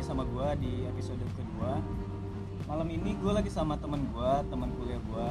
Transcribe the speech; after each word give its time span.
lagi 0.00 0.16
sama 0.16 0.24
gue 0.24 0.48
di 0.64 0.72
episode 0.88 1.20
kedua. 1.36 1.76
Malam 2.64 2.88
ini 2.88 3.12
gue 3.20 3.32
lagi 3.36 3.52
sama 3.52 3.76
temen 3.76 4.08
gue, 4.08 4.32
teman 4.48 4.72
kuliah 4.80 4.96
gue. 4.96 5.28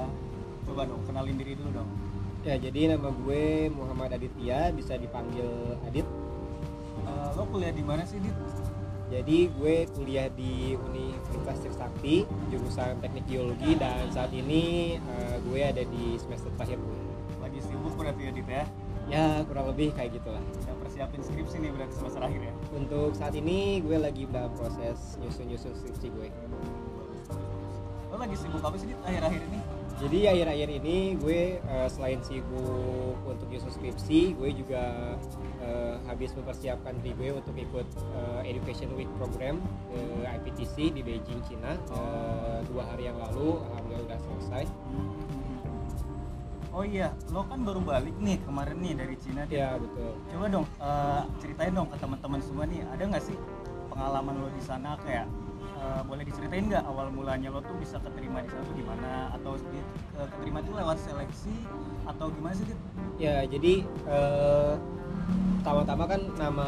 Coba 0.70 0.86
dong, 0.86 1.02
kenalin 1.10 1.42
diri 1.42 1.58
dulu 1.58 1.82
dong. 1.82 1.90
Ya, 2.46 2.54
jadi 2.54 2.94
nama 2.94 3.10
gue 3.10 3.74
Muhammad 3.74 4.14
Aditya, 4.14 4.70
bisa 4.70 4.94
dipanggil 4.94 5.74
Adit. 5.90 6.06
Eh, 7.02 7.30
lo 7.34 7.50
kuliah 7.50 7.74
di 7.74 7.82
mana 7.82 8.06
sih, 8.06 8.22
Dit? 8.22 8.38
Jadi 9.10 9.50
gue 9.58 9.90
kuliah 9.90 10.30
di 10.38 10.78
Universitas 10.78 11.66
Trisakti, 11.66 12.30
jurusan 12.54 13.02
Teknik 13.02 13.26
Geologi 13.26 13.74
dan 13.74 14.06
saat 14.14 14.30
ini 14.38 15.02
eh, 15.02 15.36
gue 15.50 15.66
ada 15.66 15.82
di 15.82 16.14
semester 16.22 16.54
terakhir 16.62 16.78
gue. 16.78 17.02
Lagi 17.42 17.58
sibuk 17.66 17.98
berarti 17.98 18.22
ya, 18.22 18.32
Dit 18.38 18.46
ya? 18.46 18.70
Ya, 19.10 19.42
kurang 19.50 19.74
lebih 19.74 19.90
kayak 19.98 20.22
gitulah. 20.22 20.42
Udah 20.62 20.76
persiapin 20.86 21.26
skripsi 21.26 21.58
nih 21.66 21.74
berarti 21.74 21.98
semester 21.98 22.22
akhir 22.22 22.42
ya? 22.46 22.54
Untuk 22.78 23.18
saat 23.18 23.34
ini 23.34 23.82
gue 23.82 23.98
lagi 23.98 24.30
dalam 24.30 24.54
proses 24.54 25.18
nyusun-nyusun 25.18 25.74
skripsi 25.82 26.14
gue. 26.14 26.30
Lo 28.14 28.22
lagi 28.22 28.38
sibuk 28.38 28.62
apa 28.62 28.78
sih, 28.78 28.94
akhir-akhir 29.02 29.42
ini? 29.50 29.60
Jadi 30.00 30.20
akhir-akhir 30.32 30.70
ini 30.80 30.98
gue 31.18 31.58
eh, 31.58 31.90
selain 31.90 32.22
sibuk 32.22 33.18
untuk 33.26 33.50
nyusun 33.50 33.74
skripsi, 33.74 34.38
gue 34.38 34.50
juga 34.54 35.18
eh, 35.60 35.96
habis 36.06 36.30
mempersiapkan 36.38 36.94
diri 37.02 37.18
gue 37.18 37.30
untuk 37.34 37.58
ikut 37.58 37.88
eh, 38.14 38.42
Education 38.54 38.94
Week 38.94 39.10
program 39.18 39.58
eh, 39.90 40.38
IPTC 40.38 40.94
di 40.94 41.02
Beijing, 41.02 41.42
Cina. 41.50 41.74
Eh, 41.76 42.60
dua 42.70 42.86
hari 42.94 43.10
yang 43.10 43.18
lalu, 43.18 43.58
alhamdulillah 43.74 44.06
udah 44.06 44.20
selesai. 44.22 44.64
Oh 46.70 46.86
iya, 46.86 47.10
lo 47.34 47.42
kan 47.50 47.66
baru 47.66 47.82
balik 47.82 48.14
nih 48.22 48.38
kemarin 48.46 48.78
nih 48.78 48.94
dari 48.94 49.16
Cina, 49.18 49.42
Dit. 49.50 49.58
Ya 49.58 49.74
betul. 49.74 50.14
Coba 50.30 50.46
dong 50.54 50.66
eh, 50.78 51.22
ceritain 51.42 51.74
dong 51.74 51.90
ke 51.90 51.98
teman-teman 51.98 52.40
semua 52.46 52.66
nih, 52.70 52.86
ada 52.86 53.04
nggak 53.10 53.24
sih 53.26 53.38
pengalaman 53.90 54.38
lo 54.38 54.48
di 54.54 54.62
sana 54.62 54.94
kayak 55.02 55.26
eh, 55.82 56.02
boleh 56.06 56.24
diceritain 56.30 56.70
nggak 56.70 56.86
awal 56.86 57.10
mulanya 57.10 57.50
lo 57.50 57.66
tuh 57.66 57.74
bisa 57.82 57.98
keterima 57.98 58.46
di 58.46 58.54
sana 58.54 58.62
tuh 58.70 58.76
gimana 58.78 59.12
atau 59.34 59.58
di, 59.58 59.80
ke- 60.14 60.30
keterima 60.38 60.60
tuh 60.62 60.74
lewat 60.78 60.98
seleksi 61.02 61.56
atau 62.06 62.30
gimana 62.30 62.54
sih? 62.54 62.66
Dit? 62.70 62.80
Ya 63.18 63.42
jadi 63.50 63.74
pertama-tama 65.60 66.06
kan 66.08 66.22
nama 66.38 66.68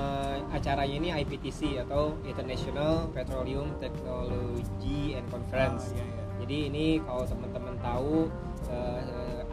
acaranya 0.52 0.96
ini 0.98 1.10
IPTC 1.14 1.80
atau 1.88 2.18
International 2.26 3.06
Petroleum 3.14 3.70
Technology 3.80 5.16
and 5.16 5.26
Conference. 5.32 5.94
Oh, 5.94 5.96
iya, 5.96 6.04
iya. 6.04 6.24
Jadi 6.42 6.58
ini 6.74 6.86
kalau 7.06 7.24
teman-teman 7.24 7.78
tahu 7.80 8.28
eh, 8.68 9.02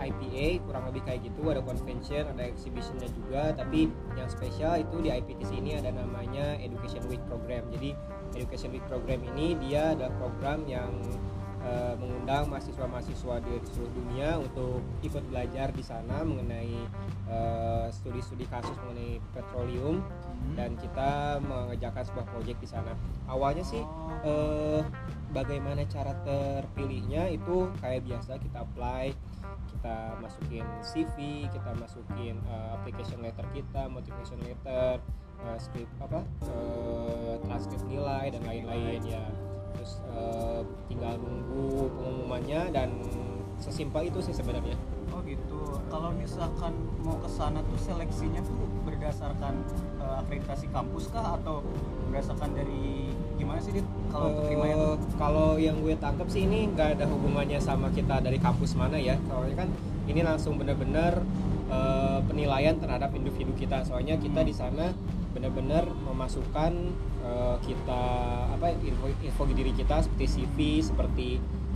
IPA 0.08 0.64
kurang 0.64 0.84
lebih 0.88 1.02
kayak 1.04 1.20
gitu 1.28 1.52
ada 1.52 1.62
convention, 1.62 2.24
ada 2.28 2.44
exhibitionnya 2.44 3.08
juga. 3.12 3.52
Tapi 3.54 3.92
yang 4.16 4.28
spesial 4.28 4.80
itu 4.80 4.96
di 5.04 5.10
IPTC 5.12 5.50
ini 5.60 5.76
ada 5.76 5.92
namanya 5.92 6.56
Education 6.58 7.04
Week 7.06 7.22
Program. 7.28 7.68
Jadi 7.72 7.92
Education 8.36 8.70
Week 8.74 8.84
Program 8.88 9.20
ini 9.34 9.56
dia 9.68 9.96
adalah 9.96 10.12
program 10.20 10.64
yang 10.68 10.92
eh, 11.64 11.94
mengundang 11.98 12.48
mahasiswa-mahasiswa 12.52 13.34
dari 13.42 13.58
seluruh 13.72 13.92
dunia 13.92 14.38
untuk 14.38 14.80
ikut 15.02 15.24
belajar 15.28 15.68
di 15.74 15.84
sana 15.84 16.22
mengenai 16.22 16.76
eh, 17.28 17.86
studi-studi 17.92 18.46
kasus 18.46 18.74
mengenai 18.86 19.18
petroleum 19.34 20.04
dan 20.54 20.78
kita 20.78 21.42
mengerjakan 21.42 22.02
sebuah 22.06 22.26
proyek 22.30 22.56
di 22.62 22.68
sana. 22.68 22.92
Awalnya 23.26 23.64
sih 23.66 23.82
eh, 24.24 24.80
bagaimana 25.32 25.84
cara 25.88 26.14
terpilihnya 26.24 27.28
itu 27.32 27.68
kayak 27.84 28.06
biasa 28.06 28.40
kita 28.40 28.64
apply 28.64 29.12
kita 29.78 30.18
masukin 30.18 30.66
CV 30.82 31.46
kita 31.46 31.70
masukin 31.78 32.34
eh, 32.50 32.68
application 32.74 33.22
letter 33.22 33.46
kita 33.54 33.86
motivation 33.86 34.42
letter 34.42 34.98
eh, 35.46 35.58
script 35.62 35.94
apa 36.02 36.26
eh, 36.50 37.38
transkrip 37.46 37.78
nilai 37.86 38.34
dan 38.34 38.42
lain-lain 38.42 38.98
ya 39.06 39.22
terus 39.78 40.02
eh, 40.10 40.66
tinggal 40.90 41.14
nunggu 41.22 41.94
pengumumannya 41.94 42.74
dan 42.74 42.90
sesimpel 43.62 44.10
itu 44.10 44.18
sih 44.18 44.34
sebenarnya 44.34 44.74
Oh 45.08 45.24
gitu. 45.24 45.80
Kalau 45.88 46.12
misalkan 46.12 46.76
mau 47.00 47.16
ke 47.16 47.26
sana 47.32 47.64
tuh 47.64 47.80
seleksinya 47.80 48.44
tuh 48.44 48.54
berdasarkan 48.84 49.56
eh, 50.04 50.20
akreditasi 50.20 50.68
kampus 50.68 51.08
kah 51.08 51.40
atau 51.40 51.64
berdasarkan 52.12 52.52
dari 52.52 53.08
gimana 53.38 53.58
sih 53.58 53.72
Dit? 53.72 53.86
Kalau 54.08 54.26
Eh, 54.26 54.34
keterimanya 54.36 54.76
tuh? 54.76 54.96
kalau 55.14 55.48
yang 55.56 55.78
gue 55.78 55.94
tangkap 55.96 56.26
sih 56.26 56.42
ini 56.42 56.68
nggak 56.68 56.98
ada 56.98 57.06
hubungannya 57.06 57.58
sama 57.58 57.88
kita 57.88 58.18
dari 58.18 58.36
kampus 58.36 58.74
mana 58.74 58.98
ya 58.98 59.14
soalnya 59.24 59.56
kan 59.56 59.68
ini 60.04 60.20
langsung 60.20 60.56
benar-benar 60.56 61.22
eh, 61.68 62.18
penilaian 62.24 62.74
terhadap 62.76 63.10
individu 63.12 63.54
kita 63.54 63.82
soalnya 63.82 64.16
kita 64.16 64.42
di 64.42 64.52
sana 64.52 64.90
benar-benar 65.30 65.86
memasukkan 66.02 66.72
eh, 67.20 67.56
kita 67.62 68.02
apa 68.50 68.74
info 68.76 69.06
info 69.14 69.42
diri 69.48 69.70
kita 69.70 70.00
seperti 70.00 70.26
CV 70.26 70.58
seperti 70.82 71.28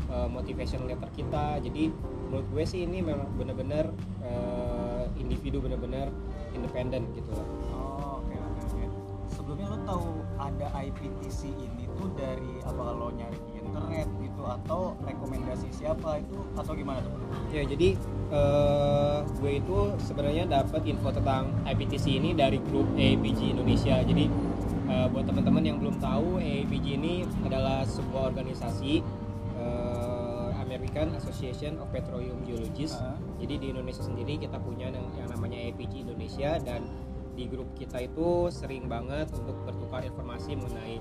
eh, 0.09 0.29
motivation 0.29 0.83
letter 0.85 1.09
kita 1.13 1.61
jadi 1.61 1.93
menurut 2.27 2.47
gue 2.49 2.65
sih 2.65 2.83
ini 2.83 3.01
memang 3.01 3.29
benar-benar 3.33 3.87
eh, 4.21 5.05
individu 5.15 5.61
benar-benar 5.61 6.11
independen 6.53 7.07
gitu 7.15 7.33
Oh. 7.73 7.92
Sebelumnya 9.53 9.77
lo 9.77 9.81
tahu 9.85 10.09
ada 10.41 10.67
IPTC 10.81 11.53
ini 11.53 11.85
tuh 12.01 12.09
dari 12.17 12.65
apa 12.65 12.97
lo 12.97 13.13
nyari 13.13 13.37
di 13.53 13.61
internet 13.61 14.09
gitu 14.25 14.49
atau 14.49 14.97
rekomendasi 15.05 15.69
siapa 15.69 16.25
itu 16.25 16.41
atau 16.57 16.73
gimana 16.73 17.05
tuh? 17.05 17.13
Ya 17.53 17.61
jadi 17.69 18.01
eh, 18.33 19.19
gue 19.29 19.53
itu 19.61 19.77
sebenarnya 20.01 20.49
dapat 20.49 20.89
info 20.89 21.13
tentang 21.13 21.53
IPTC 21.69 22.17
ini 22.17 22.33
dari 22.33 22.65
grup 22.65 22.89
APG 22.97 23.53
Indonesia. 23.53 24.01
Jadi 24.01 24.25
eh, 24.89 25.07
buat 25.13 25.29
teman-teman 25.29 25.69
yang 25.69 25.77
belum 25.85 26.01
tahu, 26.01 26.41
APG 26.41 26.87
ini 26.97 27.29
adalah 27.45 27.85
sebuah 27.85 28.33
organisasi 28.33 29.05
eh, 29.61 30.49
American 30.65 31.13
Association 31.21 31.77
of 31.77 31.93
Petroleum 31.93 32.41
Geologists. 32.49 32.97
Ah. 32.97 33.21
Jadi 33.37 33.61
di 33.61 33.67
Indonesia 33.77 34.01
sendiri 34.01 34.41
kita 34.41 34.57
punya 34.57 34.89
yang, 34.89 35.13
yang 35.13 35.29
namanya 35.29 35.61
APG 35.69 36.09
Indonesia 36.09 36.57
dan 36.57 37.02
di 37.33 37.49
grup 37.49 37.69
kita 37.75 37.97
itu 37.99 38.49
sering 38.49 38.87
banget 38.87 39.29
untuk 39.33 39.57
bertukar 39.65 40.05
informasi 40.05 40.53
mengenai 40.53 41.01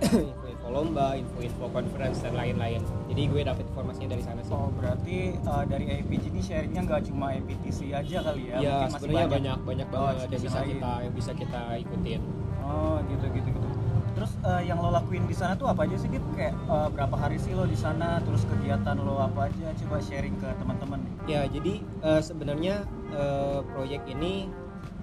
info-info 0.00 0.68
lomba, 0.70 1.12
info-info 1.14 1.68
conference 1.68 2.22
dan 2.22 2.32
lain-lain. 2.32 2.80
Jadi 3.10 3.22
gue 3.26 3.42
dapet 3.42 3.64
informasinya 3.66 4.14
dari 4.14 4.24
sana 4.24 4.40
sih. 4.40 4.54
Oh 4.54 4.70
berarti 4.72 5.16
eh, 5.34 5.64
dari 5.66 5.84
IPG 6.00 6.24
ini 6.30 6.40
sharingnya 6.40 6.80
nggak 6.86 7.02
cuma 7.10 7.36
IPTC 7.36 7.92
aja 7.92 8.18
kali 8.24 8.42
ya? 8.48 8.56
Ya, 8.58 8.76
sebenarnya 8.88 9.28
banyak 9.28 9.58
banyak 9.60 9.88
Oh, 9.90 9.92
banget 10.08 10.14
yang 10.16 10.30
exhibition 10.30 10.40
bisa 10.40 10.58
lain. 10.58 10.70
kita 10.72 10.90
yang 11.02 11.14
bisa 11.14 11.30
kita 11.34 11.60
ikutin. 11.78 12.20
Oh 12.62 12.96
gitu 13.10 13.26
gitu 13.34 13.48
gitu. 13.50 13.68
Terus 14.10 14.32
eh, 14.42 14.62
yang 14.66 14.78
lo 14.78 14.90
lakuin 14.90 15.24
di 15.24 15.34
sana 15.34 15.52
tuh 15.54 15.66
apa 15.66 15.84
aja 15.84 15.96
sih 15.96 16.08
Dit? 16.08 16.22
Kayak 16.32 16.54
eh, 16.56 16.88
berapa 16.94 17.14
hari 17.14 17.36
sih 17.36 17.52
lo 17.52 17.66
di 17.66 17.76
sana? 17.76 18.22
Terus 18.22 18.46
kegiatan 18.46 18.96
lo 18.96 19.18
apa 19.18 19.50
aja? 19.50 19.68
Coba 19.76 19.98
sharing 20.00 20.38
ke 20.38 20.48
teman-teman. 20.56 21.02
Ya, 21.26 21.44
jadi 21.44 21.82
eh, 21.82 22.20
sebenarnya 22.22 22.86
eh, 23.10 23.60
proyek 23.68 24.06
ini 24.08 24.48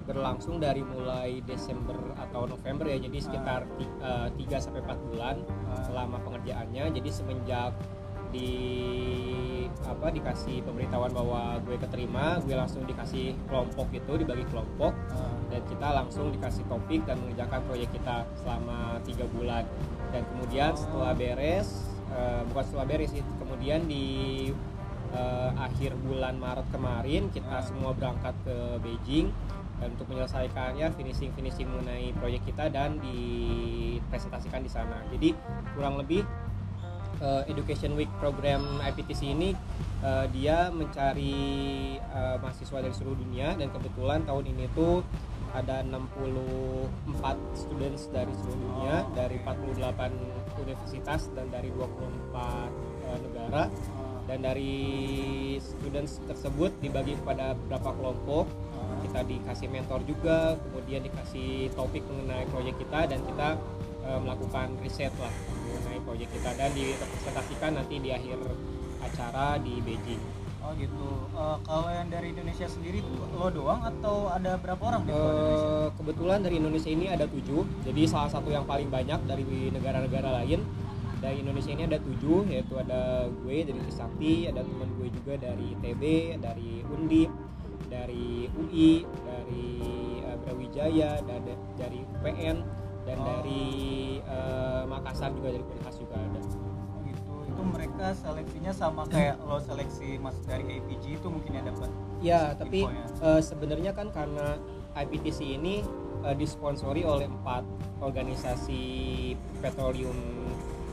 berlangsung 0.07 0.57
dari 0.57 0.81
mulai 0.81 1.44
Desember 1.44 2.00
atau 2.16 2.47
November 2.47 2.88
ya. 2.88 2.97
Jadi 2.97 3.19
sekitar 3.19 3.68
3 3.68 4.34
sampai 4.57 4.79
4 4.81 5.07
bulan 5.12 5.35
selama 5.84 6.23
pengerjaannya. 6.23 6.95
Jadi 6.95 7.09
semenjak 7.12 7.75
di 8.31 8.51
apa 9.88 10.12
dikasih 10.12 10.63
pemberitahuan 10.63 11.12
bahwa 11.16 11.59
gue 11.63 11.79
keterima, 11.79 12.40
gue 12.44 12.56
langsung 12.56 12.84
dikasih 12.84 13.35
kelompok 13.47 13.88
gitu, 13.94 14.19
dibagi 14.19 14.44
kelompok 14.47 14.91
Ah. 15.16 15.31
dan 15.47 15.62
kita 15.63 15.88
langsung 15.95 16.28
dikasih 16.31 16.68
topik 16.68 17.07
dan 17.07 17.19
mengerjakan 17.24 17.63
proyek 17.68 17.88
kita 17.95 18.28
selama 18.35 19.00
tiga 19.07 19.24
bulan 19.31 19.63
dan 20.12 20.28
kemudian 20.28 20.75
setelah 20.75 21.16
beres 21.16 21.88
eh, 22.12 22.41
bukan 22.51 22.63
setelah 22.68 22.88
beres 22.88 23.12
sih 23.16 23.24
kemudian 23.39 23.88
di 23.88 24.06
eh, 25.16 25.51
akhir 25.56 25.95
bulan 26.03 26.36
Maret 26.36 26.68
kemarin 26.68 27.31
kita 27.31 27.60
Ah. 27.60 27.63
semua 27.63 27.95
berangkat 27.95 28.36
ke 28.44 28.56
Beijing 28.83 29.31
dan 29.77 29.94
untuk 29.94 30.09
menyelesaikannya 30.09 30.88
finishing 30.94 31.29
finishing 31.31 31.69
mengenai 31.69 32.09
proyek 32.13 32.41
kita 32.44 32.65
dan 32.68 32.97
dipresentasikan 33.00 34.62
di 34.62 34.69
sana 34.69 35.06
jadi 35.09 35.38
kurang 35.74 36.01
lebih 36.01 36.25
eh, 37.19 37.44
Education 37.47 37.94
Week 37.94 38.09
program 38.18 38.81
IPTC 38.81 39.21
ini 39.27 39.53
eh, 40.01 40.25
dia 40.33 40.69
mencari 40.69 41.35
eh, 41.97 42.35
mahasiswa 42.38 42.81
dari 42.81 42.94
seluruh 42.94 43.18
dunia 43.18 43.53
dan 43.53 43.69
kebetulan 43.69 44.25
tahun 44.25 44.50
ini 44.50 44.65
tuh 44.74 45.06
ada 45.56 45.79
64 45.81 46.03
students 47.56 48.12
dari 48.12 48.33
seluruh 48.35 48.59
dunia 48.59 48.95
Oh, 49.00 49.13
dari 49.15 49.38
oke. 49.39 49.77
48 49.79 50.12
universitas 50.59 51.21
dan 51.33 51.47
dari 51.50 51.69
24 51.71 52.69
eh, 53.07 53.18
negara 53.24 53.63
Ah. 53.68 54.19
dan 54.27 54.44
dari 54.44 54.75
students 55.57 56.19
tersebut 56.21 56.75
dibagi 56.77 57.15
kepada 57.15 57.56
beberapa 57.56 57.95
kelompok. 57.95 58.45
Kita 59.07 59.24
dikasih 59.24 59.68
mentor 59.71 60.04
juga 60.04 60.59
kemudian 60.68 61.01
dikasih 61.01 61.71
topik 61.74 62.04
mengenai 62.12 62.45
proyek 62.51 62.75
kita 62.77 63.07
dan 63.07 63.19
kita 63.24 63.50
eh, 64.04 64.19
melakukan 64.19 64.68
riset 64.83 65.13
lah 65.18 65.33
mengenai 65.63 66.00
proyek 66.04 66.30
kita 66.36 66.51
dan 66.59 66.69
direpresentasikan 66.75 67.71
nanti 67.80 67.95
di 68.04 68.09
akhir 68.12 68.38
acara 69.01 69.56
di 69.63 69.80
Beijing 69.81 70.48
Oh 70.68 70.75
gitu. 70.75 71.07
Eh, 71.31 71.57
kalau 71.63 71.88
yang 71.88 72.12
dari 72.12 72.36
Indonesia 72.36 72.68
sendiri 72.68 73.00
tuh 73.00 73.24
lo 73.39 73.48
doang 73.48 73.88
atau 73.88 74.27
ada 74.27 74.59
berapa 74.59 74.83
orang 74.83 75.07
di? 75.07 75.15
Eh, 75.15 75.88
kebetulan 75.95 76.44
dari 76.44 76.60
Indonesia 76.60 76.92
ini 76.92 77.07
ada 77.07 77.24
tujuh 77.24 77.63
jadi 77.88 78.03
salah 78.03 78.27
satu 78.27 78.51
yang 78.51 78.68
paling 78.68 78.92
banyak 78.92 79.15
dari 79.24 79.71
negara-negara 79.71 80.44
lain 80.44 80.60
dari 81.24 81.39
Indonesia 81.39 81.71
ini 81.71 81.88
ada 81.88 81.98
tujuh 82.03 82.51
yaitu 82.51 82.75
ada 82.75 83.31
gue 83.31 83.57
dari 83.63 83.80
Trisakti 83.80 84.51
ada 84.51 84.62
teman 84.62 84.92
gue 85.00 85.07
juga 85.07 85.33
dari 85.39 85.71
ITB 85.80 86.03
dari 86.44 86.83
Undip 86.83 87.31
dari 87.88 88.51
UI 88.51 88.92
dari 89.24 89.68
eh, 90.22 90.38
Brawijaya 90.38 91.19
dan 91.22 91.42
dari 91.74 92.04
UPN 92.04 92.57
dan 93.04 93.18
Oh. 93.18 93.24
dari 93.25 93.63
eh, 94.19 94.84
Makassar 94.84 95.31
juga 95.31 95.50
dari 95.50 95.63
Unhas 95.63 95.95
juga 95.95 96.16
ada 96.16 96.39
Oh 96.44 97.00
gitu. 97.01 97.31
Itu 97.48 97.62
mereka 97.63 98.12
seleksinya 98.13 98.72
sama 98.72 99.07
kayak 99.07 99.39
lo 99.42 99.57
seleksi 99.57 100.19
mas 100.19 100.36
dari 100.44 100.78
APG 100.78 101.16
itu 101.16 101.28
mungkin 101.28 101.51
ya 101.54 101.63
dapat. 101.63 101.89
Ya, 102.19 102.42
tapi 102.54 102.84
Infonya. 102.84 103.06
eh, 103.24 103.42
sebenarnya 103.42 103.92
kan 103.92 104.12
karena 104.12 104.60
IPTC 104.94 105.39
ini 105.56 105.80
eh, 106.22 106.36
disponsori 106.36 107.01
oleh 107.01 107.25
empat 107.25 107.63
organisasi 108.01 108.81
petroleum 109.60 110.18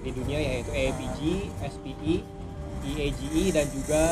di 0.00 0.12
dunia 0.12 0.37
yaitu 0.37 0.70
APG, 0.70 1.20
SPE, 1.64 2.20
IAGE 2.84 3.26
E 3.32 3.44
dan 3.50 3.66
juga 3.72 4.04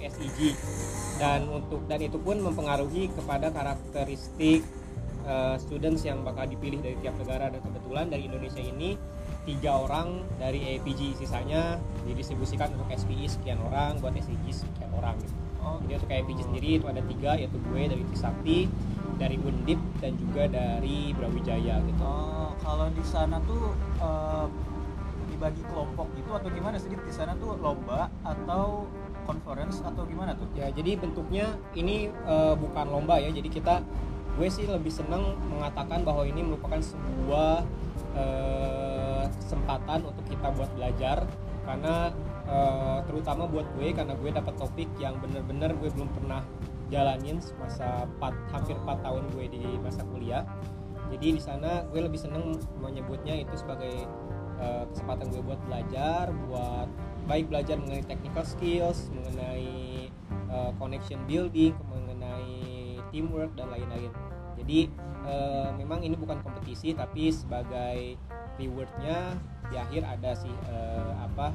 eh, 0.00 0.08
SEG. 0.08 0.56
Dan 1.20 1.46
untuk 1.52 1.84
dan 1.86 2.00
itu 2.02 2.18
pun 2.18 2.40
mempengaruhi 2.40 3.12
kepada 3.12 3.52
karakteristik 3.52 4.64
eh, 5.28 5.56
students 5.60 6.02
yang 6.02 6.24
bakal 6.24 6.48
dipilih 6.48 6.80
dari 6.80 6.96
tiap 7.04 7.14
negara 7.20 7.52
dan 7.52 7.60
kebetulan 7.60 8.06
dari 8.08 8.26
Indonesia 8.26 8.62
ini 8.62 8.96
tiga 9.42 9.74
orang 9.74 10.22
dari 10.38 10.78
APG 10.78 11.18
sisanya 11.18 11.76
didistribusikan 12.06 12.70
untuk 12.78 12.86
SPE 12.94 13.26
sekian 13.26 13.58
orang 13.58 13.98
buat 13.98 14.14
SEG 14.14 14.46
sekian 14.54 14.90
orang 14.94 15.18
gitu. 15.18 15.34
Oh, 15.62 15.78
Jadi 15.86 15.94
untuk 15.94 16.10
KPG 16.10 16.38
sendiri 16.42 16.68
itu 16.82 16.86
ada 16.90 17.02
tiga 17.06 17.30
yaitu 17.38 17.54
gue 17.70 17.82
dari 17.86 18.02
Trisakti, 18.10 18.58
dari 19.14 19.38
Undip 19.38 19.78
dan 20.02 20.18
juga 20.18 20.50
dari 20.50 21.14
Brawijaya 21.14 21.78
gitu. 21.86 22.02
Oh, 22.02 22.50
kalau 22.58 22.90
di 22.90 23.04
sana 23.06 23.38
tuh 23.46 23.70
eh, 24.02 24.46
dibagi 25.42 25.66
kelompok 25.74 26.06
gitu 26.14 26.30
atau 26.38 26.46
gimana 26.54 26.78
sih 26.78 26.86
di 26.86 27.10
sana 27.10 27.34
tuh 27.34 27.58
lomba 27.58 28.06
atau 28.22 28.86
conference 29.26 29.82
atau 29.82 30.06
gimana 30.06 30.38
tuh? 30.38 30.46
Ya 30.54 30.70
jadi 30.70 30.94
bentuknya 30.94 31.58
ini 31.74 32.14
eh, 32.14 32.54
bukan 32.54 32.86
lomba 32.86 33.18
ya. 33.18 33.34
Jadi 33.34 33.50
kita 33.50 33.82
gue 34.38 34.46
sih 34.46 34.70
lebih 34.70 34.94
senang 34.94 35.34
mengatakan 35.50 36.06
bahwa 36.06 36.22
ini 36.22 36.46
merupakan 36.46 36.78
sebuah 36.78 37.66
eh, 38.14 39.24
kesempatan 39.42 40.06
untuk 40.06 40.22
kita 40.30 40.46
buat 40.54 40.70
belajar 40.78 41.26
karena 41.66 42.14
eh, 42.46 42.98
terutama 43.10 43.50
buat 43.50 43.66
gue 43.74 43.90
karena 43.90 44.14
gue 44.14 44.30
dapat 44.30 44.54
topik 44.54 44.94
yang 45.02 45.18
bener-bener 45.18 45.74
gue 45.74 45.90
belum 45.90 46.06
pernah 46.22 46.46
jalanin 46.86 47.42
semasa 47.42 48.06
4, 48.22 48.54
hampir 48.54 48.78
4 48.78 48.94
tahun 49.02 49.22
gue 49.34 49.44
di 49.58 49.64
masa 49.80 50.06
kuliah 50.06 50.44
jadi 51.08 51.36
di 51.36 51.40
sana 51.40 51.88
gue 51.88 52.00
lebih 52.04 52.20
seneng 52.20 52.56
menyebutnya 52.84 53.40
itu 53.40 53.52
sebagai 53.56 54.04
eh, 54.62 54.84
kesempatan 54.94 55.26
gue 55.34 55.42
buat 55.42 55.60
belajar 55.66 56.30
buat 56.46 56.88
baik 57.26 57.50
belajar 57.50 57.76
mengenai 57.78 58.06
technical 58.06 58.46
skills 58.46 59.10
mengenai 59.10 60.08
eh, 60.26 60.70
connection 60.78 61.18
building 61.26 61.74
mengenai 61.90 63.02
teamwork 63.10 63.50
dan 63.58 63.68
lain-lain 63.74 64.10
jadi 64.56 64.86
eh, 65.26 65.68
memang 65.76 66.06
ini 66.06 66.14
bukan 66.14 66.38
kompetisi 66.46 66.94
tapi 66.94 67.34
sebagai 67.34 68.14
rewardnya 68.60 69.34
di 69.72 69.76
akhir 69.80 70.02
ada 70.04 70.30
sih 70.36 70.52
eh, 70.70 71.12
apa 71.18 71.50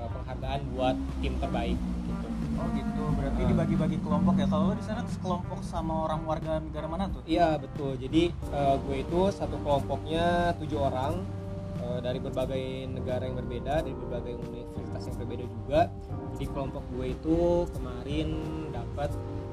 eh, 0.00 0.08
penghargaan 0.10 0.60
buat 0.74 0.96
tim 1.22 1.38
terbaik 1.38 1.78
gitu 1.78 2.28
Oh 2.52 2.68
gitu. 2.76 3.02
Berarti 3.16 3.40
Ah. 3.42 3.48
dibagi-bagi 3.48 3.98
kelompok 4.04 4.34
ya. 4.36 4.44
Kalau 4.44 4.76
di 4.76 4.84
sana 4.84 5.00
sekelompok 5.08 5.64
sama 5.64 6.04
orang 6.04 6.20
warga 6.28 6.60
negara 6.60 6.84
mana 6.84 7.08
tuh? 7.08 7.24
Iya 7.24 7.56
betul. 7.56 7.96
Jadi 7.96 8.28
eh, 8.28 8.74
gue 8.76 8.96
itu 9.00 9.20
satu 9.32 9.56
kelompoknya 9.64 10.52
tujuh 10.60 10.76
orang 10.76 11.24
eh, 11.82 12.00
dari 12.00 12.18
berbagai 12.22 12.64
negara 12.88 13.26
yang 13.26 13.36
berbeda, 13.42 13.82
dari 13.82 13.96
berbagai 13.98 14.38
universitas 14.38 15.02
yang 15.10 15.16
berbeda 15.18 15.44
juga. 15.50 15.80
Jadi 16.38 16.46
kelompok 16.48 16.84
gue 16.94 17.06
itu 17.12 17.40
kemarin 17.74 18.28
dapat 18.70 19.10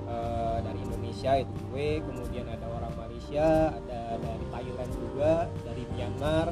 eh, 0.08 0.58
dari 0.64 0.80
Indonesia 0.86 1.31
itu 1.42 1.54
gue, 1.74 1.90
kemudian 2.06 2.46
ada 2.48 2.66
orang 2.70 2.94
Malaysia, 2.96 3.74
ada 3.74 4.02
dari 4.22 4.46
Thailand 4.54 4.92
juga, 4.94 5.34
dari 5.66 5.84
Myanmar, 5.98 6.48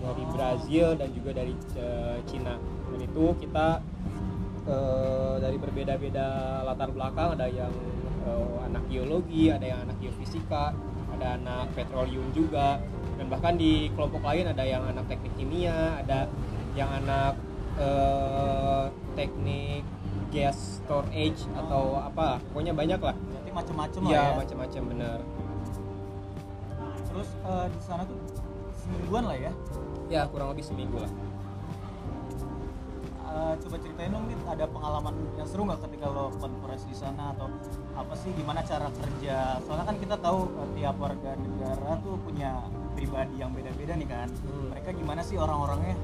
dari 0.00 0.24
Brazil 0.32 0.96
dan 0.96 1.08
juga 1.12 1.30
dari 1.36 1.54
eh, 1.76 2.18
Cina. 2.24 2.56
Dan 2.90 3.00
itu 3.04 3.24
kita 3.42 3.84
eh, 4.66 5.34
dari 5.40 5.56
berbeda-beda 5.60 6.60
latar 6.64 6.90
belakang 6.92 7.36
ada 7.36 7.46
yang 7.48 7.72
eh, 8.24 8.56
anak 8.66 8.84
geologi 8.88 9.48
ada 9.52 9.64
yang 9.64 9.80
anak 9.88 9.96
geofisika 10.00 10.72
ada 11.10 11.36
anak 11.36 11.68
petroleum 11.76 12.24
juga 12.32 12.80
dan 13.20 13.28
bahkan 13.28 13.52
di 13.60 13.92
kelompok 13.92 14.24
lain 14.24 14.48
ada 14.48 14.64
yang 14.64 14.80
anak 14.88 15.04
teknik 15.04 15.36
kimia 15.36 16.00
ada 16.00 16.24
yang 16.72 16.88
anak 16.88 17.36
eh, 17.76 18.88
teknik 19.12 19.84
gas 20.32 20.80
storage 20.80 21.44
atau 21.52 22.00
apa 22.00 22.40
pokoknya 22.48 22.72
banyak 22.72 22.96
lah. 22.96 23.12
Berarti 23.12 23.50
macam-macam 23.52 24.00
lah 24.08 24.10
ya 24.10 24.22
ya. 24.24 24.38
macam-macam 24.40 24.82
benar 24.88 25.18
Terus 27.12 27.28
eh, 27.44 27.66
di 27.68 27.80
sana 27.84 28.02
tuh 28.08 28.18
semingguan 28.80 29.28
lah 29.28 29.36
ya. 29.36 29.52
ya 30.08 30.22
kurang 30.32 30.56
lebih 30.56 30.64
seminggu 30.64 30.96
lah. 30.96 31.12
Eh, 33.30 33.54
coba 33.62 33.76
ceritain 33.78 34.10
dong 34.10 34.26
Dit, 34.26 34.42
ada 34.42 34.66
pengalaman 34.66 35.14
yang 35.38 35.46
seru 35.46 35.62
nggak 35.62 35.86
ketika 35.86 36.10
lo 36.10 36.34
conference 36.40 36.82
di 36.88 36.96
sana 36.96 37.30
atau 37.36 37.46
apa 37.94 38.14
sih 38.18 38.32
gimana 38.34 38.64
cara 38.64 38.90
kerja? 38.90 39.60
Soalnya 39.62 39.86
kan 39.86 39.96
kita 40.00 40.16
tahu 40.18 40.50
eh, 40.50 40.68
tiap 40.80 40.96
warga 40.98 41.36
negara 41.38 42.00
tuh 42.02 42.16
punya 42.24 42.64
pribadi 42.92 43.38
yang 43.38 43.50
beda-beda 43.50 43.94
nih 43.94 44.08
kan 44.08 44.28
Hmm. 44.42 44.68
mereka 44.70 44.90
gimana 44.92 45.20
sih 45.20 45.36
orang-orangnya 45.36 45.96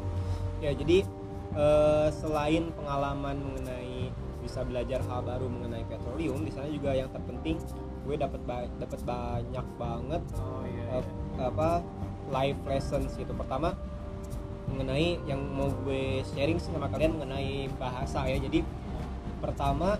Ya 0.57 0.73
jadi 0.73 1.05
eh, 1.53 2.09
selain 2.17 2.73
pengalaman 2.73 3.37
mengenai 3.41 4.09
bisa 4.41 4.63
belajar 4.63 5.03
hal 5.05 5.21
baru 5.21 5.51
mengenai 5.51 5.83
petroleum, 5.85 6.47
di 6.47 6.53
sana 6.55 6.71
juga 6.71 6.95
yang 6.95 7.11
terpenting 7.11 7.59
gue 8.07 8.15
dapat 8.15 8.39
ba- 8.47 8.71
dapat 8.79 9.01
banyak 9.03 9.67
banget 9.75 10.23
oh 10.39 10.63
iya, 10.65 11.03
eh, 11.03 11.05
apa 11.43 11.83
life 12.31 12.61
lessons 12.65 13.13
gitu. 13.19 13.35
Pertama 13.35 13.75
mengenai 14.67 15.19
yang 15.27 15.39
mau 15.43 15.69
gue 15.85 16.23
sharing 16.33 16.57
sama 16.57 16.87
kalian 16.89 17.19
mengenai 17.19 17.69
bahasa 17.77 18.25
ya. 18.27 18.39
Jadi 18.39 18.63
pertama 19.39 19.99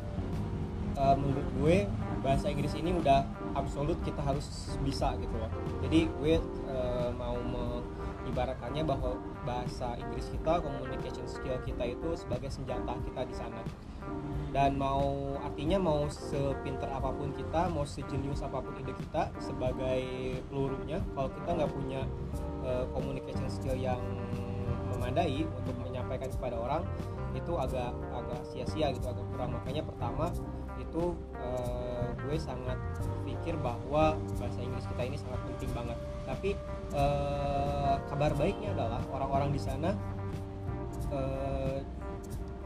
eh, 0.97 1.15
menurut 1.19 1.47
gue 1.61 1.77
bahasa 2.21 2.49
Inggris 2.53 2.73
ini 2.77 2.93
udah 2.95 3.25
absolut 3.57 3.99
kita 4.03 4.21
harus 4.21 4.77
bisa 4.85 5.15
gitu 5.21 5.35
loh. 5.37 5.51
Jadi 5.85 6.09
gue 6.09 6.35
eh, 6.69 7.11
mau 7.17 7.37
mengibaratkannya 7.37 8.83
bahwa 8.85 9.17
bahasa 9.47 9.95
Inggris 9.97 10.29
kita, 10.33 10.61
communication 10.61 11.27
skill 11.29 11.59
kita 11.63 11.85
itu 11.97 12.09
sebagai 12.19 12.51
senjata 12.51 12.97
kita 13.07 13.21
di 13.27 13.35
sana. 13.35 13.61
Dan 14.55 14.79
mau 14.79 15.35
artinya 15.43 15.77
mau 15.83 16.07
sepinter 16.07 16.87
apa 16.89 17.11
pun 17.11 17.35
kita, 17.35 17.69
mau 17.69 17.83
sejenius 17.83 18.41
apa 18.47 18.63
pun 18.63 18.73
ide 18.79 18.95
kita 18.95 19.35
sebagai 19.43 20.03
pelurunya, 20.49 21.03
kalau 21.13 21.29
kita 21.31 21.51
nggak 21.53 21.73
punya 21.75 22.03
eh, 22.65 22.85
communication 22.95 23.51
skill 23.51 23.77
yang 23.77 24.01
memadai 24.97 25.45
untuk 25.47 25.77
menyampaikan 25.83 26.31
kepada 26.33 26.57
orang 26.59 26.83
itu 27.37 27.53
agak 27.55 27.93
agak 28.17 28.41
sia-sia 28.49 28.91
gitu 28.97 29.07
agak 29.13 29.27
kurang 29.29 29.53
makanya 29.53 29.85
pertama 29.85 30.33
itu 30.81 31.13
eh, 31.37 32.06
gue 32.27 32.37
sangat 32.37 32.75
pikir 33.23 33.55
bahwa 33.57 34.05
bahasa 34.35 34.59
Inggris 34.59 34.87
kita 34.87 35.03
ini 35.05 35.17
sangat 35.17 35.39
penting 35.47 35.71
banget 35.73 35.95
tapi 36.23 36.51
eh, 36.93 37.95
kabar 38.05 38.31
baiknya 38.33 38.71
adalah 38.73 38.99
orang-orang 39.09 39.51
di 39.51 39.61
sana 39.61 39.95
eh, 41.09 41.79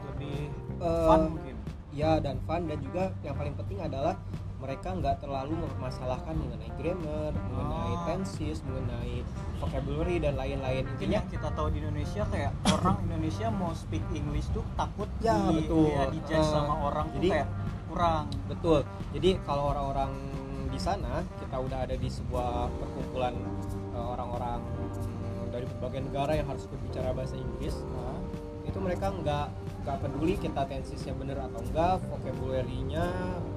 lebih 0.06 0.48
eh, 0.80 1.06
fun 1.06 1.20
mungkin 1.30 1.56
ya 1.90 2.16
dan 2.18 2.40
fun 2.44 2.64
dan 2.64 2.78
juga 2.80 3.12
yang 3.20 3.34
paling 3.34 3.54
penting 3.54 3.78
adalah 3.78 4.14
mereka 4.56 4.92
nggak 4.92 5.24
terlalu 5.24 5.56
mempermasalahkan 5.56 6.36
mengenai 6.36 6.68
grammar, 6.76 7.32
mengenai 7.32 7.78
Oh. 7.90 8.04
tenses, 8.06 8.60
mengenai 8.60 9.24
vocabulary 9.56 10.20
dan 10.20 10.36
lain-lain. 10.36 10.84
Intinya 10.86 11.24
kita 11.26 11.48
tahu 11.50 11.72
di 11.72 11.80
Indonesia 11.80 12.28
kayak 12.28 12.52
orang 12.68 13.00
Indonesia 13.02 13.48
mau 13.48 13.72
speak 13.72 14.04
English 14.12 14.52
tuh 14.52 14.60
takut 14.74 15.08
Ya, 15.18 15.32
di, 15.48 15.64
betul. 15.64 15.88
ya, 15.88 16.12
dijudge 16.12 16.36
Eh, 16.38 16.52
sama 16.52 16.74
orang 16.76 17.08
tuh 17.08 17.16
jadi- 17.18 17.32
kayak 17.32 17.48
kurang 17.90 18.30
Betul. 18.47 18.87
Jadi 19.11 19.37
kalau 19.42 19.75
orang-orang 19.75 20.14
di 20.70 20.78
sana 20.78 21.26
kita 21.42 21.59
udah 21.59 21.78
ada 21.82 21.99
di 21.99 22.06
sebuah 22.06 22.70
perkumpulan 22.78 23.35
eh, 23.90 24.06
orang-orang 24.06 24.62
dari 25.50 25.66
berbagai 25.66 26.06
negara 26.06 26.32
yang 26.38 26.47
harus 26.47 26.64
berbicara 26.70 27.11
bahasa 27.11 27.35
Inggris, 27.35 27.82
Nah, 27.90 28.16
itu 28.62 28.78
mereka 28.78 29.11
nggak 29.11 29.47
nggak 29.82 29.97
peduli 29.99 30.38
kita 30.38 30.62
tensisnya 30.70 31.12
bener 31.18 31.42
atau 31.42 31.59
enggak, 31.59 31.99
vocabulary-nya, 32.06 33.06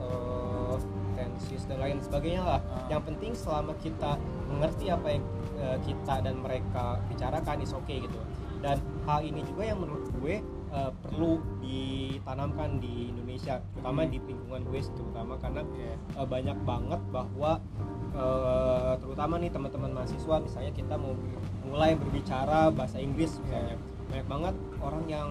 eh, 0.02 0.76
tensis 1.14 1.64
dan 1.70 1.78
lain 1.80 2.02
sebagainya 2.02 2.44
lah. 2.44 2.60
Ah. 2.66 2.84
Yang 2.90 3.02
penting 3.14 3.32
selama 3.38 3.74
kita 3.80 4.18
mengerti 4.50 4.90
apa 4.90 5.08
yang 5.14 5.24
eh, 5.62 5.78
kita 5.86 6.16
dan 6.26 6.36
mereka 6.42 6.98
bicarakan 7.08 7.62
is 7.62 7.72
oke 7.72 7.94
gitu. 7.94 8.20
Dan 8.64 8.82
hal 9.06 9.22
ini 9.22 9.44
juga 9.46 9.64
yang 9.70 9.80
menurut 9.84 10.08
gue 10.18 10.40
uh, 10.74 10.92
perlu 11.06 11.40
ditanamkan 11.62 12.82
di 12.82 13.14
Indonesia 13.14 13.62
terutama 13.72 14.10
di 14.10 14.18
lingkungan 14.18 14.62
gue 14.68 14.82
terutama 14.82 15.38
karena 15.38 15.62
Iya. 15.78 15.96
uh, 16.18 16.28
banyak 16.28 16.58
banget 16.66 17.02
bahwa 17.14 17.52
uh, 18.18 18.94
terutama 18.98 19.38
nih 19.38 19.54
teman-teman 19.54 19.92
mahasiswa 19.94 20.36
misalnya 20.42 20.74
kita 20.74 20.96
mau 20.98 21.14
mulai 21.70 21.94
berbicara 21.94 22.74
bahasa 22.74 22.98
Inggris 22.98 23.38
misalnya 23.46 23.78
banyak 24.10 24.28
banget 24.28 24.56
orang 24.82 25.06
yang 25.08 25.30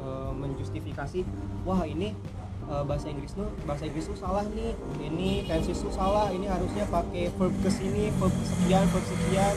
uh, 0.00 0.32
menjustifikasi 0.32 1.24
wah 1.68 1.84
ini 1.84 2.16
uh, 2.68 2.84
bahasa 2.84 3.12
Inggris 3.12 3.32
tuh 3.36 3.48
bahasa 3.64 3.88
Inggris 3.88 4.08
tuh 4.08 4.18
salah 4.18 4.44
nih 4.52 4.72
ini 5.04 5.44
tenses 5.44 5.78
tuh 5.80 5.92
salah 5.92 6.32
ini 6.32 6.48
harusnya 6.48 6.84
pakai 6.88 7.32
verb 7.36 7.54
ke 7.60 7.70
sini 7.72 8.12
verb 8.16 8.32
sekian 8.44 8.84
verb 8.92 9.04
sekian 9.04 9.54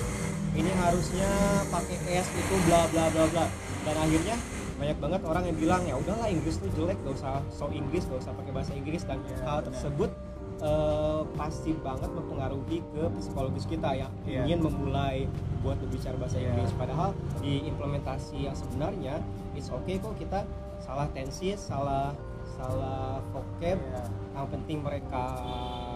ini 0.51 0.71
harusnya 0.75 1.31
pakai 1.71 1.95
s 2.19 2.27
itu 2.35 2.55
bla 2.67 2.83
bla 2.91 3.07
bla 3.07 3.23
bla. 3.31 3.45
Dan 3.87 3.95
akhirnya 3.95 4.35
banyak 4.81 4.97
banget 4.97 5.21
orang 5.23 5.43
yang 5.45 5.57
bilang 5.57 5.81
ya 5.85 5.93
udahlah 5.95 6.25
Inggris 6.25 6.57
tuh 6.57 6.69
jelek 6.73 6.97
gak 6.99 7.13
usah 7.13 7.37
so 7.53 7.69
Inggris 7.69 8.01
gak 8.03 8.17
usah 8.19 8.33
pakai 8.33 8.51
bahasa 8.51 8.73
Inggris 8.73 9.05
dan 9.05 9.21
Ya, 9.21 9.37
hal 9.45 9.61
tersebut 9.61 10.09
eh, 10.57 11.21
pasti 11.33 11.71
banget 11.77 12.09
mempengaruhi 12.09 12.81
ke 12.87 13.03
psikologis 13.15 13.65
kita 13.65 13.93
yang 13.93 14.09
Iya. 14.23 14.41
ingin 14.43 14.59
memulai 14.61 15.29
buat 15.61 15.77
berbicara 15.77 16.17
bahasa 16.17 16.37
Iya. 16.37 16.49
Inggris 16.49 16.73
padahal 16.75 17.13
di 17.37 17.61
implementasi 17.63 18.49
yang 18.49 18.57
sebenarnya 18.57 19.21
it's 19.53 19.69
okay 19.69 19.97
kok 19.97 20.17
kita 20.17 20.41
salah 20.81 21.05
tensi 21.13 21.53
salah 21.53 22.17
salah 22.51 23.21
vocab 23.29 23.77
Iya. 23.77 24.03
yang 24.33 24.47
penting 24.49 24.77
mereka 24.81 25.23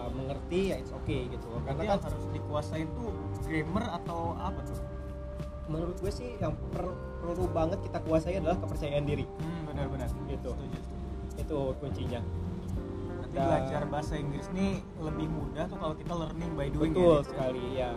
mengerti 0.08 0.70
ya 0.70 0.76
it's 0.78 0.94
okay 0.94 1.26
gitu 1.26 1.46
karena 1.62 1.82
kan 1.92 1.98
harus 2.00 2.24
dikuasain 2.30 2.86
tuh 2.88 3.10
grammar 3.42 3.84
atau 3.98 4.32
apa 4.36 4.62
tuh? 4.62 4.78
Menurut 5.66 5.96
gue 5.96 6.08
sih 6.08 6.36
yang 6.36 6.54
per- 6.70 6.94
perlu 7.18 7.46
banget 7.48 7.78
kita 7.82 7.98
kuasai 8.00 8.38
adalah 8.38 8.54
kepercayaan 8.56 9.02
diri 9.02 9.26
Hmm, 9.26 9.62
benar-benar. 9.66 10.06
Gitu. 10.26 10.46
Setuju, 10.46 10.78
setuju. 10.78 10.78
itu 11.36 11.58
kuncinya 11.76 12.20
Nanti 13.16 13.34
Dan- 13.34 13.44
belajar 13.44 13.82
bahasa 13.86 14.14
Inggris 14.14 14.46
nih 14.50 14.72
lebih 14.96 15.26
mudah 15.26 15.64
tuh 15.66 15.76
kalau 15.76 15.94
kita 15.94 16.12
learning 16.12 16.52
by 16.54 16.68
doing 16.68 16.92
betul 16.92 17.14
ya, 17.14 17.26
sekali 17.26 17.64
ya 17.74 17.92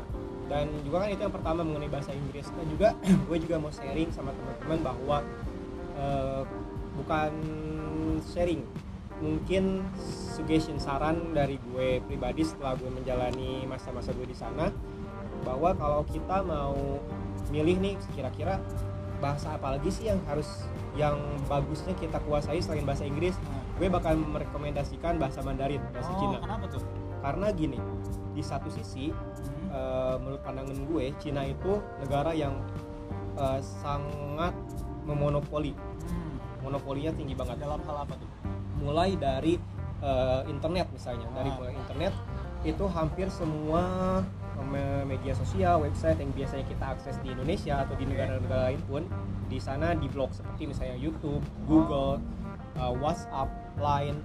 dan 0.45 0.65
juga 0.81 0.97
kan 0.99 1.09
itu 1.09 1.21
yang 1.21 1.31
pertama 1.31 1.61
mengenai 1.61 1.88
bahasa 1.88 2.11
Inggris 2.11 2.49
dan 2.49 2.65
juga 2.67 2.89
gue 3.29 3.38
juga 3.38 3.55
mau 3.57 3.69
sharing 3.69 4.09
sama 4.09 4.33
teman-teman 4.33 4.79
bahwa 4.83 5.17
eh, 5.95 6.41
bukan 6.95 7.31
sharing 8.25 8.61
mungkin 9.19 9.83
suggestion 10.31 10.75
saran 10.77 11.31
dari 11.31 11.59
gue 11.61 11.99
pribadi 12.01 12.41
setelah 12.41 12.73
gue 12.73 12.88
menjalani 12.89 13.63
masa-masa 13.65 14.09
gue 14.11 14.25
di 14.25 14.33
sana 14.33 14.71
bahwa 15.41 15.71
kalau 15.71 16.01
kita 16.03 16.39
mau 16.41 16.75
milih 17.50 17.77
nih 17.77 17.94
kira-kira 18.12 18.62
bahasa 19.18 19.51
apa 19.51 19.75
lagi 19.75 19.89
sih 19.89 20.08
yang 20.08 20.22
harus 20.25 20.48
yang 20.94 21.18
bagusnya 21.46 21.91
kita 21.94 22.18
kuasai 22.24 22.60
selain 22.60 22.84
bahasa 22.84 23.03
Inggris 23.03 23.36
Nah. 23.41 23.60
gue 23.77 23.88
bakal 23.89 24.15
merekomendasikan 24.15 25.15
bahasa 25.15 25.39
Mandarin 25.39 25.79
bahasa 25.89 26.12
Oh, 26.12 26.20
Cina 26.20 26.38
kenapa 26.39 26.65
tuh? 26.68 26.84
karena 27.20 27.48
gini 27.51 27.79
di 28.32 28.41
satu 28.41 28.68
sisi 28.68 29.12
Hmm. 29.12 29.70
eh, 29.70 30.15
menurut 30.18 30.41
pandangan 30.41 30.77
gue 30.86 31.06
Cina 31.18 31.44
itu 31.44 31.72
negara 32.00 32.32
yang 32.32 32.56
eh, 33.36 33.60
sangat 33.62 34.51
memonopoli 35.03 35.72
Hmm. 35.72 36.38
monopolinya 36.62 37.12
tinggi 37.12 37.34
banget 37.34 37.60
Dalam 37.60 37.79
hal 37.82 38.03
apa 38.03 38.13
tuh? 38.13 38.29
mulai 38.77 39.15
dari 39.15 39.60
eh, 40.00 40.41
internet 40.48 40.88
misalnya 40.89 41.27
dari 41.34 41.50
Ah. 41.50 41.56
mulai 41.56 41.74
internet 41.74 42.13
itu 42.62 42.84
hampir 42.88 43.27
semua 43.29 43.84
media 45.08 45.34
sosial 45.36 45.82
website 45.84 46.20
yang 46.20 46.32
biasanya 46.36 46.66
kita 46.68 46.86
akses 46.86 47.16
di 47.24 47.34
Indonesia 47.34 47.84
atau 47.84 47.96
di 47.98 48.06
negara-negara 48.06 48.72
lain 48.72 48.82
pun 48.86 49.04
di 49.50 49.58
sana 49.58 49.98
diblok 49.98 50.30
seperti 50.32 50.70
misalnya 50.70 50.96
YouTube, 50.96 51.42
Google, 51.66 52.22
uh, 52.78 52.94
WhatsApp, 52.94 53.50
Line, 53.82 54.20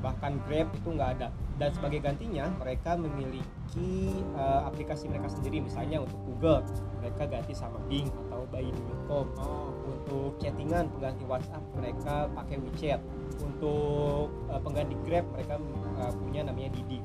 bahkan 0.00 0.40
Grab 0.48 0.72
itu 0.72 0.88
nggak 0.96 1.10
ada. 1.20 1.28
Dan 1.60 1.76
sebagai 1.76 2.00
gantinya 2.00 2.48
mereka 2.56 2.96
memiliki 2.96 4.16
uh, 4.32 4.64
aplikasi 4.64 5.12
mereka 5.12 5.28
sendiri 5.28 5.60
misalnya 5.60 6.00
untuk 6.00 6.16
Google 6.24 6.64
mereka 6.96 7.28
ganti 7.28 7.52
sama 7.52 7.76
Bing 7.84 8.08
atau 8.08 8.48
Baidu.com. 8.48 9.26
Oh, 9.36 9.68
Untuk 9.84 10.40
chattingan 10.40 10.88
pengganti 10.96 11.28
WhatsApp 11.28 11.60
mereka 11.76 12.32
pakai 12.32 12.56
WeChat. 12.64 13.00
Untuk 13.44 14.32
uh, 14.48 14.60
pengganti 14.64 14.96
Grab 15.04 15.28
mereka 15.36 15.60
uh, 16.00 16.12
punya 16.16 16.48
namanya 16.48 16.72
Didi. 16.72 17.04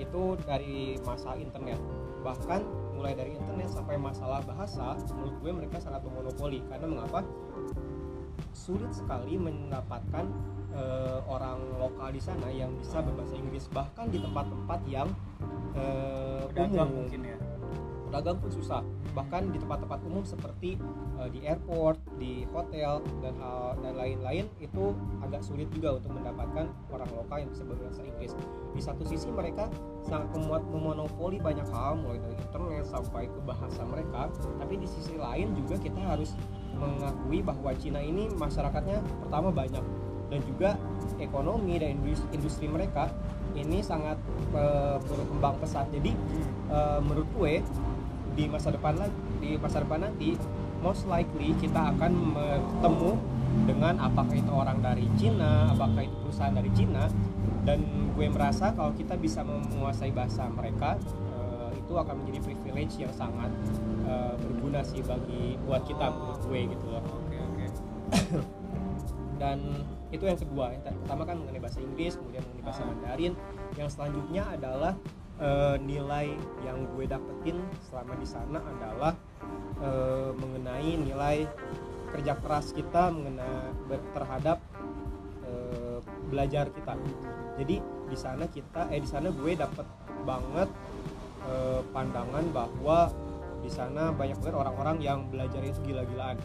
Itu 0.00 0.40
dari 0.48 0.96
masalah 1.04 1.36
internet. 1.36 1.76
Bahkan 2.22 2.60
mulai 2.94 3.18
dari 3.18 3.34
internet 3.34 3.74
sampai 3.74 3.98
masalah 3.98 4.40
bahasa, 4.46 4.94
menurut 5.10 5.34
gue 5.42 5.50
mereka 5.50 5.82
sangat 5.82 6.06
memonopoli. 6.06 6.62
Karena 6.70 6.86
mengapa? 6.86 7.26
Sulit 8.54 8.94
sekali 8.94 9.34
mendapatkan 9.34 10.30
uh, 10.76 11.18
orang 11.26 11.58
lokal 11.82 12.14
di 12.14 12.22
sana 12.22 12.46
yang 12.48 12.70
bisa 12.78 13.02
berbahasa 13.02 13.34
Inggris. 13.34 13.66
Bahkan 13.74 14.06
di 14.14 14.18
tempat-tempat 14.22 14.80
yang 14.86 15.08
uh, 15.74 16.46
pedagang 16.52 16.90
umum 16.94 17.10
mungkin 17.10 17.20
ya. 17.26 17.38
Pedagang 18.12 18.36
pun 18.44 18.52
susah 18.52 18.84
bahkan 19.16 19.48
di 19.48 19.56
tempat-tempat 19.56 20.04
umum 20.04 20.20
seperti 20.20 20.76
uh, 21.16 21.32
di 21.32 21.40
airport, 21.48 21.96
di 22.20 22.44
hotel 22.52 23.00
dan 23.24 23.32
hal 23.40 23.80
dan 23.80 23.96
lain-lain 23.96 24.44
itu 24.60 24.92
agak 25.24 25.40
sulit 25.40 25.64
juga 25.72 25.96
untuk 25.96 26.12
mendapatkan 26.20 26.68
orang 26.92 27.10
lokal 27.16 27.36
yang 27.40 27.48
bisa 27.48 27.64
berbahasa 27.64 28.04
Inggris. 28.04 28.36
Di 28.76 28.80
satu 28.84 29.08
sisi 29.08 29.32
mereka 29.32 29.72
sangat 30.04 30.28
memuat 30.36 30.60
memonopoli 30.68 31.40
banyak 31.40 31.64
hal 31.72 31.96
mulai 31.96 32.20
dari 32.20 32.36
internet 32.36 32.84
sampai 32.84 33.32
ke 33.32 33.40
bahasa 33.48 33.80
mereka, 33.88 34.28
tapi 34.60 34.74
di 34.76 34.88
sisi 34.88 35.16
lain 35.16 35.56
juga 35.56 35.80
kita 35.80 36.00
harus 36.04 36.36
mengakui 36.76 37.40
bahwa 37.40 37.72
Cina 37.80 38.00
ini 38.04 38.28
masyarakatnya 38.36 39.00
pertama 39.24 39.48
banyak 39.48 39.84
dan 40.32 40.40
juga 40.48 40.80
ekonomi 41.20 41.76
dan 41.76 42.00
industri, 42.00 42.28
industri 42.32 42.66
mereka 42.68 43.12
ini 43.52 43.84
sangat 43.84 44.16
uh, 44.56 44.96
berkembang 45.04 45.60
pesat. 45.60 45.84
Jadi 45.92 46.16
uh, 46.72 47.04
menurut 47.04 47.28
gue 47.36 47.60
di 48.32 48.48
masa 48.48 48.72
depan 48.72 48.96
lagi 48.96 49.16
di 49.40 49.58
masa 49.60 49.84
depan 49.84 50.08
nanti 50.08 50.36
most 50.82 51.06
likely 51.06 51.54
kita 51.62 51.94
akan 51.94 52.34
bertemu 52.34 53.12
dengan 53.68 53.94
apakah 54.00 54.32
itu 54.32 54.48
orang 54.48 54.80
dari 54.80 55.06
Cina, 55.20 55.70
apakah 55.70 56.02
itu 56.02 56.16
perusahaan 56.24 56.56
dari 56.56 56.72
Cina 56.72 57.06
dan 57.62 57.84
gue 58.16 58.26
merasa 58.26 58.74
kalau 58.74 58.90
kita 58.96 59.14
bisa 59.14 59.46
menguasai 59.46 60.10
bahasa 60.10 60.50
mereka 60.50 60.98
uh, 61.30 61.70
itu 61.70 61.92
akan 61.94 62.24
menjadi 62.24 62.50
privilege 62.50 62.98
yang 62.98 63.12
sangat 63.14 63.52
uh, 64.08 64.34
berguna 64.40 64.82
sih 64.82 65.04
bagi 65.04 65.54
buat 65.62 65.86
kita 65.86 66.10
menurut 66.10 66.42
gue 66.42 66.60
gitu 66.74 66.86
loh 66.90 67.02
Oke, 67.06 67.36
oke. 67.38 67.64
dan 69.42 69.58
itu 70.12 70.24
yang 70.26 70.38
kedua 70.38 70.74
yang 70.74 70.82
pertama 70.82 71.22
kan 71.24 71.36
mengenai 71.38 71.62
bahasa 71.62 71.78
Inggris 71.80 72.18
kemudian 72.18 72.42
mengenai 72.42 72.64
bahasa 72.66 72.82
Ah. 72.82 72.88
Mandarin 72.90 73.32
yang 73.78 73.88
selanjutnya 73.88 74.42
adalah 74.48 74.92
eh, 75.42 75.76
nilai 75.82 76.30
yang 76.62 76.86
gue 76.94 77.04
dapetin 77.10 77.58
selama 77.90 78.14
di 78.16 78.26
sana 78.26 78.62
adalah 78.62 79.12
eh, 79.82 80.30
mengenai 80.38 80.90
nilai 81.02 81.36
kerja 82.14 82.38
keras 82.38 82.70
kita 82.70 83.10
mengenai 83.10 83.98
terhadap 84.14 84.62
eh, 85.42 85.98
belajar 86.30 86.70
kita. 86.70 86.94
Jadi 87.58 87.76
di 87.82 88.16
sana 88.16 88.44
kita 88.48 88.88
eh 88.92 89.00
di 89.02 89.08
sana 89.08 89.28
gue 89.34 89.52
dapet 89.58 89.84
banget 90.22 90.70
eh, 91.50 91.80
pandangan 91.90 92.44
bahwa 92.54 93.10
di 93.62 93.70
sana 93.70 94.10
banyak 94.10 94.38
banget 94.42 94.56
orang-orang 94.58 94.96
yang 95.02 95.18
belajar 95.26 95.62
itu 95.62 95.78
gila-gilaan. 95.82 96.38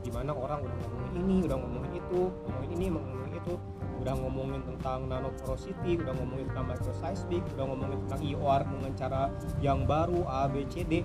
Di 0.00 0.08
mana 0.08 0.32
orang 0.32 0.64
udah 0.64 0.76
ngomongin 0.80 1.12
ini 1.22 1.36
udah 1.44 1.58
ngomongin 1.60 1.92
itu 1.98 2.20
ngomongin 2.32 2.70
ini 2.72 2.86
ngomongin 2.88 3.34
itu 3.36 3.54
udah 4.00 4.14
ngomongin 4.16 4.64
tentang 4.64 5.06
nanoporosity 5.12 6.00
udah 6.00 6.16
ngomongin 6.16 6.48
tentang 6.48 6.66
microseismic 6.72 7.44
udah 7.54 7.64
ngomongin 7.68 7.98
tentang 8.08 8.20
IOR 8.24 8.60
dengan 8.64 8.90
cara 8.96 9.22
yang 9.60 9.84
baru 9.84 10.24
A 10.24 10.48
B 10.48 10.64
C 10.72 10.82
D. 10.88 11.04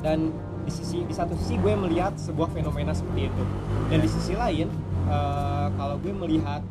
Dan 0.00 0.32
di 0.64 0.72
sisi 0.72 1.04
di 1.04 1.12
satu 1.12 1.36
sisi 1.36 1.60
gue 1.60 1.76
melihat 1.76 2.16
sebuah 2.16 2.48
fenomena 2.56 2.96
seperti 2.96 3.28
itu. 3.28 3.44
Dan 3.92 3.98
di 4.00 4.08
sisi 4.08 4.32
lain 4.32 4.70
eh, 5.10 5.66
kalau 5.76 6.00
gue 6.00 6.14
melihat 6.14 6.64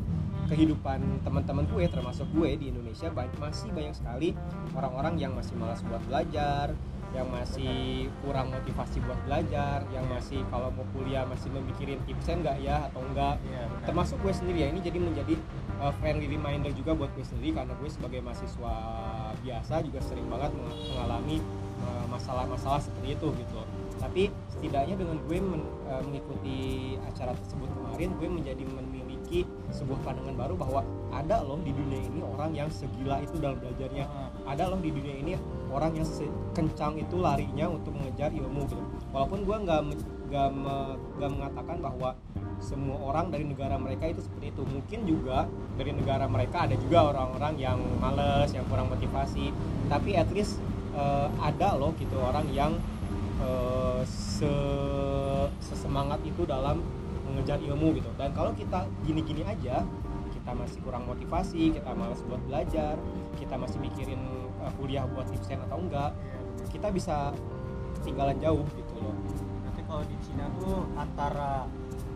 kehidupan 0.50 1.22
teman-teman 1.22 1.62
gue 1.70 1.86
termasuk 1.86 2.26
gue 2.34 2.58
di 2.58 2.74
Indonesia 2.74 3.06
ba- 3.14 3.30
masih 3.38 3.70
banyak 3.70 3.94
sekali 3.94 4.34
orang-orang 4.74 5.14
yang 5.14 5.30
masih 5.30 5.54
malas 5.54 5.78
buat 5.86 6.02
belajar 6.10 6.74
yang 7.10 7.26
masih 7.26 8.06
kurang 8.22 8.54
motivasi 8.54 9.02
buat 9.02 9.18
belajar 9.26 9.82
yang 9.90 10.06
masih 10.06 10.46
kalau 10.46 10.70
mau 10.70 10.86
kuliah 10.94 11.26
masih 11.26 11.50
memikirin 11.50 11.98
tipsnya 12.06 12.38
enggak 12.38 12.56
ya 12.62 12.76
atau 12.86 13.02
enggak. 13.02 13.34
Iya, 13.42 13.66
benar. 13.66 13.86
termasuk 13.90 14.16
gue 14.22 14.32
sendiri 14.32 14.58
ya 14.62 14.68
ini 14.70 14.80
jadi 14.80 14.98
menjadi 15.02 15.34
uh, 15.82 15.92
friendly 15.98 16.30
reminder 16.30 16.70
juga 16.70 16.94
buat 16.94 17.10
gue 17.18 17.26
sendiri 17.26 17.58
karena 17.58 17.74
gue 17.74 17.90
sebagai 17.90 18.20
mahasiswa 18.22 18.74
biasa 19.42 19.74
juga 19.82 19.98
sering 20.06 20.26
banget 20.30 20.50
meng- 20.54 20.80
mengalami 20.94 21.36
uh, 21.82 22.04
masalah-masalah 22.06 22.78
seperti 22.78 23.18
itu 23.18 23.28
gitu. 23.42 23.60
Tapi 24.00 24.22
setidaknya 24.48 24.94
dengan 24.96 25.18
gue 25.26 25.38
men- 25.42 25.70
uh, 25.90 26.02
mengikuti 26.06 26.58
acara 27.04 27.34
tersebut 27.34 27.68
kemarin 27.74 28.14
gue 28.16 28.28
menjadi 28.30 28.62
memiliki 28.64 29.44
sebuah 29.74 29.98
pandangan 30.06 30.34
baru 30.38 30.54
bahwa 30.54 30.80
ada 31.10 31.42
loh 31.42 31.58
di 31.62 31.74
dunia 31.74 32.00
ini 32.06 32.22
orang 32.22 32.54
yang 32.54 32.70
segila 32.70 33.18
itu 33.18 33.34
dalam 33.42 33.58
belajarnya. 33.58 34.06
Ada 34.46 34.70
loh 34.70 34.78
di 34.78 34.90
dunia 34.94 35.14
ini 35.18 35.32
orang 35.70 35.96
yang 35.96 36.06
sekencang 36.06 36.98
itu 36.98 37.16
larinya 37.18 37.70
untuk 37.70 37.94
mengejar 37.94 38.34
ilmu 38.34 38.66
gitu. 38.68 38.82
Walaupun 39.14 39.46
gue 39.46 39.56
nggak 39.66 39.80
nggak 40.30 40.48
me- 40.54 40.98
mengatakan 41.18 41.78
bahwa 41.82 42.14
semua 42.60 43.00
orang 43.00 43.32
dari 43.32 43.48
negara 43.48 43.80
mereka 43.80 44.10
itu 44.10 44.20
seperti 44.20 44.52
itu. 44.52 44.62
Mungkin 44.66 44.98
juga 45.08 45.48
dari 45.80 45.96
negara 45.96 46.28
mereka 46.28 46.68
ada 46.68 46.76
juga 46.76 47.14
orang-orang 47.14 47.54
yang 47.56 47.78
males 47.98 48.50
yang 48.52 48.66
kurang 48.68 48.92
motivasi. 48.92 49.54
Tapi 49.88 50.18
at 50.18 50.28
least 50.34 50.60
uh, 50.92 51.32
ada 51.40 51.78
loh 51.78 51.96
gitu 51.96 52.20
orang 52.20 52.46
yang 52.52 52.76
uh, 53.40 54.04
se 54.04 54.52
sesemangat 55.62 56.20
itu 56.26 56.44
dalam 56.44 56.84
mengejar 57.30 57.62
ilmu 57.62 57.96
gitu. 57.96 58.10
Dan 58.18 58.34
kalau 58.36 58.52
kita 58.52 58.84
gini-gini 59.06 59.46
aja 59.46 59.86
kita 60.40 60.56
masih 60.56 60.80
kurang 60.82 61.04
motivasi 61.04 61.68
kita 61.68 61.92
males 61.92 62.24
buat 62.24 62.40
belajar 62.48 62.96
kita 63.36 63.60
masih 63.60 63.76
mikirin 63.76 64.18
uh, 64.60 64.72
kuliah 64.78 65.04
buat 65.10 65.26
tipsen 65.28 65.58
atau 65.64 65.80
enggak 65.80 66.12
kita 66.70 66.92
bisa 66.92 67.32
ketinggalan 68.00 68.36
jauh 68.38 68.64
gitu 68.76 68.94
loh 69.02 69.16
Nanti 69.70 69.86
kalau 69.86 70.02
di 70.02 70.16
Cina 70.26 70.50
tuh 70.58 70.82
antara 70.98 71.62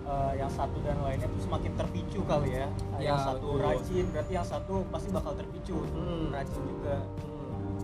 eh, 0.02 0.32
yang 0.42 0.50
satu 0.50 0.74
dan 0.82 0.98
lainnya 1.06 1.30
tuh 1.30 1.38
semakin 1.46 1.72
terpicu 1.78 2.20
kali 2.26 2.50
ya. 2.50 2.66
Ya, 2.98 3.14
yang 3.14 3.18
satu 3.22 3.46
betul. 3.54 3.62
rajin, 3.62 4.04
berarti 4.10 4.32
yang 4.34 4.42
satu 4.42 4.74
pasti 4.90 5.08
bakal 5.14 5.38
terpicu. 5.38 5.78
Hmm. 5.94 6.34
Rajin 6.34 6.62
juga. 6.66 6.98
Hmm. 6.98 7.78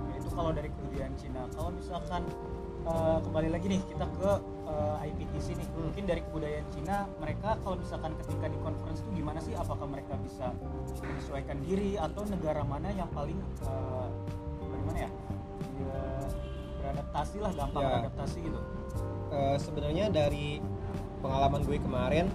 Oke, 0.00 0.12
itu 0.16 0.28
kalau 0.32 0.50
dari 0.56 0.72
kebudayaan 0.72 1.14
Cina. 1.20 1.44
Kalau 1.52 1.70
misalkan 1.76 2.22
eh, 2.88 3.18
kembali 3.20 3.48
lagi 3.52 3.66
nih 3.68 3.80
kita 3.84 4.06
ke 4.16 4.30
eh, 4.74 5.06
IPTC 5.10 5.46
nih. 5.54 5.68
Hmm. 5.70 5.82
Mungkin 5.90 6.04
dari 6.04 6.20
kebudayaan 6.26 6.66
Cina 6.74 6.96
mereka 7.22 7.56
kalau 7.62 7.76
misalkan 7.78 8.12
ketika 8.18 8.46
di 8.50 8.58
conference 8.60 9.00
itu 9.06 9.10
gimana 9.14 9.38
sih? 9.38 9.54
Apakah 9.54 9.86
mereka 9.86 10.18
bisa 10.20 10.50
menyesuaikan 11.00 11.58
diri 11.62 11.94
atau 11.94 12.22
negara 12.26 12.62
mana 12.66 12.90
yang 12.90 13.08
paling 13.14 13.38
eh, 13.62 14.08
bagaimana 14.58 14.98
ya? 15.06 15.10
Ya, 15.74 16.02
beradaptasi 16.82 17.36
lah, 17.40 17.52
gampang 17.54 17.82
Ya. 17.82 17.88
beradaptasi 17.98 18.38
gitu. 18.42 18.60
Eh, 19.34 19.56
sebenarnya 19.58 20.06
dari 20.12 20.62
pengalaman 21.24 21.64
gue 21.64 21.78
kemarin 21.80 22.26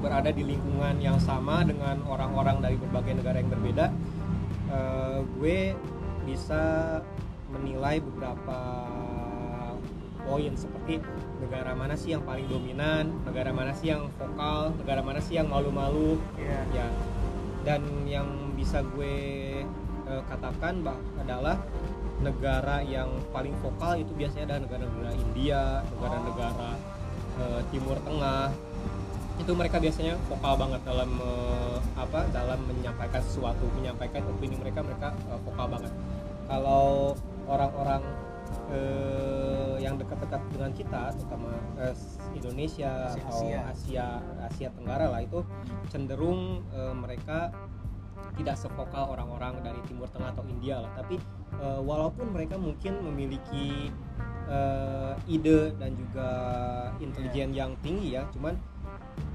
berada 0.00 0.30
di 0.30 0.44
lingkungan 0.44 1.00
yang 1.00 1.16
sama 1.18 1.64
dengan 1.64 2.00
orang-orang 2.06 2.60
dari 2.60 2.76
berbagai 2.76 3.20
negara 3.20 3.40
yang 3.40 3.50
berbeda 3.50 3.86
eh, 4.70 5.18
gue 5.36 5.58
bisa 6.24 6.62
menilai 7.52 8.00
beberapa 8.00 8.58
poin 10.24 10.52
seperti 10.56 11.04
negara 11.42 11.72
mana 11.74 11.94
sih 11.98 12.14
yang 12.14 12.22
paling 12.22 12.46
dominan? 12.46 13.10
Negara 13.26 13.50
mana 13.50 13.72
sih 13.74 13.90
yang 13.90 14.06
vokal? 14.14 14.74
Negara 14.78 15.00
mana 15.02 15.20
sih 15.22 15.34
yang 15.38 15.48
malu-malu? 15.50 16.20
Iya. 16.38 16.60
ya. 16.74 16.86
Dan 17.64 17.82
yang 18.06 18.28
bisa 18.54 18.84
gue 18.84 19.16
eh, 20.06 20.22
katakan 20.30 20.84
bah 20.84 20.98
adalah 21.18 21.58
negara 22.22 22.80
yang 22.84 23.10
paling 23.34 23.52
vokal 23.60 23.98
itu 23.98 24.12
biasanya 24.14 24.54
adalah 24.54 24.62
negara-negara 24.68 25.12
India 25.18 25.62
negara-negara 25.96 26.70
eh, 27.40 27.60
Timur 27.72 27.98
Tengah. 28.04 28.48
Itu 29.34 29.50
mereka 29.58 29.82
biasanya 29.82 30.14
vokal 30.30 30.54
banget 30.54 30.80
dalam 30.86 31.10
eh, 31.18 31.78
apa 31.98 32.20
dalam 32.30 32.60
menyampaikan 32.70 33.22
sesuatu 33.24 33.66
menyampaikan 33.74 34.22
opini 34.30 34.54
mereka 34.60 34.80
mereka 34.84 35.08
eh, 35.28 35.40
vokal 35.42 35.66
banget. 35.68 35.92
Kalau 36.44 37.16
orang-orang 37.48 38.02
eh, 38.72 39.76
yang 39.82 40.00
dekat-dekat 40.00 40.40
dengan 40.52 40.70
kita 40.72 41.02
terutama 41.16 41.52
eh, 41.80 41.94
Indonesia 42.36 43.12
Asia- 43.12 43.22
atau 43.28 43.40
Asia. 43.72 44.06
Asia 44.48 44.68
Tenggara 44.72 45.06
lah 45.12 45.20
itu 45.22 45.40
cenderung 45.92 46.64
eh, 46.72 46.94
mereka 46.94 47.52
tidak 48.34 48.56
sevokal 48.58 49.14
orang-orang 49.14 49.62
dari 49.62 49.78
Timur 49.86 50.10
Tengah 50.10 50.34
atau 50.34 50.44
India 50.48 50.82
lah 50.82 50.90
tapi 50.96 51.20
eh, 51.60 51.80
walaupun 51.80 52.32
mereka 52.34 52.58
mungkin 52.58 52.98
memiliki 53.04 53.92
eh, 54.50 55.14
ide 55.30 55.72
dan 55.78 55.92
juga 55.94 56.28
intelijen 56.98 57.52
yang 57.54 57.76
tinggi 57.84 58.16
ya 58.18 58.26
cuman 58.34 58.56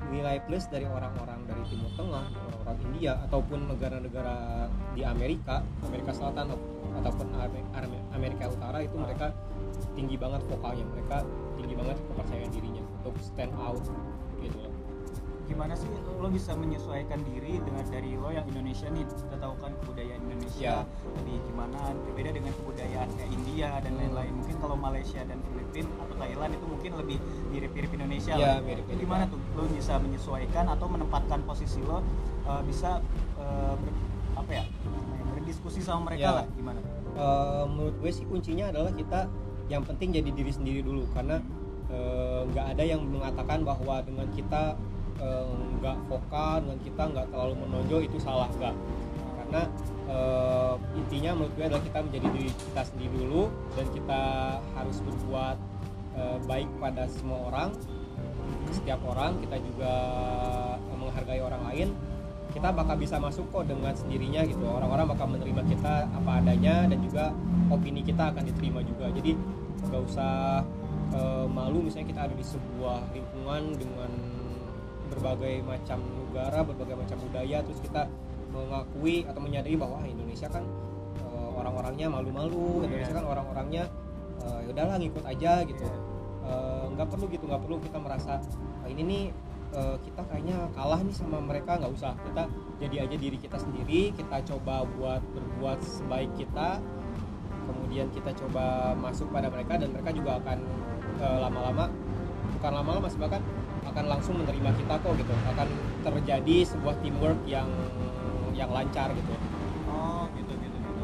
nilai 0.10 0.42
plus 0.46 0.66
dari 0.68 0.86
orang-orang 0.90 1.46
dari 1.46 1.62
Timur 1.70 1.92
Tengah 1.94 2.26
orang-orang 2.34 2.78
India 2.90 3.14
ataupun 3.30 3.70
negara-negara 3.70 4.68
di 4.98 5.02
Amerika 5.06 5.62
Amerika 5.86 6.12
Selatan 6.14 6.54
ataupun 7.00 7.28
Ame- 7.38 7.66
Ame- 7.78 8.04
Amerika 8.14 8.50
Utara 8.50 8.82
itu 8.82 8.98
mereka 8.98 9.32
tinggi 9.94 10.18
banget 10.18 10.42
vokalnya. 10.50 10.86
Mereka 10.90 11.18
tinggi 11.62 11.76
banget 11.78 11.98
kepercayaan 12.10 12.52
dirinya 12.52 12.84
untuk 13.00 13.16
stand 13.22 13.54
out 13.56 13.84
gitu 14.42 14.58
loh 14.58 14.79
gimana 15.50 15.74
sih 15.74 15.90
lo 16.16 16.30
bisa 16.30 16.54
menyesuaikan 16.54 17.18
diri 17.26 17.58
dengan 17.60 17.82
dari 17.84 18.14
lo 18.14 18.30
yang 18.30 18.46
Indonesia 18.46 18.86
nih 18.88 19.02
kita 19.04 19.36
tahu 19.36 19.54
kan 19.58 19.74
kebudayaan 19.82 20.22
Indonesia 20.24 20.62
Ya. 20.62 20.78
jadi 21.16 21.34
gimana 21.42 21.80
berbeda 22.00 22.30
dengan 22.32 22.54
kebudayaan 22.54 23.08
kayak 23.10 23.32
India 23.34 23.70
dan 23.80 23.94
lain-lain 23.96 24.34
mungkin 24.36 24.56
kalau 24.58 24.76
Malaysia 24.76 25.22
dan 25.22 25.42
Filipina 25.42 25.90
atau 25.98 26.16
Thailand 26.16 26.52
itu 26.54 26.66
mungkin 26.66 26.92
lebih 26.96 27.18
mirip-mirip 27.50 27.92
Indonesia 27.92 28.34
Ya, 28.34 28.38
lah. 28.38 28.56
mirip-mirip. 28.62 28.86
Itu 28.88 29.02
gimana 29.02 29.24
tuh 29.26 29.40
lo 29.52 29.64
bisa 29.68 29.94
menyesuaikan 29.98 30.66
atau 30.70 30.88
menempatkan 30.88 31.40
posisi 31.44 31.80
lo 31.82 32.06
uh, 32.46 32.62
bisa 32.62 33.02
uh, 33.36 33.74
ber- 33.76 33.98
apa 34.38 34.52
ya 34.54 34.64
berdiskusi 35.32 35.80
sama 35.80 36.08
mereka 36.08 36.24
Ya. 36.24 36.32
lah 36.38 36.48
gimana 36.54 36.80
Eh, 37.10 37.64
menurut 37.68 38.00
gue 38.00 38.12
sih 38.14 38.24
kuncinya 38.24 38.70
adalah 38.70 38.94
kita 38.94 39.28
yang 39.68 39.84
penting 39.84 40.14
jadi 40.14 40.30
diri 40.30 40.50
sendiri 40.50 40.80
dulu 40.80 41.04
karena 41.12 41.42
nggak 42.46 42.66
ada 42.70 42.84
yang 42.86 43.02
mengatakan 43.02 43.60
bahwa 43.62 44.00
dengan 44.00 44.30
kita 44.32 44.78
nggak 45.80 45.98
vokal 46.08 46.64
dengan 46.64 46.80
kita 46.80 47.04
nggak 47.12 47.28
terlalu 47.32 47.54
menonjol 47.60 48.02
itu 48.08 48.18
salah 48.24 48.48
nggak 48.56 48.76
karena 49.36 49.62
eh, 50.08 50.74
intinya 50.96 51.32
menurut 51.36 51.54
gue 51.60 51.66
adalah 51.68 51.84
kita 51.84 52.00
menjadi 52.06 52.28
diri 52.32 52.52
kita 52.54 52.82
sendiri 52.88 53.16
dulu 53.28 53.44
dan 53.76 53.86
kita 53.92 54.22
harus 54.80 54.98
berbuat 55.04 55.58
eh, 56.16 56.38
baik 56.48 56.70
pada 56.80 57.04
semua 57.12 57.52
orang 57.52 57.70
setiap 58.72 59.00
orang. 59.06 59.38
Kita 59.42 59.58
juga 59.62 59.94
eh, 60.78 60.98
menghargai 60.98 61.42
orang 61.42 61.62
lain. 61.72 61.90
Kita 62.50 62.74
bakal 62.74 62.98
bisa 62.98 63.22
masuk 63.22 63.46
kok 63.54 63.70
dengan 63.70 63.94
sendirinya 63.94 64.42
gitu. 64.50 64.66
Orang-orang 64.66 65.06
bakal 65.14 65.30
menerima 65.30 65.62
kita 65.70 66.10
apa 66.10 66.42
adanya 66.42 66.90
dan 66.90 66.98
juga 66.98 67.30
opini 67.70 68.02
kita 68.02 68.34
akan 68.34 68.44
diterima 68.50 68.82
juga. 68.82 69.14
Jadi 69.14 69.38
nggak 69.86 70.02
usah 70.10 70.66
eh, 71.14 71.46
malu 71.46 71.86
misalnya 71.86 72.08
kita 72.10 72.22
ada 72.30 72.36
di 72.36 72.46
sebuah 72.46 73.14
lingkungan 73.14 73.64
dengan 73.78 74.12
berbagai 75.10 75.66
macam 75.66 75.98
negara 76.00 76.62
berbagai 76.62 76.96
macam 76.96 77.18
budaya 77.20 77.58
terus 77.66 77.80
kita 77.82 78.06
mengakui 78.50 79.26
atau 79.26 79.42
menyadari 79.42 79.78
bahwa 79.78 80.02
"Ah, 80.02 80.08
Indonesia 80.08 80.50
kan 80.50 80.64
eh, 81.22 81.50
orang-orangnya 81.54 82.08
malu-malu 82.10 82.86
Indonesia 82.86 83.14
Iya. 83.14 83.20
kan 83.22 83.26
orang-orangnya 83.28 83.84
eh, 84.42 84.60
ya 84.66 84.70
udahlah 84.72 84.96
ngikut 84.98 85.26
aja 85.26 85.52
gitu 85.66 85.86
Iya. 85.86 86.00
Eh, 86.50 86.84
nggak 86.98 87.08
perlu 87.10 87.26
gitu 87.30 87.44
nggak 87.46 87.62
perlu 87.62 87.78
kita 87.82 87.98
merasa 88.02 88.42
"Ah, 88.82 88.88
ini 88.90 89.02
nih 89.06 89.24
eh, 89.70 89.98
kita 90.02 90.22
kayaknya 90.26 90.58
kalah 90.74 91.02
nih 91.02 91.14
sama 91.14 91.38
mereka 91.42 91.78
nggak 91.78 91.94
usah 91.94 92.14
kita 92.26 92.44
jadi 92.80 92.96
aja 93.06 93.16
diri 93.18 93.38
kita 93.38 93.58
sendiri 93.60 94.10
kita 94.16 94.42
coba 94.50 94.88
buat 94.98 95.22
berbuat 95.30 95.78
sebaik 95.84 96.32
kita 96.34 96.82
kemudian 97.70 98.10
kita 98.10 98.34
coba 98.34 98.98
masuk 98.98 99.30
pada 99.30 99.46
mereka 99.54 99.78
dan 99.78 99.94
mereka 99.94 100.10
juga 100.10 100.42
akan 100.42 100.58
eh, 101.22 101.38
lama-lama 101.38 101.86
bukan 102.58 102.72
lama-lama 102.74 103.08
sih 103.08 103.22
bahkan 103.22 103.42
akan 103.88 104.06
langsung 104.10 104.36
menerima 104.42 104.70
kita 104.76 104.94
kok 105.00 105.14
gitu. 105.16 105.34
Akan 105.52 105.68
terjadi 106.04 106.58
sebuah 106.68 106.96
teamwork 107.04 107.40
yang 107.48 107.68
yang 108.54 108.70
lancar 108.76 109.12
gitu. 109.16 109.34
Oh 109.88 110.28
gitu 110.36 110.52
gitu 110.60 110.78
gitu. 110.78 111.04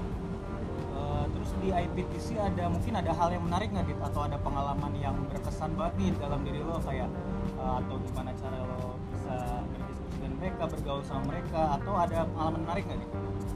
Eh, 0.95 1.25
terus 1.31 1.49
di 1.63 1.69
IPTC 1.71 2.27
ada 2.35 2.67
mungkin 2.67 2.93
ada 2.99 3.11
hal 3.15 3.29
yang 3.31 3.43
menarik 3.47 3.71
nggak 3.71 3.88
gitu 3.88 4.01
atau 4.03 4.21
ada 4.27 4.38
pengalaman 4.43 4.91
yang 4.99 5.15
berkesan 5.31 5.71
banget 5.79 5.93
nih 5.99 6.09
dalam 6.19 6.39
diri 6.43 6.59
lo? 6.59 6.75
Kayak 6.83 7.09
eh, 7.55 7.73
atau 7.79 7.95
gimana 8.03 8.31
cara 8.35 8.57
lo 8.59 8.99
bisa 9.11 9.35
berdiskusi 9.71 10.15
dengan 10.19 10.33
mereka 10.43 10.63
bergaul 10.67 11.03
sama 11.07 11.23
mereka? 11.31 11.61
Atau 11.79 11.93
ada 11.95 12.27
pengalaman 12.35 12.61
menarik 12.67 12.83
nggak 12.88 12.99
nih? 12.99 13.09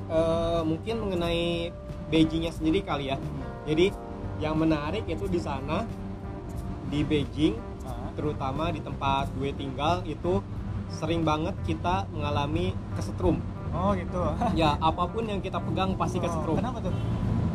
Eh, 0.10 0.62
mungkin 0.65 0.95
mengenai 1.05 1.69
Beijingnya 2.10 2.49
sendiri 2.49 2.82
kali 2.82 3.13
ya. 3.13 3.21
Jadi 3.69 3.93
yang 4.41 4.58
menarik 4.58 5.05
itu 5.05 5.29
di 5.29 5.38
sana 5.38 5.86
di 6.89 7.05
Beijing 7.05 7.68
terutama 8.19 8.67
di 8.67 8.79
tempat 8.79 9.32
gue 9.34 9.55
tinggal 9.55 10.03
itu 10.03 10.43
sering 10.91 11.23
banget 11.23 11.55
kita 11.63 12.03
mengalami 12.12 12.75
kesetrum 12.93 13.39
Oh 13.69 13.93
gitu. 13.93 14.17
ya 14.60 14.75
apa 14.75 15.05
pun 15.05 15.23
yang 15.23 15.39
kita 15.39 15.55
pegang 15.58 15.95
pasti 15.95 16.17
Oh, 16.17 16.25
kesetrum 16.25 16.58
Kenapa 16.58 16.82
tuh? 16.82 16.91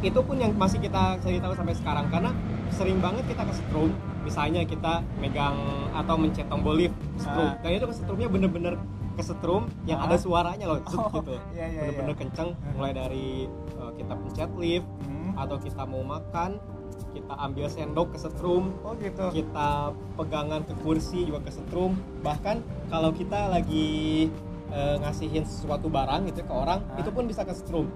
itu 0.01 0.21
pun 0.21 0.37
yang 0.37 0.53
masih 0.55 0.79
kita 0.79 1.17
cari 1.17 1.37
tahu 1.39 1.53
sampai 1.53 1.75
sekarang 1.75 2.07
karena 2.07 2.31
sering 2.69 3.01
banget 3.01 3.25
kita 3.27 3.41
kesetrum 3.43 3.89
misalnya 4.21 4.61
kita 4.63 5.01
megang 5.17 5.57
atau 5.93 6.15
mencet 6.15 6.45
tombol 6.47 6.73
lift 6.75 6.93
setrum 7.17 7.47
Ah. 7.47 7.57
dan 7.59 7.71
itu 7.75 7.87
kesetrumnya 7.87 8.29
bener-bener 8.29 8.75
kesetrum 9.15 9.65
yang 9.85 9.99
Ah. 9.99 10.07
ada 10.07 10.17
suaranya 10.17 10.65
loh 10.67 10.81
Oh, 10.93 11.09
gitu 11.11 11.35
iya, 11.51 11.67
iya, 11.67 11.81
bener-bener 11.83 12.15
iya. 12.15 12.21
kenceng 12.21 12.49
mulai 12.73 12.93
dari 12.93 13.49
uh, 13.75 13.93
kita 13.93 14.13
pencet 14.15 14.51
lift 14.55 14.87
Hmm. 15.05 15.33
atau 15.41 15.57
kita 15.59 15.83
mau 15.83 16.05
makan 16.05 16.61
kita 17.15 17.35
ambil 17.39 17.67
sendok 17.71 18.11
kesetrum 18.19 18.75
Oh 18.83 18.99
gitu. 18.99 19.31
kita 19.31 19.95
pegangan 20.19 20.67
ke 20.67 20.75
kursi 20.83 21.23
juga 21.25 21.47
kesetrum 21.47 21.95
bahkan 22.27 22.59
kalau 22.91 23.15
kita 23.15 23.47
lagi 23.47 24.29
eh, 24.75 24.97
ngasihin 24.99 25.47
sesuatu 25.47 25.87
barang 25.87 26.27
gitu 26.35 26.43
ke 26.43 26.53
orang 26.53 26.83
Hah? 26.83 26.99
itu 26.99 27.11
pun 27.15 27.31
bisa 27.31 27.47
kesetrum 27.47 27.87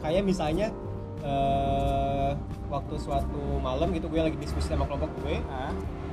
kayak 0.00 0.24
misalnya 0.24 0.72
eh, 1.20 2.32
waktu 2.68 2.94
suatu 2.98 3.62
malam 3.62 3.94
gitu 3.94 4.10
gue 4.10 4.18
lagi 4.18 4.38
diskusi 4.40 4.74
sama 4.74 4.88
kelompok 4.90 5.10
gue. 5.22 5.38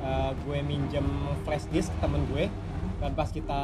Eh, 0.01 0.31
gue 0.45 0.57
minjem 0.65 1.05
flash 1.45 1.65
disk 1.69 1.89
ke 1.93 1.97
temen 2.01 2.21
gue. 2.29 2.45
Dan 3.01 3.17
pas 3.17 3.29
kita 3.33 3.61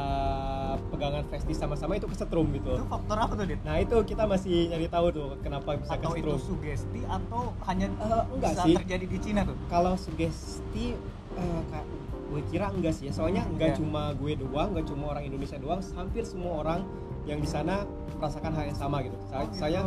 pegangan 0.76 1.22
flash 1.24 1.44
disk 1.44 1.58
sama-sama 1.58 1.94
itu 1.94 2.04
kesetrum 2.04 2.50
gitu 2.50 2.74
itu 2.74 2.84
faktor 2.84 3.16
apa 3.16 3.32
tuh 3.32 3.46
dit 3.46 3.60
nah 3.62 3.76
itu 3.76 3.96
kita 4.02 4.22
masih 4.24 4.68
nyari 4.68 4.86
tahu 4.86 5.06
tuh 5.08 5.28
kenapa 5.38 5.70
bisa 5.74 5.94
atau 5.94 6.12
itu 6.12 6.26
kesetrum 6.26 6.40
sugesti 6.42 7.00
atau 7.06 7.42
hanya 7.64 7.86
Eh, 7.88 8.22
enggak 8.28 8.52
bisa 8.52 8.62
sih. 8.64 8.74
terjadi 8.76 9.04
di 9.06 9.18
Cina 9.18 9.40
tuh 9.42 9.56
kalau 9.66 9.94
sugesti 9.94 10.86
eh, 11.34 11.60
kak 11.68 11.84
gue 12.28 12.42
kira 12.46 12.66
enggak 12.68 12.92
sih 12.92 13.08
ya 13.08 13.12
soalnya 13.14 13.42
enggak 13.46 13.72
Iya. 13.72 13.76
cuma 13.78 14.12
gue 14.12 14.32
doang 14.36 14.68
enggak 14.72 14.86
cuma 14.86 15.04
orang 15.08 15.24
Indonesia 15.24 15.56
doang 15.56 15.80
hampir 15.90 16.22
semua 16.22 16.60
orang 16.60 16.80
yang 17.24 17.38
di 17.38 17.46
sana 17.46 17.88
merasakan 18.14 18.50
hal 18.50 18.64
yang 18.66 18.76
sama 18.76 19.00
gitu 19.00 19.16
saya, 19.24 19.38
Oh, 19.38 19.46
gitu. 19.46 19.56
saya 19.58 19.80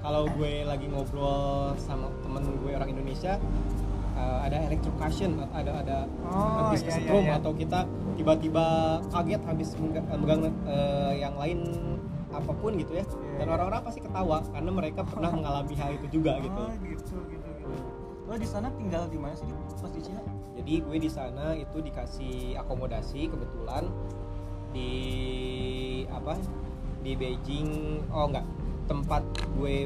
kalau 0.00 0.22
gue 0.28 0.52
lagi 0.62 0.86
ngobrol 0.86 1.38
sama 1.76 2.10
temen 2.20 2.42
gue 2.56 2.72
orang 2.72 2.88
Indonesia 2.88 3.38
eh, 4.14 4.38
ada 4.46 4.56
electrocution 4.70 5.30
atau 5.38 5.54
ada 5.54 5.72
ada 5.82 5.98
Oh, 6.24 6.70
habis 6.70 6.82
iya, 6.82 6.86
kesetrum 6.90 7.22
iya, 7.26 7.30
iya. 7.34 7.38
atau 7.42 7.52
kita 7.54 7.80
tiba-tiba 8.14 8.64
kaget 9.10 9.42
habis 9.46 9.68
megang, 9.78 10.06
megang, 10.18 10.40
eh, 10.66 11.12
yang 11.18 11.34
lain 11.36 11.60
apa 12.34 12.50
pun 12.58 12.74
gitu 12.74 12.98
ya. 12.98 13.04
Iya, 13.06 13.34
dan 13.42 13.46
orang-orang 13.54 13.82
pasti 13.86 14.00
ketawa 14.02 14.42
karena 14.50 14.70
mereka 14.74 15.00
pernah 15.06 15.30
mengalami 15.38 15.74
hal 15.78 15.90
itu 15.94 16.06
juga 16.20 16.38
gitu. 16.42 16.62
Oh, 16.62 16.74
gitu 16.82 17.16
gitu 17.30 17.48
gitu. 17.58 17.74
Lo 18.24 18.34
di 18.40 18.48
sana 18.48 18.72
tinggal 18.74 19.06
di 19.12 19.18
mana 19.20 19.34
sih 19.36 19.46
pas 19.78 19.92
di 19.92 20.00
Cina? 20.02 20.22
Jadi 20.54 20.74
gue 20.80 20.96
di 20.96 21.10
sana 21.10 21.52
itu 21.54 21.76
dikasih 21.82 22.56
akomodasi 22.56 23.28
kebetulan 23.28 23.84
di 24.74 24.90
apa 26.10 26.34
di 27.04 27.12
Beijing 27.14 28.00
oh 28.10 28.26
enggak 28.26 28.46
tempat 28.90 29.22
gue 29.54 29.76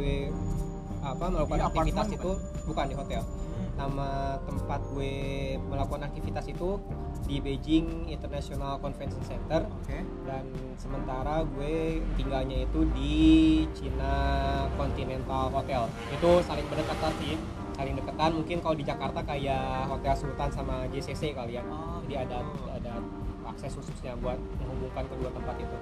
apa 1.03 1.25
melakukan 1.31 1.59
Di 1.59 1.67
aktivitas 1.67 2.07
itu 2.15 2.31
bukan 2.67 2.87
di 2.89 2.97
hotel 2.97 3.23
nama 3.79 4.35
tempat 4.43 4.83
gue 4.91 5.15
melakukan 5.71 6.03
aktivitas 6.11 6.51
itu 6.51 6.83
di 7.25 7.39
Beijing 7.39 8.11
International 8.11 8.83
Convention 8.83 9.23
Center. 9.23 9.63
Oke. 9.71 10.03
Dan 10.27 10.45
sementara 10.75 11.47
gue 11.47 12.03
tinggalnya 12.19 12.67
itu 12.67 12.83
di 12.93 13.15
China 13.79 14.13
Continental 14.75 15.49
Hotel. 15.55 15.87
Itu 16.11 16.43
saling 16.43 16.67
berdekatan 16.67 17.15
sih 17.23 17.39
saling 17.79 17.95
deketan. 17.95 18.31
Mungkin 18.35 18.59
kalau 18.59 18.75
di 18.75 18.83
Jakarta 18.83 19.23
kayak 19.23 19.87
Hotel 19.87 20.15
Sultan 20.19 20.51
sama 20.51 20.91
JCC 20.91 21.31
kali 21.31 21.55
ya. 21.55 21.63
Oh, 21.71 22.03
jadi 22.03 22.27
ada 22.27 22.43
gitu. 22.43 22.67
ada 22.67 22.93
akses 23.47 23.73
khususnya 23.79 24.19
buat 24.19 24.37
menghubungkan 24.59 25.07
kedua 25.07 25.31
tempat 25.31 25.55
itu. 25.63 25.77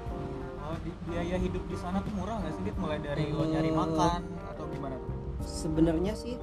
Oh, 0.61 0.77
biaya 1.09 1.41
hidup 1.41 1.65
di 1.65 1.77
sana 1.79 2.05
tuh 2.05 2.13
murah 2.13 2.43
nggak 2.45 2.53
sih 2.53 2.63
dit? 2.69 2.77
Mulai 2.77 2.99
dari 3.01 3.33
lo 3.33 3.49
Hmm. 3.49 3.53
nyari 3.57 3.71
makan 3.73 4.21
atau 4.53 4.65
gimana 4.69 4.95
tuh? 5.01 5.15
Sebenarnya 5.41 6.13
sih 6.13 6.37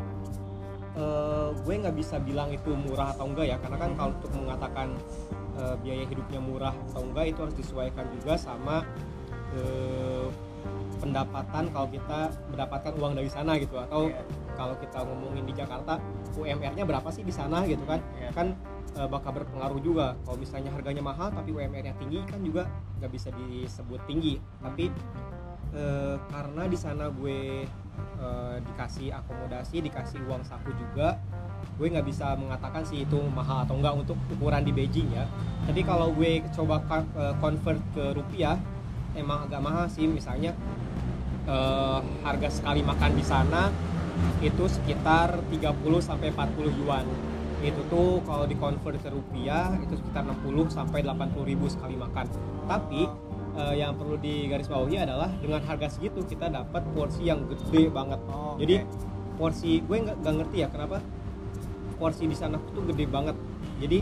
eh, 0.93 1.49
gue 1.53 1.73
nggak 1.73 1.95
bisa 1.95 2.21
bilang 2.21 2.49
itu 2.49 2.73
murah 2.73 3.13
atau 3.13 3.25
enggak 3.29 3.45
ya 3.49 3.57
karena 3.61 3.77
kan 3.77 3.91
kalau 3.97 4.11
untuk 4.13 4.31
mengatakan 4.35 4.87
eh, 5.57 5.75
biaya 5.81 6.03
hidupnya 6.05 6.39
murah 6.39 6.73
atau 6.91 7.01
enggak 7.05 7.25
itu 7.33 7.39
harus 7.41 7.55
disesuaikan 7.57 8.05
juga 8.19 8.33
sama 8.37 8.85
eh, 9.53 10.27
pendapatan 10.97 11.67
kalau 11.75 11.87
kita 11.91 12.31
mendapatkan 12.47 12.93
uang 12.95 13.13
dari 13.19 13.27
sana 13.27 13.59
gitu 13.59 13.75
atau 13.75 14.07
Iya. 14.07 14.23
kalau 14.55 14.75
kita 14.79 15.03
ngomongin 15.03 15.43
di 15.43 15.51
Jakarta 15.51 15.99
UMR-nya 16.39 16.87
berapa 16.87 17.09
sih 17.11 17.27
di 17.27 17.33
sana 17.33 17.67
gitu 17.67 17.83
kan 17.83 17.99
Iya. 18.15 18.31
kan 18.31 18.47
eh, 18.95 19.07
bakal 19.11 19.35
berpengaruh 19.35 19.83
juga 19.83 20.15
kalau 20.23 20.37
misalnya 20.39 20.71
harganya 20.71 21.03
mahal 21.03 21.27
tapi 21.33 21.51
UMR-nya 21.51 21.91
tinggi 21.99 22.23
kan 22.23 22.39
juga 22.39 22.69
nggak 23.01 23.11
bisa 23.11 23.29
disebut 23.35 23.99
tinggi 24.07 24.39
tapi 24.63 24.87
eh, 25.75 26.15
karena 26.31 26.63
di 26.71 26.77
sana 26.79 27.11
gue 27.11 27.67
eh, 28.19 28.57
dikasih 28.63 29.13
akomodasi 29.13 29.83
dikasih 29.83 30.19
uang 30.27 30.43
saku 30.45 30.71
juga. 30.75 31.19
Gue 31.79 31.89
nggak 31.89 32.05
bisa 32.05 32.37
mengatakan 32.37 32.85
sih 32.85 33.07
itu 33.07 33.17
mahal 33.33 33.65
atau 33.65 33.79
enggak 33.79 33.95
untuk 33.97 34.17
ukuran 34.29 34.61
di 34.61 34.71
Beijing 34.75 35.09
ya. 35.13 35.25
Tapi 35.65 35.81
kalau 35.81 36.11
gue 36.13 36.43
coba 36.53 36.81
eh, 36.93 37.33
convert 37.39 37.81
ke 37.95 38.05
rupiah 38.13 38.57
emang 39.17 39.47
agak 39.49 39.61
mahal 39.63 39.85
sih. 39.89 40.05
Misalnya 40.05 40.53
eh, 41.47 41.99
harga 42.23 42.49
sekali 42.49 42.85
makan 42.85 43.11
di 43.17 43.25
sana 43.25 43.73
itu 44.43 44.67
sekitar 44.67 45.39
30 45.49 45.73
sampai 46.03 46.29
40 46.29 46.79
yuan. 46.83 47.05
Itu 47.63 47.79
tuh 47.87 48.19
kalau 48.27 48.43
di 48.43 48.59
convert 48.59 48.99
ke 48.99 49.07
rupiah 49.07 49.71
itu 49.79 49.95
sekitar 49.95 50.27
60 50.27 50.67
sampai 50.67 50.99
80 50.99 51.47
ribu 51.47 51.65
sekali 51.71 51.95
makan. 51.95 52.27
Tapi 52.67 53.07
eh, 53.57 53.75
yang 53.79 53.93
perlu 53.97 54.17
digarisbawahi 54.17 55.05
adalah 55.05 55.29
dengan 55.39 55.61
harga 55.63 55.87
segitu 55.89 56.25
kita 56.25 56.49
dapat 56.49 56.83
porsi 56.93 57.27
yang 57.29 57.45
gede 57.49 57.89
banget. 57.89 58.19
Oh, 58.29 58.57
jadi 58.57 58.85
porsi 59.37 59.81
gue 59.81 59.97
nggak 59.97 60.21
ngerti 60.21 60.57
ya 60.61 60.67
kenapa 60.69 61.01
porsi 61.97 62.29
di 62.29 62.35
sana 62.37 62.57
tuh 62.73 62.83
gede 62.89 63.05
banget. 63.09 63.37
Jadi 63.81 63.99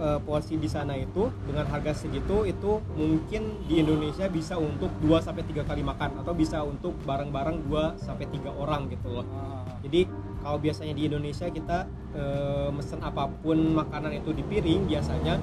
eh, 0.00 0.18
porsi 0.22 0.54
di 0.58 0.68
sana 0.70 0.94
itu 0.98 1.30
dengan 1.46 1.66
harga 1.66 1.92
segitu 1.94 2.46
itu 2.46 2.82
mungkin 2.94 3.66
di 3.66 3.82
Indonesia 3.82 4.26
bisa 4.26 4.58
untuk 4.58 4.90
2 5.02 5.22
sampai 5.22 5.42
tiga 5.46 5.62
kali 5.66 5.82
makan 5.82 6.22
atau 6.22 6.32
bisa 6.34 6.62
untuk 6.62 6.94
bareng-bareng 7.06 7.66
2 7.66 7.98
sampai 7.98 8.26
tiga 8.30 8.50
orang 8.54 8.90
gitu 8.90 9.08
loh. 9.10 9.26
Ah, 9.34 9.66
jadi 9.82 10.06
kalau 10.40 10.58
biasanya 10.58 10.96
di 10.96 11.06
Indonesia 11.06 11.46
kita 11.48 11.84
eh, 12.12 12.68
mesen 12.70 13.00
apa 13.00 13.30
pun 13.40 13.58
makanan 13.74 14.16
itu 14.16 14.30
di 14.34 14.42
piring 14.42 14.86
biasanya 14.86 15.38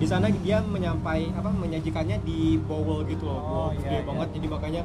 di 0.00 0.06
sana 0.08 0.32
dia 0.32 0.60
menyampai 0.64 1.28
apa 1.32 1.52
menyajikannya 1.52 2.20
di 2.24 2.56
bowl 2.64 3.04
gitu 3.04 3.28
loh 3.28 3.40
Oh, 3.40 3.44
bowl 3.44 3.76
iya, 3.76 3.80
gede 3.84 3.98
iya. 4.00 4.06
banget 4.08 4.28
jadi 4.36 4.46
makanya 4.48 4.82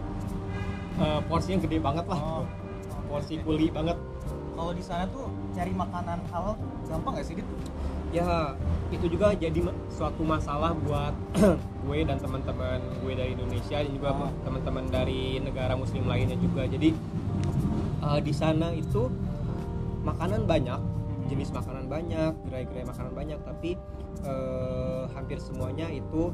eh, 1.00 1.20
porsinya 1.28 1.58
gede 1.64 1.78
banget 1.80 2.06
lah 2.08 2.20
oh. 2.20 2.46
porsi 3.08 3.40
kuli 3.40 3.68
banget 3.72 3.96
kalau 4.56 4.72
di 4.72 4.84
sana 4.84 5.04
tuh 5.12 5.28
cari 5.52 5.72
makanan 5.72 6.20
halal 6.32 6.56
gampang 6.88 7.12
nggak 7.20 7.26
sih 7.28 7.36
dit 7.40 7.48
ya 8.16 8.56
itu 8.96 9.12
juga 9.12 9.36
jadi 9.36 9.60
suatu 9.92 10.24
masalah 10.24 10.72
buat 10.88 11.12
gue 11.84 12.00
dan 12.08 12.16
teman-teman 12.16 12.80
gue 13.04 13.14
dari 13.14 13.36
Indonesia 13.36 13.78
dan 13.84 13.92
juga 13.92 14.10
Oh. 14.16 14.32
teman-teman 14.48 14.88
dari 14.88 15.44
negara 15.44 15.76
muslim 15.76 16.08
lainnya 16.08 16.40
juga 16.40 16.64
jadi 16.64 16.96
eh, 18.04 18.20
di 18.24 18.32
sana 18.32 18.72
itu 18.72 19.12
makanan 20.06 20.48
banyak 20.48 20.80
jenis 21.26 21.50
makanan 21.52 21.86
banyak 21.86 22.34
gerai-gerai 22.46 22.86
makanan 22.86 23.14
banyak 23.14 23.40
tapi 23.42 23.78
eh, 24.24 25.04
hampir 25.12 25.38
semuanya 25.42 25.90
itu 25.90 26.30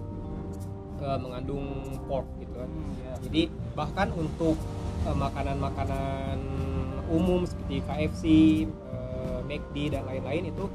eh, 1.00 1.18
mengandung 1.20 1.66
pork 2.06 2.28
gitu 2.40 2.54
kan 2.56 2.70
Hmm, 2.70 2.94
ya. 3.02 3.14
jadi 3.26 3.42
bahkan 3.74 4.08
untuk 4.14 4.56
eh, 5.08 5.16
makanan-makanan 5.18 6.38
umum 7.12 7.44
seperti 7.44 7.84
KFC, 7.84 8.24
eh, 8.64 9.40
McD 9.44 9.92
dan 9.92 10.08
lain-lain 10.08 10.48
itu 10.48 10.66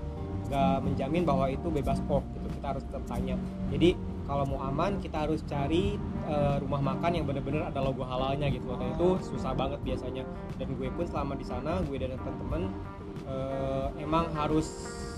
nggak 0.46 0.78
menjamin 0.84 1.26
bahwa 1.26 1.50
itu 1.50 1.66
bebas 1.72 1.98
pork 2.06 2.22
gitu. 2.36 2.46
Kita 2.60 2.66
harus 2.76 2.82
tetap 2.86 3.02
tanya. 3.10 3.34
Jadi 3.72 3.98
kalau 4.26 4.46
mau 4.46 4.60
aman 4.62 4.98
kita 5.00 5.26
harus 5.26 5.42
cari 5.42 5.98
eh, 6.28 6.56
rumah 6.62 6.94
makan 6.94 7.18
yang 7.18 7.24
benar-benar 7.26 7.66
ada 7.66 7.80
logo 7.82 8.06
halalnya 8.06 8.46
gitu. 8.52 8.68
Dan 8.78 8.94
itu 8.94 9.08
susah 9.26 9.56
banget 9.56 9.80
biasanya. 9.82 10.22
Dan 10.60 10.76
gue 10.76 10.86
pun 10.92 11.06
selama 11.08 11.34
di 11.34 11.46
sana 11.46 11.82
gue 11.82 11.96
dan 11.98 12.14
teman-teman 12.14 12.70
eh, 13.24 13.86
emang 14.02 14.28
harus 14.36 14.68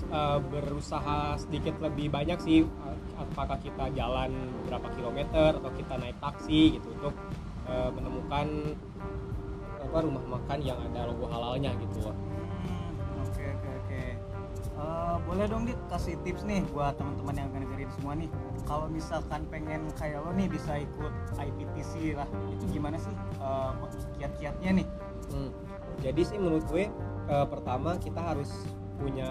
eh, 0.09 0.39
berusaha 0.39 1.35
sedikit 1.41 1.75
lebih 1.83 2.13
banyak 2.13 2.39
sih 2.39 2.63
eh, 2.63 2.97
apakah 3.19 3.59
kita 3.59 3.91
jalan 3.99 4.31
beberapa 4.63 4.89
kilometer 4.95 5.59
atau 5.59 5.71
kita 5.75 5.95
naik 5.99 6.17
taksi 6.23 6.79
gitu 6.79 6.89
untuk 6.95 7.15
eh, 7.67 7.91
menemukan 7.91 8.47
apa 9.89 10.05
rumah 10.05 10.25
makan 10.39 10.59
yang 10.61 10.77
ada 10.85 11.09
logo 11.09 11.25
halalnya 11.33 11.73
gitu 11.81 12.05
loh. 12.05 12.17
Hmm, 12.69 13.25
Oke 13.25 13.41
oke 13.57 13.69
oke. 13.85 14.03
Eh, 14.79 15.17
boleh 15.27 15.45
dong 15.49 15.65
dit 15.65 15.79
kasih 15.89 16.15
tips 16.23 16.45
nih 16.45 16.63
buat 16.71 16.95
teman-teman 17.01 17.35
yang 17.35 17.47
akan 17.51 17.61
dengerin 17.67 17.91
semua 17.97 18.13
nih. 18.15 18.31
Kalau 18.69 18.87
misalkan 18.93 19.43
pengen 19.49 19.89
kayak 19.97 20.21
lo 20.23 20.31
nih 20.37 20.47
bisa 20.47 20.77
ikut 20.79 21.13
IPTC 21.41 22.15
lah, 22.15 22.29
itu 22.53 22.65
gimana 22.69 23.01
sih 23.01 23.15
eh, 23.41 23.73
kiat-kiatnya 24.21 24.85
nih? 24.85 24.87
Hmm. 25.33 25.51
Jadi 26.05 26.23
sih 26.23 26.39
menurut 26.39 26.63
gue 26.69 26.87
eh, 27.29 27.47
pertama 27.47 27.97
kita 27.97 28.21
harus 28.21 28.51
punya 28.97 29.29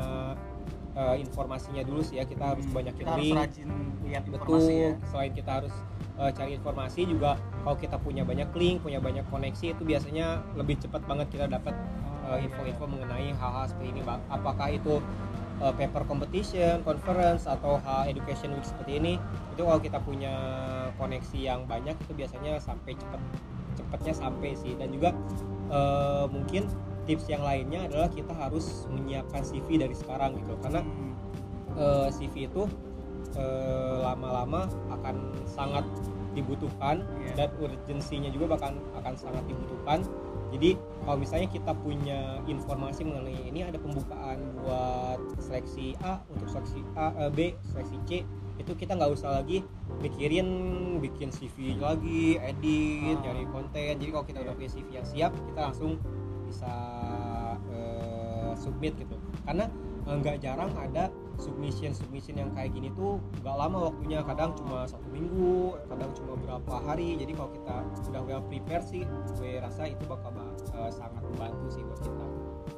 eh, 0.94 1.16
informasinya 1.20 1.84
dulu 1.84 2.02
sih 2.02 2.18
ya. 2.18 2.26
Kita 2.26 2.56
harus 2.56 2.64
Hmm, 2.64 2.74
banyakin 2.74 2.98
kita 2.98 3.12
harus 3.12 3.26
link. 3.26 3.38
rajin 3.38 3.70
lihat 4.04 4.24
Betul. 4.26 4.62
ya. 4.66 4.92
Selain 5.08 5.32
kita 5.32 5.52
harus 5.62 5.74
eh, 6.18 6.32
cari 6.32 6.52
informasi 6.54 7.06
juga 7.06 7.32
kalau 7.62 7.76
kita 7.76 7.98
punya 7.98 8.24
banyak 8.24 8.50
link, 8.54 8.82
punya 8.82 8.98
banyak 8.98 9.26
koneksi 9.28 9.74
itu 9.74 9.84
biasanya 9.84 10.26
lebih 10.54 10.78
cepat 10.78 11.02
banget 11.04 11.28
kita 11.30 11.46
dapat 11.48 11.74
Oh, 12.28 12.36
eh, 12.36 12.44
info-info 12.44 12.84
mengenai 12.84 13.32
hal-hal 13.32 13.66
seperti 13.66 13.88
ini 13.90 14.02
Bang. 14.04 14.20
apakah 14.28 14.68
itu 14.68 15.00
eh, 15.58 15.74
paper 15.74 16.04
competition, 16.04 16.84
conference 16.84 17.48
atau 17.48 17.80
hal 17.80 18.04
education 18.06 18.52
week 18.52 18.68
seperti 18.68 19.00
ini 19.00 19.14
itu 19.50 19.62
kalau 19.64 19.80
kita 19.80 19.96
punya 19.98 20.34
koneksi 20.94 21.40
yang 21.40 21.64
banyak 21.64 21.96
itu 21.96 22.12
biasanya 22.14 22.60
sampai 22.60 22.94
cepet 22.94 23.22
cepetnya 23.76 24.14
sampai 24.14 24.52
sih 24.54 24.76
dan 24.76 24.92
juga 24.92 25.16
eh, 25.72 26.26
mungkin 26.28 26.68
tips 27.08 27.26
yang 27.26 27.42
lainnya 27.42 27.88
adalah 27.88 28.12
kita 28.12 28.36
harus 28.36 28.86
menyiapkan 28.92 29.42
CV 29.42 29.80
dari 29.80 29.96
sekarang 29.96 30.36
gitu. 30.38 30.54
Karena 30.60 30.84
Hmm, 30.84 31.16
eh, 31.80 32.08
CV 32.12 32.52
itu 32.52 32.68
eh, 33.34 33.96
lama-lama 34.02 34.66
akan 34.90 35.16
sangat 35.46 35.84
dibutuhkan 36.32 37.02
Iya. 37.18 37.34
dan 37.34 37.50
urgensinya 37.58 38.30
juga 38.30 38.56
bahkan 38.56 38.78
akan 38.94 39.14
sangat 39.18 39.44
dibutuhkan. 39.46 40.06
Jadi 40.48 40.80
kalau 41.04 41.18
misalnya 41.20 41.50
kita 41.52 41.76
punya 41.76 42.40
informasi 42.48 43.04
mengenai 43.04 43.36
ini 43.52 43.68
ada 43.68 43.76
pembukaan 43.76 44.40
buat 44.64 45.20
seleksi 45.44 46.00
A 46.02 46.24
untuk 46.32 46.48
seleksi 46.48 46.80
A 46.96 47.12
eh, 47.20 47.32
B 47.34 47.40
seleksi 47.68 47.98
C 48.08 48.12
itu 48.58 48.72
kita 48.74 48.98
nggak 48.98 49.12
usah 49.14 49.38
lagi 49.38 49.62
mikirin 50.02 50.48
bikin 50.98 51.30
CV 51.30 51.78
lagi 51.78 52.40
edit 52.40 53.18
Ah. 53.22 53.22
nyari 53.28 53.44
konten. 53.52 53.94
Jadi 54.00 54.10
kalau 54.10 54.26
kita 54.26 54.40
udah 54.42 54.54
punya 54.56 54.72
CV 54.72 54.88
yang 54.98 55.06
siap 55.06 55.32
kita 55.36 55.60
langsung 55.62 56.00
bisa 56.48 56.74
eh, 57.70 58.52
submit 58.58 58.96
gitu. 58.98 59.16
Karena 59.44 59.68
eh, 60.08 60.16
nggak 60.18 60.38
jarang 60.42 60.72
ada 60.80 61.12
submission 61.38 61.94
submission 61.94 62.34
yang 62.34 62.50
kayak 62.58 62.74
gini 62.74 62.90
tuh 62.98 63.22
nggak 63.44 63.56
lama 63.56 63.92
waktunya. 63.92 64.26
Kadang 64.26 64.58
cuma 64.58 64.88
satu 64.90 65.06
minggu 65.14 65.78
kadang 65.92 66.12
cuma 66.18 66.34
berapa 66.40 66.74
hari. 66.88 67.20
Jadi 67.20 67.32
kalau 67.38 67.52
kita 67.54 67.76
udah 68.10 68.22
well 68.26 68.44
prepare 68.48 68.84
sih 68.84 69.04
gue 69.38 69.62
rasa 69.62 69.92
itu 69.92 70.04
bakal 70.10 70.34
ba- 70.34 70.56
eh, 70.56 70.92
sangat 70.92 71.22
membantu 71.22 71.66
sih 71.70 71.84
buat 71.86 72.02
kita. 72.02 72.26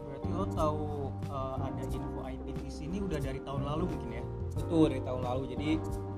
Berarti 0.10 0.28
lo 0.36 0.46
tahu 0.52 0.84
uh, 1.32 1.56
ada 1.64 1.84
info 1.96 2.20
IPT 2.28 2.62
sini 2.68 2.98
udah 3.00 3.24
dari 3.24 3.40
tahun 3.40 3.64
lalu 3.64 3.88
mungkin 3.88 4.10
ya? 4.20 4.24
Betul 4.58 4.92
dari 4.92 5.04
tahun 5.06 5.22
lalu. 5.24 5.44
Jadi 5.56 5.70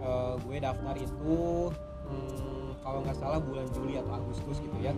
eh, 0.01 0.33
gue 0.41 0.57
daftar 0.57 0.95
itu 0.97 1.37
hmm, 2.09 2.81
kalau 2.81 2.99
nggak 3.05 3.17
salah 3.17 3.37
bulan 3.37 3.69
Juli 3.71 4.01
atau 4.01 4.17
Agustus 4.17 4.57
gitu 4.57 4.77
ya 4.81 4.91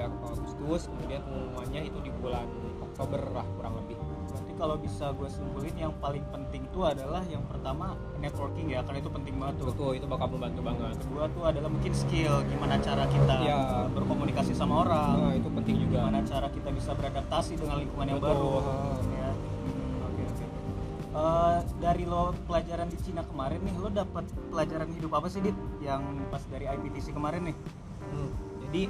atau 0.00 0.28
Agustus 0.28 0.82
kemudian 0.86 1.20
pengumumannya 1.24 1.80
itu 1.88 1.98
di 2.00 2.10
bulan 2.12 2.46
Oktober 2.82 3.20
lah 3.32 3.46
kurang 3.56 3.74
lebih. 3.80 3.96
Berarti 4.26 4.52
kalau 4.56 4.76
bisa 4.76 5.12
gue 5.12 5.28
simpulin 5.28 5.76
yang 5.76 5.92
paling 5.96 6.24
penting 6.28 6.64
itu 6.64 6.80
adalah 6.80 7.22
yang 7.28 7.40
pertama 7.44 7.92
networking 8.18 8.68
ya 8.68 8.80
karena 8.84 9.00
itu 9.00 9.10
penting 9.12 9.34
banget 9.36 9.54
tuh. 9.60 9.66
Betul 9.72 9.90
itu 9.96 10.06
bakal 10.06 10.26
membantu 10.28 10.60
banget. 10.60 10.94
Kedua 11.00 11.24
tuh 11.32 11.44
adalah 11.44 11.68
mungkin 11.68 11.92
skill 11.92 12.34
gimana 12.44 12.76
cara 12.78 13.04
kita 13.06 13.34
Iya. 13.40 13.58
berkomunikasi 13.92 14.52
sama 14.52 14.84
orang. 14.84 15.16
Nah, 15.20 15.32
itu 15.36 15.48
penting 15.48 15.76
juga. 15.88 15.98
Gimana 16.04 16.20
cara 16.24 16.46
kita 16.48 16.68
bisa 16.72 16.90
beradaptasi 16.92 17.52
dengan 17.56 17.76
lingkungan 17.80 18.06
yang 18.08 18.20
baru 18.20 18.48
Betul. 18.60 19.12
ya. 19.14 19.30
Oke 20.02 20.22
oke. 20.24 20.44
Eh, 21.16 21.58
dari 21.78 22.04
lo 22.04 22.24
pelajaran 22.44 22.88
di 22.88 22.98
Cina 23.00 23.24
kemarin 23.24 23.60
nih 23.60 23.74
lo 23.76 23.88
dapat 23.88 24.24
pelajaran 24.48 24.88
hidup 24.92 25.12
apa 25.14 25.28
sih 25.28 25.40
dit? 25.40 25.56
Yang 25.80 26.02
pas 26.28 26.42
dari 26.48 26.64
IPTC 26.66 27.12
kemarin 27.12 27.52
nih. 27.52 27.56
Hmm, 28.06 28.30
jadi 28.68 28.82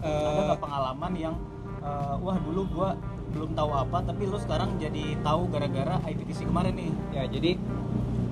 ada 0.00 0.40
eh, 0.40 0.44
nggak 0.48 0.60
pengalaman 0.60 1.12
yang 1.16 1.34
eh, 1.80 2.14
wah 2.20 2.36
dulu 2.40 2.62
gua 2.72 2.90
belum 3.30 3.54
tahu 3.54 3.70
apa 3.70 3.98
tapi 4.02 4.26
lo 4.26 4.42
sekarang 4.42 4.74
jadi 4.82 5.14
tahu 5.22 5.46
gara-gara 5.54 6.02
IPTC 6.02 6.50
kemarin 6.50 6.74
nih 6.74 6.92
ya 7.14 7.24
jadi 7.30 7.52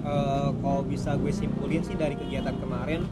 eh, 0.03 0.49
kalau 0.59 0.83
bisa 0.83 1.15
gue 1.15 1.31
simpulin 1.31 1.87
sih 1.87 1.95
dari 1.95 2.19
kegiatan 2.19 2.59
kemarin 2.59 3.07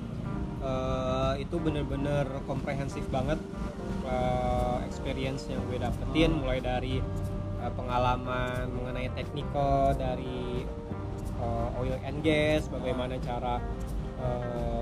eh, 0.62 1.32
itu 1.38 1.56
bener-bener 1.62 2.26
komprehensif 2.50 3.06
banget 3.14 3.38
eh, 4.02 4.76
experience 4.82 5.46
yang 5.46 5.62
gue 5.70 5.78
dapetin 5.78 6.34
Hmm. 6.34 6.42
mulai 6.42 6.58
dari 6.58 6.98
eh, 7.62 7.72
pengalaman 7.78 8.66
mengenai 8.74 9.06
teknikal 9.14 9.94
dari 9.94 10.66
eh, 11.38 11.78
oil 11.78 11.96
and 12.02 12.18
gas 12.26 12.66
bagaimana 12.66 13.14
cara 13.22 13.62
eh, 14.18 14.75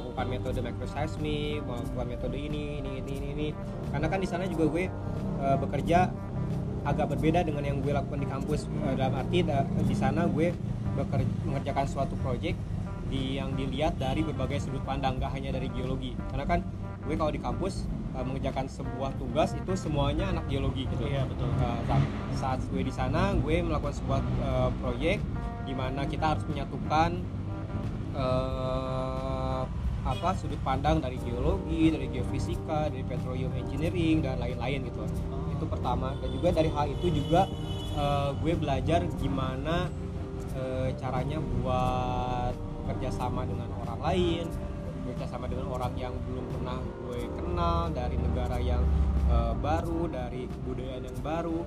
melakukan 0.00 0.26
metode 0.26 0.58
microseismic 0.58 1.60
melakukan 1.62 2.06
metode 2.08 2.34
ini 2.34 2.80
ini 2.80 2.90
ini 2.98 3.12
ini, 3.12 3.28
ini. 3.30 3.48
karena 3.92 4.06
kan 4.08 4.18
di 4.18 4.26
sana 4.26 4.44
juga 4.44 4.64
gue 4.66 4.84
eh, 5.38 5.56
bekerja 5.60 6.08
agak 6.80 7.12
berbeda 7.12 7.44
dengan 7.44 7.60
yang 7.60 7.78
gue 7.78 7.92
lakukan 7.92 8.16
di 8.16 8.28
kampus 8.28 8.64
Eh, 8.64 8.94
dalam 8.96 9.14
arti 9.14 9.44
da- 9.44 9.68
di 9.84 9.92
sana 9.92 10.24
gue 10.24 10.56
beker- 10.96 11.28
mengerjakan 11.44 11.84
suatu 11.84 12.16
project 12.18 12.56
di 13.06 13.36
yang 13.36 13.52
dilihat 13.52 13.94
dari 13.94 14.22
berbagai 14.22 14.62
sudut 14.62 14.80
pandang 14.82 15.18
gak 15.18 15.34
hanya 15.34 15.52
dari 15.52 15.68
geologi 15.68 16.16
karena 16.30 16.46
kan 16.46 16.60
gue 17.04 17.14
kalau 17.14 17.28
di 17.28 17.38
kampus 17.38 17.84
eh, 18.10 18.24
mengerjakan 18.24 18.64
sebuah 18.66 19.12
tugas 19.14 19.52
itu 19.52 19.72
semuanya 19.76 20.32
anak 20.32 20.48
geologi 20.48 20.88
gitu 20.88 21.04
Iya, 21.04 21.28
betul. 21.28 21.52
Eh, 21.52 21.78
saat, 21.84 22.02
saat 22.34 22.60
gue 22.66 22.80
di 22.80 22.90
sana 22.90 23.36
gue 23.36 23.60
melakukan 23.60 23.92
sebuah 23.94 24.20
eh, 24.24 24.70
proyek 24.80 25.18
di 25.62 25.74
mana 25.76 26.02
kita 26.04 26.32
harus 26.32 26.44
menyatukan 26.48 27.20
eh, 28.16 28.89
apa 30.04 30.32
sudut 30.32 30.58
pandang 30.64 31.00
dari 31.00 31.20
geologi, 31.20 31.92
dari 31.92 32.08
geofisika, 32.08 32.88
dari 32.88 33.04
petroleum 33.04 33.52
engineering 33.52 34.24
dan 34.24 34.40
lain-lain 34.40 34.88
gitu. 34.88 35.04
Itu 35.52 35.64
pertama 35.68 36.16
dan 36.18 36.28
juga 36.32 36.48
dari 36.56 36.70
hal 36.72 36.86
itu 36.88 37.06
juga 37.12 37.44
eh, 37.96 38.30
gue 38.40 38.52
belajar 38.56 39.04
gimana 39.20 39.92
eh, 40.56 40.88
caranya 40.96 41.38
buat 41.40 42.54
kerjasama 42.88 43.44
dengan 43.44 43.68
orang 43.84 44.00
lain, 44.00 44.44
kerjasama 45.12 45.46
dengan 45.46 45.68
orang 45.68 45.92
yang 45.94 46.14
belum 46.26 46.46
pernah 46.48 46.78
gue 46.80 47.20
kenal 47.36 47.92
dari 47.92 48.16
negara 48.16 48.56
yang 48.56 48.82
eh, 49.28 49.54
baru, 49.60 50.08
dari 50.08 50.48
kebudayaan 50.48 51.04
yang 51.04 51.18
baru, 51.20 51.60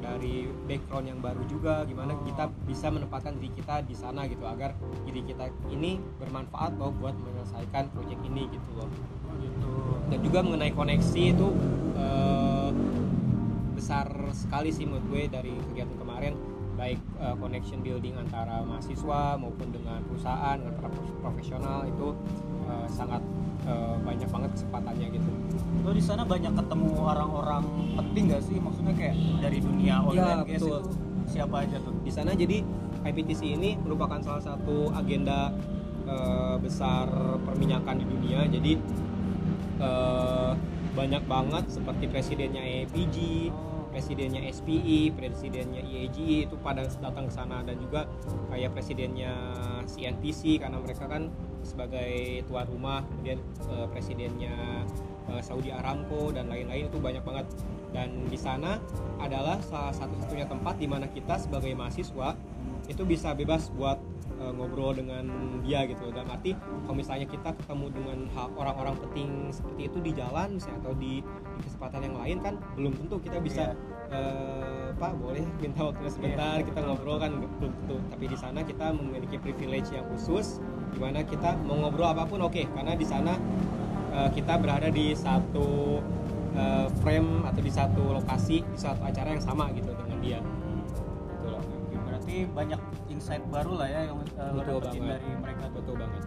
dari 0.00 0.46
background 0.68 1.06
yang 1.08 1.20
baru 1.24 1.42
juga 1.48 1.82
gimana 1.88 2.14
kita 2.22 2.48
bisa 2.68 2.92
menempatkan 2.92 3.36
diri 3.40 3.50
kita 3.56 3.82
di 3.84 3.94
sana 3.96 4.28
gitu 4.28 4.44
agar 4.44 4.76
diri 5.08 5.24
kita 5.24 5.48
ini 5.72 5.98
bermanfaat 6.20 6.76
loh 6.76 6.92
buat 6.96 7.16
menyelesaikan 7.16 7.90
proyek 7.92 8.18
ini 8.26 8.48
gitu 8.52 8.70
loh. 8.76 8.88
Gitu. 9.36 9.72
Dan 10.12 10.18
juga 10.22 10.38
mengenai 10.44 10.72
koneksi 10.72 11.22
itu 11.32 11.48
eh, 11.96 12.70
besar 13.76 14.08
sekali 14.32 14.72
sih 14.72 14.88
menurut 14.88 15.06
gue 15.12 15.22
dari 15.28 15.52
kegiatan 15.72 15.96
kemarin 16.00 16.34
baik 16.76 17.00
eh, 17.20 17.36
connection 17.40 17.80
building 17.80 18.16
antara 18.20 18.60
mahasiswa 18.64 19.36
maupun 19.40 19.68
dengan 19.72 20.04
perusahaan 20.04 20.60
antara 20.60 20.88
prof- 20.92 21.18
profesional 21.24 21.88
itu 21.88 22.12
eh, 22.68 22.88
sangat 22.92 23.20
eh, 23.66 23.96
banyak 24.00 24.28
banget 24.30 24.50
kesempatannya 24.54 25.06
gitu. 25.12 25.30
Lo 25.82 25.90
di 25.92 26.02
sana 26.02 26.22
banyak 26.22 26.52
ketemu 26.54 26.90
orang-orang 26.96 27.64
penting 27.98 28.24
gak 28.30 28.42
sih? 28.46 28.56
Maksudnya 28.62 28.94
kayak 28.94 29.14
dari 29.42 29.58
dunia 29.60 30.02
and 30.02 30.46
gas 30.46 30.62
betul. 30.62 30.80
itu 30.82 30.90
siapa 31.26 31.66
aja 31.66 31.76
tuh? 31.82 31.94
Di 32.06 32.12
sana 32.14 32.30
jadi 32.32 32.62
IPTC 33.06 33.42
ini 33.58 33.78
merupakan 33.82 34.18
salah 34.22 34.42
satu 34.42 34.94
agenda 34.94 35.50
eh, 36.06 36.56
besar 36.62 37.10
perminyakan 37.42 38.02
di 38.02 38.06
dunia. 38.06 38.46
Jadi 38.46 38.72
eh, 39.82 40.52
banyak 40.96 41.22
banget 41.28 41.64
seperti 41.68 42.08
presidennya 42.08 42.62
APG 42.62 43.50
presidennya 43.96 44.44
SPE, 44.52 45.16
presidennya 45.16 45.80
IAGE 45.80 46.44
itu 46.44 46.56
pada 46.60 46.84
datang 46.84 47.24
ke 47.24 47.32
sana. 47.32 47.64
Dan 47.64 47.80
juga 47.80 48.04
kayak 48.52 48.76
presidennya 48.76 49.32
CNPC 49.88 50.60
karena 50.60 50.76
mereka 50.76 51.08
kan 51.08 51.32
sebagai 51.62 52.42
tuan 52.48 52.66
rumah, 52.68 53.00
kemudian 53.08 53.38
eh, 53.70 53.86
presidennya 53.92 54.84
eh, 55.30 55.42
Saudi 55.42 55.72
Aramco 55.72 56.32
dan 56.34 56.50
lain-lain 56.50 56.88
itu 56.88 56.98
banyak 56.98 57.22
banget. 57.22 57.46
Dan 57.94 58.28
di 58.28 58.36
sana 58.36 58.76
adalah 59.16 59.56
salah 59.64 59.94
satu-satunya 59.94 60.44
tempat 60.50 60.76
di 60.76 60.88
mana 60.90 61.08
kita 61.08 61.40
sebagai 61.40 61.72
mahasiswa 61.72 62.36
itu 62.86 63.02
bisa 63.02 63.32
bebas 63.32 63.72
buat 63.72 63.98
eh, 64.38 64.52
ngobrol 64.52 64.94
dengan 64.96 65.26
dia 65.64 65.86
gitu. 65.88 66.12
Dan 66.12 66.28
arti 66.28 66.52
kalau 66.84 66.96
misalnya 66.98 67.26
kita 67.30 67.54
ketemu 67.56 67.86
dengan 67.92 68.18
orang-orang 68.56 68.96
penting 69.08 69.54
seperti 69.54 69.88
itu 69.88 69.98
di 70.02 70.12
jalan 70.12 70.58
misalnya 70.60 70.80
atau 70.86 70.94
di, 70.98 71.22
di 71.22 71.60
kesempatan 71.64 72.00
yang 72.06 72.16
lain 72.20 72.36
kan 72.42 72.54
belum 72.74 72.92
tentu 72.94 73.16
kita 73.22 73.38
bisa 73.40 73.72
eh, 74.10 74.88
Pak 74.96 75.12
boleh 75.20 75.44
minta 75.60 75.92
waktunya 75.92 76.12
sebentar 76.12 76.56
kita 76.64 76.78
ngobrol 76.80 77.20
kan 77.20 77.30
belum 77.36 77.52
tentu. 77.60 77.96
Tapi 78.12 78.24
di 78.32 78.36
sana 78.38 78.64
kita 78.64 78.96
memiliki 78.96 79.36
privilege 79.36 79.92
yang 79.92 80.06
khusus 80.14 80.58
di 80.94 80.98
mana 81.02 81.20
kita 81.26 81.58
mau 81.68 81.76
ngobrol 81.84 82.08
apa 82.08 82.24
pun 82.24 82.40
oke 82.46 82.62
karena 82.72 82.96
di 82.96 83.04
sana 83.04 83.36
eh, 84.14 84.28
kita 84.32 84.56
berada 84.56 84.88
di 84.88 85.12
satu 85.12 86.00
eh, 86.56 86.86
frame 87.04 87.44
atau 87.44 87.60
di 87.60 87.72
satu 87.72 88.02
lokasi 88.16 88.64
di 88.64 88.78
satu 88.78 89.04
acara 89.04 89.36
yang 89.36 89.44
sama 89.44 89.68
gitu 89.76 89.92
dengan 89.92 90.18
dia. 90.24 90.40
Gitu 91.30 91.46
loh. 91.52 91.62
Berarti 92.06 92.48
banyak 92.50 92.80
insight 93.16 93.44
baru 93.48 93.80
lah 93.80 93.88
ya 93.88 94.00
yang 94.12 94.18
uh, 94.36 94.52
Betul 94.60 94.78
banget. 94.84 95.18
dari 95.18 95.30
mereka 95.40 95.64
Betul 95.72 95.94
banget. 95.96 96.22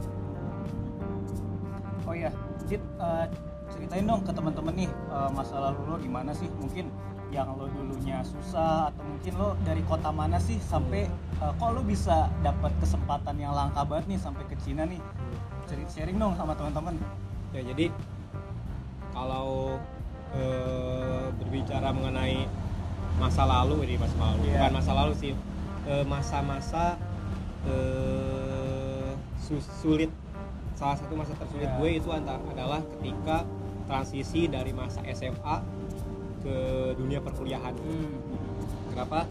oh 2.09 2.15
iya 2.17 2.33
Dit 2.65 2.81
uh, 2.97 3.29
ceritain 3.69 4.05
dong 4.09 4.25
ke 4.25 4.33
teman-teman 4.33 4.73
nih 4.73 4.89
uh, 5.13 5.29
masa 5.29 5.61
lalu 5.61 5.81
lo 5.85 5.95
gimana 6.01 6.33
sih 6.33 6.49
mungkin 6.57 6.89
yang 7.29 7.53
lo 7.53 7.69
dulunya 7.69 8.19
susah 8.21 8.89
atau 8.89 9.05
mungkin 9.05 9.33
lo 9.37 9.53
dari 9.61 9.85
kota 9.85 10.09
mana 10.09 10.37
sih 10.37 10.57
sampai 10.59 11.05
uh, 11.37 11.53
kok 11.53 11.69
lo 11.71 11.81
bisa 11.81 12.25
dapat 12.41 12.73
kesempatan 12.77 13.37
yang 13.37 13.53
langka 13.53 13.85
banget 13.85 14.05
nih 14.09 14.19
sampai 14.19 14.43
ke 14.45 14.57
Cina 14.59 14.83
nih? 14.83 14.97
Cerita 15.65 15.89
sharing 15.93 16.17
dong 16.17 16.33
sama 16.33 16.57
teman-teman. 16.57 16.97
Ya 17.53 17.61
jadi 17.61 17.93
kalau 19.09 19.77
eh, 20.31 21.25
berbicara 21.35 21.89
mengenai 21.89 22.45
masa 23.17 23.43
lalu 23.43 23.85
ini 23.85 23.95
masa 23.97 24.15
lalu. 24.17 24.41
Iya. 24.45 24.53
bukan 24.57 24.71
masa 24.73 24.91
lalu 24.93 25.13
sih 25.15 25.33
Eh, 25.85 26.05
masa-masa 26.05 26.85
eh, 27.65 29.09
su- 29.41 29.69
sulit. 29.81 30.11
Salah 30.77 30.95
satu 30.95 31.11
masa 31.13 31.33
tersulit 31.35 31.65
Iya. 31.65 31.75
gue 31.75 31.89
itu 31.97 32.09
anta- 32.09 32.39
adalah 32.45 32.79
ketika 32.97 33.43
transisi 33.83 34.45
dari 34.45 34.69
masa 34.71 35.01
SMA 35.03 35.59
ke 36.39 36.57
dunia 36.95 37.19
perkuliahan. 37.19 37.75
Kenapa? 38.89 39.25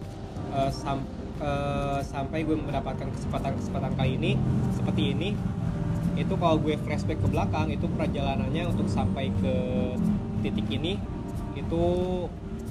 Eh, 0.48 0.70
sam- 0.72 1.04
eh, 1.38 2.00
sampai 2.02 2.40
gue 2.40 2.56
mendapatkan 2.56 3.08
kesempatan-kesempatan 3.10 3.92
kali 3.94 4.16
ini 4.16 4.32
seperti 4.72 5.12
ini 5.12 5.30
itu 6.16 6.34
kalau 6.34 6.58
gue 6.58 6.74
flashback 6.80 7.20
ke 7.20 7.28
belakang 7.30 7.70
itu 7.70 7.86
perjalanannya 7.86 8.66
untuk 8.66 8.90
sampai 8.90 9.30
ke 9.38 9.54
titik 10.42 10.66
ini 10.66 10.98
itu 11.54 11.82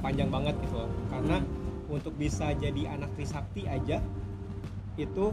panjang 0.04 0.28
banget 0.28 0.58
gitu 0.60 0.84
karena 1.08 1.40
untuk 1.88 2.12
bisa 2.20 2.52
jadi 2.52 2.92
anak 2.92 3.08
Trisakti 3.16 3.64
aja 3.64 4.04
itu 4.98 5.32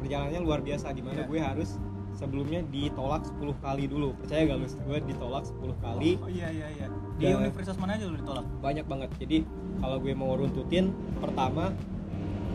perjalanannya 0.00 0.40
luar 0.40 0.64
biasa 0.64 0.94
di 0.94 1.04
mana 1.04 1.20
Iya. 1.20 1.28
gue 1.28 1.40
harus 1.42 1.70
sebelumnya 2.18 2.66
ditolak 2.74 3.22
10 3.38 3.54
kali 3.62 3.84
dulu. 3.86 4.10
Percaya 4.18 4.42
gak 4.50 4.58
lu 4.58 4.66
gue 4.66 4.98
ditolak 5.06 5.44
10 5.46 5.78
kali. 5.78 6.10
Oh 6.18 6.26
iya 6.26 6.50
iya 6.50 6.66
iya. 6.74 6.86
Di 7.14 7.24
Dan- 7.30 7.46
universitas 7.46 7.78
mana 7.78 7.94
aja 7.94 8.10
lu 8.10 8.18
ditolak? 8.18 8.44
Banyak 8.58 8.86
banget. 8.90 9.10
Jadi 9.22 9.46
kalau 9.78 9.96
gue 10.02 10.12
mau 10.18 10.34
runtutin 10.34 10.90
pertama 11.22 11.70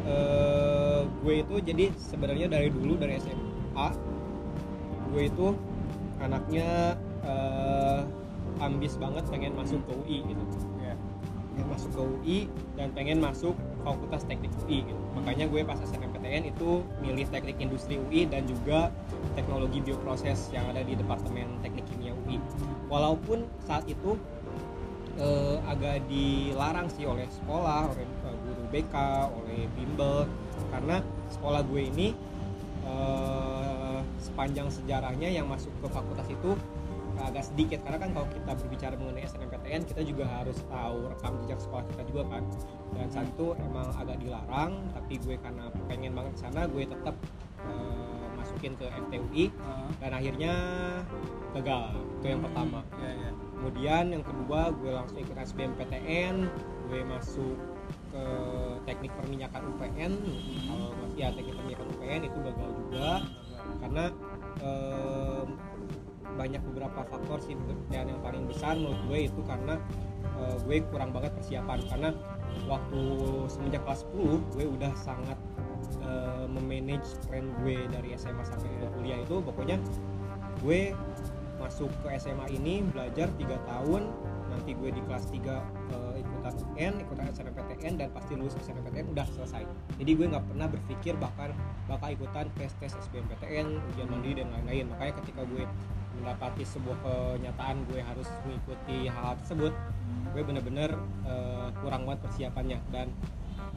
eh, 0.03 1.01
gue 1.07 1.33
itu 1.39 1.55
jadi 1.63 1.85
sebenarnya 1.95 2.51
dari 2.51 2.67
dulu 2.67 2.99
dari 2.99 3.15
SMA 3.23 3.87
gue 5.15 5.23
itu 5.31 5.47
anaknya 6.19 6.99
eh, 7.23 8.01
ambis 8.59 8.99
banget 8.99 9.23
pengen 9.31 9.55
masuk 9.55 9.79
ke 9.87 9.91
UI 10.03 10.17
gitu. 10.27 10.43
Iya. 10.83 10.95
pengen 11.53 11.67
masuk 11.69 11.89
ke 11.95 12.01
UI 12.01 12.39
dan 12.75 12.87
pengen 12.91 13.17
masuk 13.23 13.55
fakultas 13.83 14.23
teknik 14.25 14.49
UI 14.63 14.87
gitu. 14.87 15.03
makanya 15.13 15.45
gue 15.45 15.61
pas 15.67 15.77
SNMPTN 15.77 16.49
itu 16.49 16.81
milih 17.03 17.27
teknik 17.29 17.59
industri 17.59 17.99
UI 17.99 18.25
dan 18.25 18.47
juga 18.47 18.89
teknologi 19.35 19.83
bioproses 19.83 20.49
yang 20.55 20.65
ada 20.71 20.81
di 20.81 20.95
departemen 20.95 21.59
teknik 21.61 21.85
kimia 21.91 22.15
UI 22.25 22.39
walaupun 22.87 23.45
saat 23.67 23.83
itu 23.85 24.15
eh, 25.19 25.57
agak 25.67 26.01
dilarang 26.09 26.87
sih 26.89 27.05
oleh 27.05 27.27
sekolah 27.43 27.91
oleh 27.93 28.07
eh, 28.07 28.37
guru 28.47 28.63
BK 28.71 28.95
oleh 29.29 29.61
bimbel 29.77 30.25
karena 30.73 31.03
sekolah 31.29 31.61
gue 31.67 31.81
ini 31.93 32.07
eh, 32.87 33.99
sepanjang 34.23 34.71
sejarahnya 34.71 35.29
yang 35.29 35.45
masuk 35.45 35.71
ke 35.83 35.87
fakultas 35.91 36.25
itu 36.31 36.55
agak 37.23 37.43
sedikit 37.47 37.79
karena 37.87 37.97
kan 38.03 38.09
kalau 38.11 38.27
kita 38.31 38.51
berbicara 38.51 38.93
mengenai 38.99 39.23
SNMPTN 39.25 39.81
kita 39.87 40.01
juga 40.03 40.25
harus 40.27 40.57
tahu 40.67 40.97
rekam 41.07 41.33
jejak 41.45 41.59
sekolah 41.63 41.83
kita 41.95 42.03
juga 42.11 42.23
kan. 42.27 42.43
Dan 42.93 43.07
saat 43.09 43.27
itu 43.31 43.47
emang 43.57 43.87
agak 43.97 44.17
dilarang 44.21 44.71
tapi 44.93 45.13
gue 45.23 45.35
karena 45.39 45.63
pengen 45.87 46.11
banget 46.13 46.33
sana 46.37 46.67
gue 46.67 46.83
tetap 46.85 47.15
eh, 47.65 48.25
masukin 48.37 48.75
ke 48.75 48.85
FTUI 48.91 49.45
Heeh. 49.49 49.89
dan 50.03 50.11
akhirnya 50.11 50.53
gagal 51.55 51.95
itu 52.19 52.25
yang 52.27 52.41
pertama. 52.43 52.79
iya 52.99 53.11
iya. 53.15 53.31
Kemudian 53.33 54.05
yang 54.11 54.23
kedua 54.27 54.75
gue 54.75 54.91
langsung 54.91 55.17
ikut 55.23 55.37
SBMPTN 55.39 56.35
gue 56.91 57.01
masuk 57.07 57.55
ke 58.13 58.25
teknik 58.85 59.11
perminyakan 59.17 59.61
UPN 59.73 60.13
kalau 60.69 60.89
masih 61.01 61.17
ya 61.17 61.27
teknik 61.31 61.55
perminyakan 61.55 61.87
UPN 61.95 62.21
itu 62.27 62.37
gagal 62.43 62.69
juga. 62.83 63.09
Karena 63.79 64.05
em, 64.59 65.47
banyak 66.33 66.61
beberapa 66.73 67.05
faktor 67.07 67.37
sih 67.41 67.55
dan 67.93 68.09
yang 68.09 68.21
paling 68.21 68.45
besar 68.49 68.73
menurut 68.77 68.99
gue 69.09 69.19
itu 69.29 69.41
karena 69.45 69.77
eh, 70.39 70.55
gue 70.65 70.77
kurang 70.89 71.13
banget 71.13 71.31
persiapan. 71.37 71.79
Karena 71.89 72.09
waktu 72.69 73.01
semenjak 73.49 73.81
kelas 73.85 74.05
10 74.13 74.55
gue 74.57 74.65
udah 74.67 74.93
sangat 74.97 75.37
eh, 76.01 76.45
memanage 76.49 77.07
plan 77.29 77.45
gue 77.61 77.85
dari 77.89 78.15
SMA 78.17 78.43
sampai 78.45 78.69
ke 78.69 78.87
kuliah 78.97 79.19
itu. 79.21 79.41
Pokoknya 79.41 79.77
gue 80.61 80.93
masuk 81.61 81.89
ke 82.03 82.11
SMA 82.19 82.49
ini 82.51 82.83
belajar 82.91 83.29
tiga 83.39 83.57
tahun. 83.69 84.09
Nanti 84.53 84.77
gue 84.77 84.89
di 84.93 85.01
kelas 85.09 85.25
3 85.33 85.33
eh, 85.33 86.21
ikutan 86.21 86.53
UN 86.75 86.93
ikutan 87.01 87.25
SNMPTN 87.31 87.93
dan 87.97 88.07
pasti 88.11 88.33
lulus 88.35 88.53
SNMPTN 88.59 89.15
udah 89.15 89.25
selesai. 89.33 89.63
Jadi 89.97 90.11
gue 90.13 90.27
nggak 90.29 90.45
pernah 90.45 90.67
berpikir 90.69 91.13
bahkan 91.17 91.55
bakal 91.87 92.11
ikutan 92.13 92.45
tes 92.59 92.71
tes 92.77 92.93
SBMPTN 92.93 93.79
ujian 93.93 94.07
mandiri 94.11 94.43
dan 94.43 94.51
lain-lain. 94.51 94.91
Makanya 94.93 95.13
ketika 95.23 95.41
gue 95.47 95.63
mendapati 96.19 96.63
sebuah 96.63 96.97
kenyataan 97.03 97.83
gue 97.89 98.01
harus 98.01 98.29
mengikuti 98.45 99.09
hal 99.09 99.37
tersebut. 99.43 99.73
Gue 100.33 100.41
bener-bener 100.45 100.91
eh, 101.25 101.69
kurang 101.81 102.05
banget 102.09 102.25
persiapannya 102.29 102.79
dan 102.93 103.07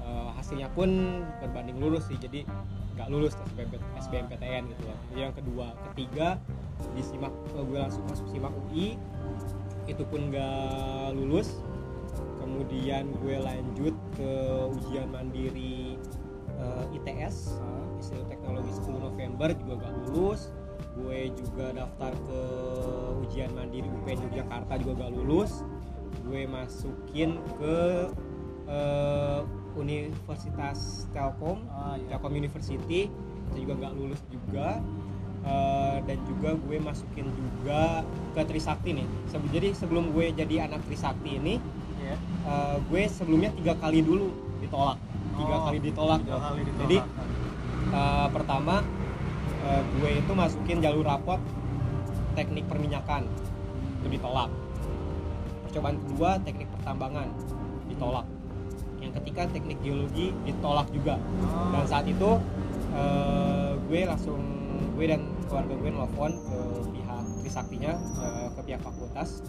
eh, 0.00 0.30
hasilnya 0.36 0.68
pun 0.72 1.22
berbanding 1.40 1.80
lurus 1.80 2.08
sih. 2.08 2.18
Jadi 2.20 2.44
nggak 2.96 3.08
lulus 3.12 3.36
SBMP, 3.52 3.76
SBMPTN 4.00 4.62
gitu 4.72 4.82
loh. 4.88 4.98
Jadi 5.12 5.20
yang 5.20 5.34
kedua 5.36 5.66
ketiga 5.92 6.40
disimak 6.96 7.32
eh, 7.56 7.64
gue 7.64 7.78
langsung 7.80 8.04
masuk 8.08 8.26
simak 8.28 8.52
UI 8.68 8.96
itu 9.86 10.02
pun 10.08 10.32
nggak 10.32 11.16
lulus. 11.16 11.60
Kemudian 12.40 13.10
gue 13.20 13.36
lanjut 13.42 13.94
ke 14.16 14.32
ujian 14.70 15.08
mandiri 15.12 15.98
eh, 16.56 16.96
ITS 16.96 17.60
Institut 17.96 18.28
Teknologi 18.28 18.70
10 18.76 18.92
November 19.02 19.48
juga 19.56 19.88
gak 19.88 19.92
lulus 20.12 20.52
gue 20.96 21.18
juga 21.34 21.66
daftar 21.74 22.12
ke 22.16 22.40
ujian 23.22 23.50
mandiri 23.52 23.84
UPN 23.86 24.18
Yogyakarta 24.26 24.72
juga 24.80 24.92
gak 24.98 25.12
lulus 25.14 25.52
gue 26.24 26.42
masukin 26.44 27.30
ke 27.54 27.76
eh, 28.66 29.40
Universitas 29.76 31.04
Telkom 31.12 31.60
Ah, 31.68 31.94
iya. 31.94 32.08
Telkom 32.10 32.32
University 32.32 33.12
itu 33.46 33.56
juga 33.58 33.72
nggak 33.78 33.94
lulus 33.94 34.20
juga 34.26 34.80
Eh, 35.46 35.98
dan 36.02 36.18
juga 36.26 36.58
gue 36.58 36.74
masukin 36.76 37.22
juga 37.30 38.02
ke 38.34 38.42
Trisakti 38.42 38.98
nih 38.98 39.06
jadi 39.46 39.70
sebelum 39.72 40.10
gue 40.10 40.34
jadi 40.34 40.66
anak 40.66 40.82
Trisakti 40.82 41.38
ini 41.38 41.62
Iya. 41.96 42.16
eh, 42.42 42.76
gue 42.82 43.02
sebelumnya 43.06 43.54
tiga 43.54 43.78
kali 43.78 44.02
dulu 44.02 44.34
ditolak 44.58 44.98
tiga 45.38 45.54
Oh, 45.54 45.62
kali 45.62 45.78
ditolak 45.78 46.18
tiga 46.20 46.38
kali 46.42 46.60
ditolak. 46.60 46.82
jadi 46.82 46.96
eh, 47.92 48.26
pertama 48.34 48.82
eh, 49.66 49.82
gue 49.98 50.10
itu 50.22 50.32
masukin 50.32 50.78
jalur 50.78 51.02
rapot 51.02 51.42
teknik 52.38 52.64
perminyakan 52.70 53.26
itu 54.02 54.08
ditolak. 54.12 54.52
Percobaan 55.66 55.96
kedua 56.06 56.30
teknik 56.44 56.68
pertambangan 56.78 57.28
ditolak. 57.90 58.26
Yang 59.02 59.12
ketiga 59.22 59.42
teknik 59.50 59.78
geologi 59.82 60.30
ditolak 60.46 60.86
juga. 60.94 61.18
Oh. 61.18 61.74
dan 61.74 61.84
saat 61.88 62.06
itu 62.06 62.30
eh, 62.94 63.72
gue 63.90 64.00
langsung 64.06 64.40
gue 64.96 65.04
dan 65.04 65.20
keluarga 65.48 65.74
gue 65.76 65.90
nelfon 65.92 66.32
ke 66.32 66.58
pihak 66.94 67.24
Trisaktinya 67.42 67.92
eh, 68.22 68.48
ke 68.54 68.60
pihak 68.62 68.80
fakultas. 68.84 69.42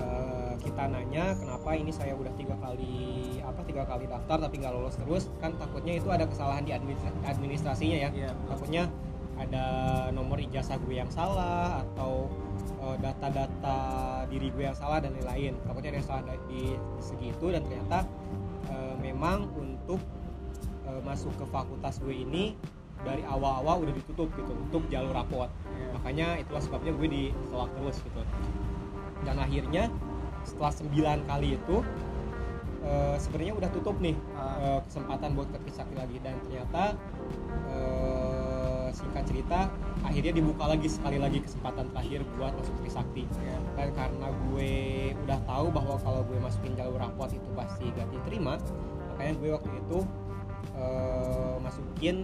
Eh, 0.00 0.52
kita 0.60 0.92
nanya 0.92 1.32
kenapa 1.40 1.72
ini 1.72 1.88
saya 1.88 2.12
udah 2.12 2.32
tiga 2.36 2.52
kali 2.60 3.40
apa 3.40 3.60
tiga 3.64 3.82
kali 3.88 4.04
daftar 4.04 4.38
tapi 4.44 4.60
nggak 4.60 4.72
lolos 4.76 4.96
terus? 5.00 5.32
Kan 5.40 5.56
takutnya 5.56 5.96
itu 5.96 6.08
ada 6.12 6.28
kesalahan 6.28 6.64
di 6.68 6.72
administra- 6.76 7.16
administrasinya 7.24 7.96
ya. 7.96 8.10
Betul. 8.12 8.32
takutnya 8.48 8.82
ada 9.40 9.64
nomor 10.12 10.36
ijazah 10.36 10.76
gue 10.84 11.00
yang 11.00 11.08
salah 11.08 11.80
atau 11.80 12.28
eh, 12.84 12.96
data-data 13.00 13.78
diri 14.28 14.52
gue 14.52 14.64
yang 14.68 14.76
salah 14.76 15.00
dan 15.00 15.16
lain-lain. 15.16 15.56
Takutnya 15.64 15.96
ada 15.96 15.98
yang 15.98 16.08
salah 16.08 16.22
da- 16.28 16.44
di 16.46 16.76
segi 17.00 17.32
itu 17.32 17.46
dan 17.48 17.64
ternyata 17.64 18.04
eh, 18.68 18.94
memang 19.00 19.48
untuk 19.56 20.00
eh, 20.84 21.00
masuk 21.02 21.32
ke 21.40 21.44
fakultas 21.48 21.96
gue 22.04 22.12
ini 22.12 22.52
dari 23.00 23.24
awal-awal 23.24 23.80
udah 23.80 23.94
ditutup 23.96 24.28
gitu 24.36 24.52
untuk 24.52 24.84
jalur 24.92 25.16
rapot. 25.16 25.48
Iya. 25.48 25.88
makanya 25.96 26.28
itulah 26.36 26.60
sebabnya 26.60 26.92
gue 26.92 27.08
ditolak 27.08 27.70
terus 27.72 27.96
gitu. 28.04 28.22
Dan 29.24 29.36
akhirnya 29.40 29.88
setelah 30.44 30.72
9 30.72 31.28
kali 31.28 31.48
itu 31.56 31.76
eh, 32.84 33.16
sebenarnya 33.20 33.54
udah 33.56 33.70
tutup 33.72 33.96
nih 34.00 34.16
eh, 34.16 34.78
kesempatan 34.88 35.36
buat 35.36 35.48
ke 35.52 35.58
Trisakti 35.64 35.94
lagi 35.96 36.16
dan 36.24 36.36
ternyata 36.44 36.96
eh, 37.68 38.09
singkat 39.00 39.24
cerita 39.24 39.72
akhirnya 40.04 40.32
dibuka 40.36 40.64
lagi 40.68 40.88
sekali 40.92 41.16
lagi 41.16 41.40
kesempatan 41.40 41.88
terakhir 41.92 42.20
buat 42.36 42.52
masuk 42.56 42.74
Trisakti 42.84 43.24
Iya. 43.24 43.56
dan 43.76 43.88
karena 43.96 44.28
gue 44.48 44.72
udah 45.24 45.40
tahu 45.48 45.66
bahwa 45.72 45.96
kalau 46.04 46.20
gue 46.28 46.38
masukin 46.40 46.72
jalur 46.76 47.00
rapot 47.00 47.32
itu 47.32 47.48
pasti 47.56 47.88
gak 47.96 48.08
diterima 48.12 48.60
makanya 49.12 49.34
gue 49.40 49.50
waktu 49.56 49.70
itu 49.72 49.98
eh, 50.76 51.56
masukin 51.60 52.16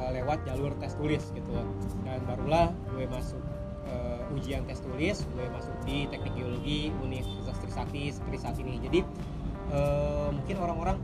eh, 0.00 0.10
lewat 0.20 0.38
jalur 0.48 0.72
tes 0.80 0.92
tulis 0.96 1.24
gitu. 1.32 1.50
Loh 1.52 1.68
dan 2.04 2.20
barulah 2.24 2.72
gue 2.92 3.04
masuk 3.08 3.40
eh, 3.88 4.34
ujian 4.36 4.64
tes 4.64 4.80
tulis 4.80 5.24
gue 5.36 5.44
masuk 5.52 5.74
di 5.84 6.08
teknik 6.08 6.32
geologi 6.36 6.92
Universitas 7.04 7.56
Trisakti 7.60 8.12
seperti 8.12 8.36
saat 8.40 8.56
ini. 8.60 8.80
Jadi 8.80 9.00
eh, 9.72 10.28
mungkin 10.32 10.56
orang-orang 10.60 10.98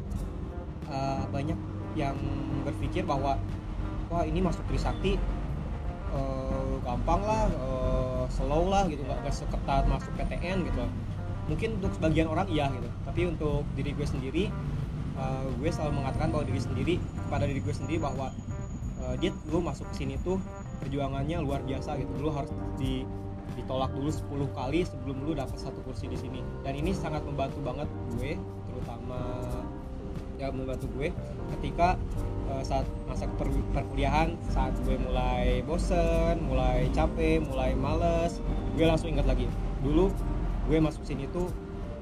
eh, 0.88 1.24
banyak 1.28 1.58
yang 1.92 2.16
berpikir 2.64 3.04
bahwa 3.04 3.36
wah 4.12 4.24
ini 4.28 4.44
masuk 4.44 4.60
Trisakti 4.68 5.16
eh, 6.12 6.74
gampang 6.84 7.20
lah 7.24 7.48
eh, 7.48 8.24
slow 8.28 8.68
lah 8.68 8.84
gitu 8.92 9.00
nggak 9.02 9.24
nggak 9.24 9.34
seketat 9.34 9.84
masuk 9.88 10.12
PTN 10.20 10.68
gitu. 10.68 10.84
Mungkin 11.50 11.82
untuk 11.82 11.90
sebagian 11.98 12.30
orang 12.30 12.46
iya 12.52 12.70
gitu 12.70 12.88
tapi 13.02 13.26
untuk 13.26 13.66
diri 13.74 13.96
gue 13.96 14.06
sendiri 14.06 14.44
eh, 15.16 15.46
gue 15.56 15.70
selalu 15.72 16.04
mengatakan 16.04 16.28
bahwa 16.30 16.44
diri 16.44 16.60
sendiri 16.60 16.94
kepada 17.00 17.44
diri 17.48 17.60
gue 17.64 17.74
sendiri 17.74 17.98
bahwa 17.98 18.28
eh, 19.08 19.14
dia 19.18 19.32
lu 19.48 19.64
masuk 19.64 19.88
sini 19.96 20.20
tuh 20.20 20.36
perjuangannya 20.84 21.40
luar 21.40 21.64
biasa 21.64 21.96
gitu 21.96 22.12
dulu 22.20 22.30
harus 22.36 22.52
di 22.76 23.08
ditolak 23.52 23.92
dulu 23.92 24.08
10 24.08 24.56
kali 24.56 24.80
sebelum 24.86 25.16
lu 25.28 25.32
dapat 25.36 25.60
satu 25.60 25.80
kursi 25.84 26.08
di 26.08 26.16
sini. 26.16 26.40
Dan 26.64 26.72
ini 26.78 26.96
sangat 26.96 27.20
membantu 27.24 27.60
banget 27.60 27.88
gue 28.16 28.40
terutama 28.68 29.20
ya 30.42 30.50
membantu 30.50 30.90
gue 30.98 31.14
ketika 31.54 31.94
eh, 32.50 32.62
saat 32.66 32.82
masa 33.06 33.30
per- 33.38 33.70
perkuliahan 33.70 34.34
saat 34.50 34.74
gue 34.82 34.98
mulai 34.98 35.62
bosen 35.62 36.42
mulai 36.42 36.90
capek 36.90 37.46
mulai 37.46 37.78
males 37.78 38.42
gue 38.74 38.82
langsung 38.82 39.14
ingat 39.14 39.30
lagi. 39.30 39.46
Dulu 39.86 40.10
gue 40.66 40.78
masuk 40.82 41.06
sini 41.06 41.30
tuh 41.30 41.46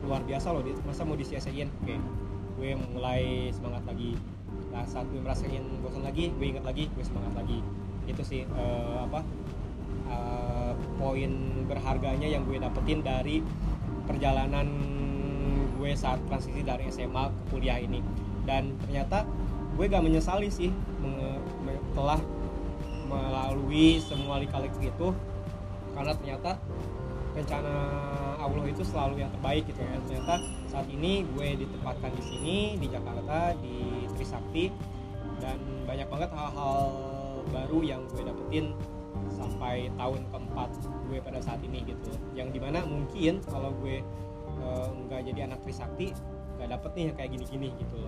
luar 0.01 0.24
biasa 0.24 0.57
loh 0.57 0.64
masa 0.88 1.05
mau 1.05 1.20
disia-siain. 1.20 1.68
Oke 1.84 2.01
gue 2.57 2.70
mulai 2.97 3.53
semangat 3.53 3.84
lagi. 3.84 4.16
Nah 4.72 4.88
saat 4.88 5.05
gue 5.12 5.20
merasain 5.20 5.61
bosan 5.84 6.01
lagi 6.01 6.32
gue 6.32 6.47
ingat 6.49 6.64
lagi 6.64 6.88
gue 6.88 7.05
semangat 7.05 7.36
lagi. 7.36 7.61
Itu 8.09 8.24
sih 8.24 8.49
eh, 8.49 8.99
apa 9.05 9.20
eh, 10.09 10.72
poin 10.97 11.32
berharganya 11.68 12.24
yang 12.24 12.49
gue 12.49 12.57
dapetin 12.57 13.05
dari 13.05 13.45
perjalanan 14.09 14.66
gue 15.80 15.93
saat 15.97 16.20
transisi 16.28 16.61
dari 16.61 16.93
SMA 16.93 17.24
ke 17.32 17.41
kuliah 17.57 17.80
ini 17.80 18.05
dan 18.51 18.74
ternyata 18.82 19.22
gue 19.78 19.86
gak 19.86 20.03
menyesali 20.03 20.51
sih 20.51 20.74
telah 21.94 22.18
melalui 23.07 24.03
semua 24.03 24.42
lika-liku 24.42 24.82
itu. 24.82 25.09
Karena 25.94 26.12
ternyata 26.18 26.59
rencana 27.30 27.74
Allah 28.42 28.66
itu 28.66 28.82
selalu 28.82 29.22
yang 29.22 29.30
terbaik 29.30 29.70
gitu 29.70 29.78
ya. 29.78 29.94
Ternyata 30.03 30.34
saat 30.66 30.86
ini 30.90 31.22
gue 31.30 31.62
ditempatkan 31.62 32.11
di 32.18 32.22
sini 32.26 32.57
di 32.82 32.86
Jakarta 32.90 33.55
di 33.62 34.11
Trisakti. 34.18 34.74
Dan 35.40 35.86
banyak 35.86 36.11
banget 36.11 36.30
hal-hal 36.34 36.92
baru 37.55 37.80
yang 37.86 38.03
gue 38.11 38.26
dapetin 38.26 38.74
sampai 39.30 39.88
tahun 39.94 40.20
keempat 40.34 40.70
gue 41.07 41.18
pada 41.22 41.38
saat 41.38 41.62
ini 41.62 41.86
gitu. 41.86 42.11
Yang 42.34 42.59
di 42.59 42.61
mana 42.61 42.82
mungkin 42.82 43.40
kalau 43.46 43.70
gue 43.78 44.03
eh, 44.59 44.88
nggak 45.07 45.20
jadi 45.30 45.40
anak 45.46 45.62
Trisakti 45.62 46.12
nggak 46.61 46.76
dapet 46.76 46.90
nih 46.92 47.05
yang 47.09 47.16
kayak 47.16 47.30
gini-gini 47.32 47.68
gitu 47.80 48.05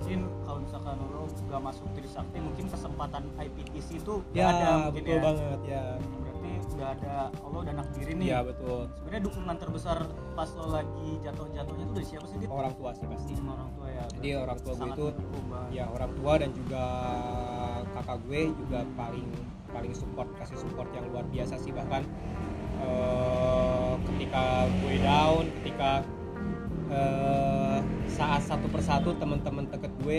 mungkin 0.00 0.24
kalau 0.48 0.58
misalkan 0.64 0.96
lo 1.12 1.22
nggak 1.28 1.60
masuk 1.60 1.86
Trisakti 1.92 2.38
mungkin 2.40 2.64
kesempatan 2.72 3.22
IPTC 3.36 3.88
itu 4.00 4.14
ya 4.32 4.44
ada 4.48 4.88
mungkin 4.88 5.04
betul 5.04 5.12
ya. 5.12 5.20
banget 5.20 5.60
ya. 5.68 5.84
Berarti 6.00 6.50
udah 6.72 6.88
ada 6.96 7.14
Allah 7.44 7.58
udah 7.60 7.74
nakdirin 7.76 8.16
nih. 8.16 8.26
Iya 8.32 8.38
betul. 8.48 8.80
Sebenarnya 8.96 9.22
dukungan 9.28 9.56
terbesar 9.60 9.98
pas 10.32 10.50
lo 10.56 10.66
lagi 10.72 11.08
jatuh-jatuhnya 11.20 11.84
itu 11.84 11.92
dari 11.92 12.06
siapa 12.08 12.26
sih 12.32 12.36
Dit? 12.40 12.48
orang 12.48 12.72
tua 12.80 12.90
sih 12.96 13.06
pasti 13.12 13.32
Sama 13.36 13.52
orang 13.60 13.70
tua 13.76 13.86
ya. 13.92 14.04
Jadi 14.16 14.28
orang 14.40 14.58
tua 14.64 14.72
gue 14.72 14.88
itu 14.88 15.06
ya 15.68 15.84
orang 15.92 16.10
tua 16.16 16.32
dan 16.40 16.50
juga 16.56 16.84
kakak 17.92 18.18
gue 18.24 18.40
juga 18.56 18.78
paling 18.96 19.28
paling 19.70 19.92
support 19.92 20.28
kasih 20.40 20.56
support 20.56 20.88
yang 20.96 21.04
luar 21.12 21.28
biasa 21.28 21.54
sih. 21.60 21.76
Bahkan 21.76 22.02
eh, 22.80 23.92
ketika 24.08 24.64
gue 24.80 24.94
down 25.04 25.44
ketika 25.60 25.90
eh, 26.90 27.78
saat 28.10 28.42
satu 28.44 28.66
persatu 28.68 29.14
teman-teman 29.16 29.70
deket 29.70 29.92
gue 30.02 30.18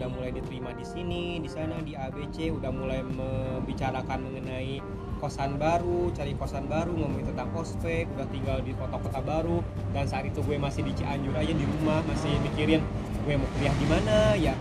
udah 0.00 0.08
mulai 0.08 0.30
diterima 0.32 0.70
di 0.72 0.86
sini 0.86 1.42
di 1.42 1.50
sana 1.50 1.76
di 1.82 1.92
ABC 1.92 2.48
udah 2.54 2.70
mulai 2.72 3.04
membicarakan 3.04 4.22
mengenai 4.22 4.80
kosan 5.20 5.60
baru 5.60 6.08
cari 6.16 6.32
kosan 6.40 6.64
baru 6.64 6.96
ngomongin 6.96 7.28
tentang 7.36 7.52
ospek 7.52 8.08
udah 8.16 8.24
tinggal 8.32 8.58
di 8.64 8.72
kota-kota 8.72 9.20
baru. 9.20 9.60
Dan 9.92 10.08
saat 10.08 10.24
itu 10.24 10.40
gue 10.40 10.56
masih 10.56 10.82
di 10.88 10.96
Cianjur 10.96 11.36
aja 11.36 11.52
di 11.52 11.64
rumah 11.68 12.00
masih 12.08 12.32
mikirin 12.40 12.80
gue 13.28 13.34
mau 13.36 13.48
kuliah 13.60 13.74
di 13.76 13.86
mana 13.86 14.16
ya 14.40 14.54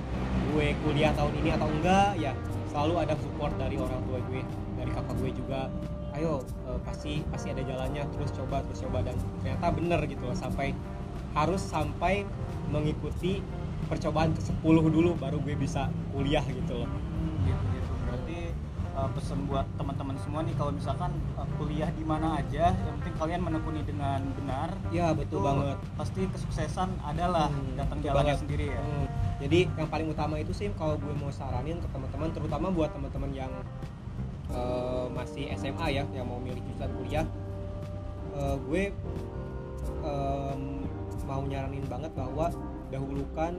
gue 0.52 0.76
kuliah 0.84 1.16
tahun 1.16 1.34
ini 1.40 1.50
atau 1.56 1.68
enggak 1.72 2.20
ya 2.20 2.36
selalu 2.68 3.08
ada 3.08 3.16
support 3.16 3.56
dari 3.56 3.80
orang 3.80 4.04
tua 4.04 4.20
gue 4.28 4.42
dari 4.76 4.92
kakak 4.92 5.16
gue 5.24 5.32
juga. 5.32 5.72
Ayo 6.12 6.44
eh, 6.68 6.80
pasti 6.84 7.24
pasti 7.32 7.56
ada 7.56 7.64
jalannya 7.64 8.04
terus 8.12 8.36
coba 8.36 8.60
terus 8.68 8.84
coba. 8.84 9.08
Dan 9.08 9.16
ternyata 9.40 9.72
bener 9.72 10.00
gitu 10.12 10.28
loh 10.28 10.36
sampai 10.36 10.76
harus 11.40 11.64
sampai 11.64 12.28
mengikuti 12.68 13.40
percobaan 13.88 14.36
ke 14.36 14.42
10 14.44 14.60
dulu 14.92 15.16
baru 15.16 15.40
gue 15.40 15.56
bisa 15.56 15.88
kuliah 16.12 16.44
gitu 16.44 16.84
loh. 16.84 16.90
Gitu 17.42 17.64
gitu. 17.72 17.94
Berarti 18.06 18.38
uh, 18.94 19.10
pesan 19.10 19.48
buat 19.48 19.66
teman-teman 19.74 20.20
semua 20.20 20.44
nih 20.44 20.54
kalau 20.54 20.70
misalkan 20.70 21.10
uh, 21.34 21.48
kuliah 21.56 21.90
di 21.90 22.04
mana 22.04 22.38
aja 22.38 22.76
yang 22.76 22.96
penting 23.00 23.16
kalian 23.18 23.42
menekuni 23.42 23.82
dengan 23.82 24.20
benar 24.36 24.70
ya 24.90 25.16
betul 25.16 25.42
banget. 25.42 25.80
pasti 25.96 26.28
kesuksesan 26.28 26.92
adalah 27.02 27.48
Hmm, 27.50 27.74
datang 27.74 27.98
jalannya 28.00 28.36
banget. 28.36 28.42
sendiri 28.44 28.66
ya. 28.70 28.80
Hmm, 28.80 29.08
jadi 29.40 29.60
yang 29.74 29.88
paling 29.88 30.08
utama 30.08 30.36
itu 30.38 30.52
sih 30.52 30.68
kalau 30.76 30.94
gue 30.96 31.14
mau 31.16 31.32
saranin 31.32 31.80
ke 31.80 31.88
teman-teman 31.90 32.30
terutama 32.30 32.68
buat 32.70 32.92
teman-teman 32.92 33.32
yang 33.34 33.52
eh, 34.50 35.06
masih 35.10 35.50
SMA 35.56 35.88
ya 35.90 36.04
yang 36.12 36.28
mau 36.28 36.38
milih 36.38 36.60
jurusan 36.60 36.92
kuliah 36.94 37.26
eh, 38.36 38.56
gue 38.60 38.84
em, 40.00 40.62
mau 41.30 41.46
nyaranin 41.46 41.86
banget 41.86 42.10
bahwa 42.18 42.50
dahulukan 42.90 43.54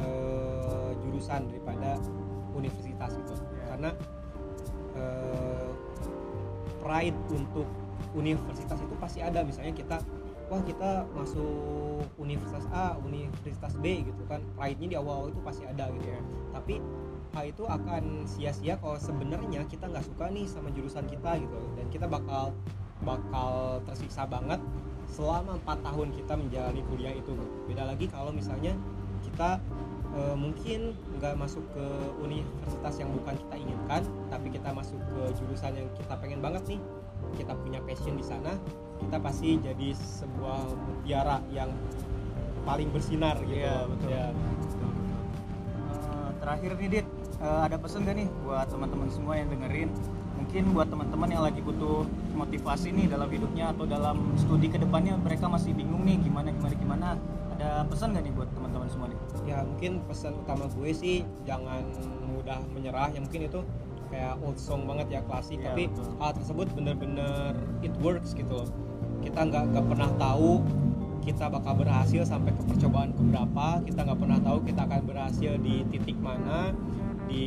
eh, 0.00 0.90
jurusan 1.04 1.44
daripada 1.52 2.00
universitas 2.56 3.12
gitu. 3.20 3.32
Ya. 3.36 3.64
karena 3.76 3.90
eh, 4.96 5.68
pride 6.80 7.20
untuk 7.28 7.68
universitas 8.16 8.80
itu 8.80 8.94
pasti 8.96 9.20
ada. 9.20 9.44
Misalnya 9.44 9.76
kita 9.76 10.00
wah 10.48 10.64
kita 10.64 11.06
masuk 11.14 12.02
universitas 12.16 12.64
A, 12.72 12.96
universitas 13.04 13.76
B 13.78 14.08
gitu 14.08 14.22
kan. 14.24 14.40
Pride-nya 14.56 14.88
di 14.88 14.96
awal-awal 14.96 15.30
itu 15.30 15.40
pasti 15.44 15.68
ada 15.68 15.92
gitu. 15.92 16.08
Ya 16.08 16.20
tapi 16.50 16.82
hal 17.30 17.44
itu 17.46 17.62
akan 17.62 18.26
sia-sia 18.26 18.74
kalau 18.82 18.98
sebenarnya 18.98 19.62
kita 19.70 19.86
nggak 19.86 20.02
suka 20.02 20.28
nih 20.34 20.46
sama 20.50 20.68
jurusan 20.74 21.06
kita 21.06 21.38
gitu. 21.38 21.58
Dan 21.78 21.86
kita 21.88 22.10
bakal 22.10 22.50
bakal 23.00 23.80
tersiksa 23.88 24.28
banget 24.28 24.60
selama 25.10 25.58
empat 25.58 25.78
tahun 25.82 26.08
kita 26.14 26.32
menjalani 26.34 26.80
kuliah 26.86 27.14
itu 27.14 27.34
beda 27.66 27.84
lagi 27.84 28.06
kalau 28.06 28.30
misalnya 28.30 28.72
kita 29.20 29.58
eh, 30.14 30.36
mungkin 30.38 30.94
nggak 31.18 31.34
masuk 31.36 31.62
ke 31.74 31.84
universitas 32.18 32.94
yang 32.98 33.10
bukan 33.12 33.34
kita 33.36 33.54
inginkan 33.58 34.02
tapi 34.30 34.46
kita 34.48 34.70
masuk 34.70 34.98
ke 35.10 35.20
jurusan 35.36 35.72
yang 35.76 35.88
kita 35.94 36.14
pengen 36.16 36.40
banget 36.40 36.62
nih 36.66 36.80
kita 37.36 37.52
punya 37.54 37.78
passion 37.84 38.16
di 38.16 38.24
sana 38.24 38.54
kita 38.98 39.16
pasti 39.18 39.60
jadi 39.60 39.92
sebuah 39.92 40.60
mutiara 40.78 41.38
yang 41.50 41.68
paling 42.62 42.88
bersinar 42.90 43.40
gitu 43.40 43.56
Iya, 43.56 43.84
loh. 43.84 43.96
betul. 43.96 44.08
Ya. 44.12 44.26
Eh, 45.90 46.30
terakhir 46.40 46.70
nih 46.78 46.88
Dit 46.90 47.06
eh, 47.40 47.60
ada 47.66 47.76
pesan 47.76 48.04
gak 48.04 48.16
nih 48.16 48.28
buat 48.44 48.66
teman-teman 48.68 49.08
semua 49.10 49.34
yang 49.36 49.48
dengerin 49.48 49.90
mungkin 50.40 50.72
buat 50.72 50.88
teman-teman 50.88 51.28
yang 51.28 51.44
lagi 51.44 51.60
butuh 51.60 52.08
motivasi 52.32 52.96
nih 52.96 53.06
dalam 53.12 53.28
hidupnya 53.28 53.76
atau 53.76 53.84
dalam 53.84 54.32
studi 54.40 54.72
ke 54.72 54.80
depannya 54.80 55.20
mereka 55.20 55.46
masih 55.46 55.76
bingung 55.76 56.02
nih 56.08 56.16
gimana 56.24 56.48
gimana 56.50 56.74
gimana. 56.74 57.08
Ada 57.60 57.84
pesan 57.92 58.16
gak 58.16 58.24
nih 58.24 58.32
buat 58.32 58.48
teman-teman 58.56 58.88
semua 58.88 59.06
nih? 59.12 59.18
Ya 59.44 59.60
mungkin 59.60 60.00
pesan 60.08 60.32
utama 60.40 60.64
gue 60.72 60.90
sih 60.96 61.28
jangan 61.44 61.84
mudah 62.32 62.56
menyerah. 62.72 63.12
Ya 63.12 63.20
mungkin 63.20 63.52
itu 63.52 63.60
kayak 64.08 64.40
old 64.40 64.56
song 64.56 64.88
banget 64.88 65.06
ya 65.12 65.20
klasik. 65.28 65.60
Iya, 65.60 65.70
tapi 65.70 65.92
betul. 65.92 66.08
hal 66.18 66.32
tersebut 66.34 66.66
bener-bener 66.72 67.52
it 67.84 67.92
works 68.00 68.32
gitu 68.32 68.64
loh. 68.64 68.68
Kita 69.20 69.44
nggak 69.44 69.76
nggak 69.76 69.86
pernah 69.92 70.10
tahu 70.16 70.64
kita 71.20 71.52
bakal 71.52 71.76
berhasil 71.76 72.24
sampai 72.24 72.56
ke 72.56 72.62
percobaan 72.64 73.12
keberapa. 73.12 73.84
Kita 73.84 74.08
nggak 74.08 74.18
pernah 74.24 74.40
tahu 74.40 74.58
kita 74.64 74.88
akan 74.88 75.00
berhasil 75.04 75.52
di 75.60 75.84
titik 75.92 76.16
mana 76.16 76.72
di 77.28 77.46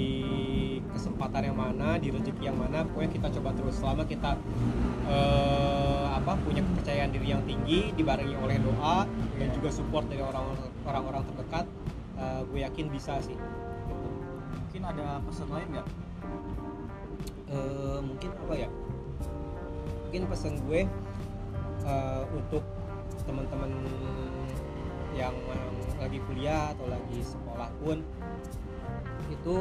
kesempatan 0.93 1.41
yang 1.51 1.57
mana 1.57 1.97
di 1.97 2.13
rezeki 2.13 2.53
yang 2.53 2.57
mana 2.57 2.85
pokoknya 2.85 3.11
kita 3.11 3.27
coba 3.39 3.49
terus. 3.57 3.75
Selama 3.81 4.03
kita 4.05 4.37
eh, 5.09 6.05
apa 6.13 6.39
punya 6.45 6.61
kepercayaan 6.61 7.11
diri 7.11 7.27
yang 7.33 7.43
tinggi 7.43 7.91
dibarengi 7.97 8.37
oleh 8.37 8.57
doa 8.61 9.09
dan 9.41 9.47
juga 9.51 9.69
support 9.73 10.05
dari 10.07 10.21
orang-orang 10.21 10.71
orang-orang 10.85 11.23
terdekat 11.27 11.65
eh, 12.21 12.41
gue 12.47 12.59
yakin 12.61 12.85
bisa 12.93 13.17
sih. 13.25 13.35
Gitu. 13.35 14.07
mungkin 14.53 14.81
ada 14.89 15.21
pesan 15.25 15.47
lain 15.51 15.67
nggak? 15.73 15.87
Eh, 17.53 17.99
mungkin 18.01 18.29
apa 18.47 18.53
ya? 18.55 18.69
Mungkin 20.07 20.21
pesan 20.29 20.53
gue 20.65 20.81
eh, 21.83 22.23
untuk 22.31 22.63
teman-teman 23.23 23.71
yang 25.13 25.33
lagi 26.01 26.17
kuliah 26.25 26.73
atau 26.73 26.89
lagi 26.89 27.21
sekolah 27.21 27.69
pun 27.79 28.01
itu 29.31 29.55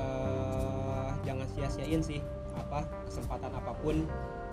eh, 0.00 1.08
jangan 1.22 1.46
sia-siain 1.48 2.00
sih 2.00 2.20
apa 2.52 2.82
kesempatan 3.06 3.50
apa 3.52 3.72
pun 3.78 3.96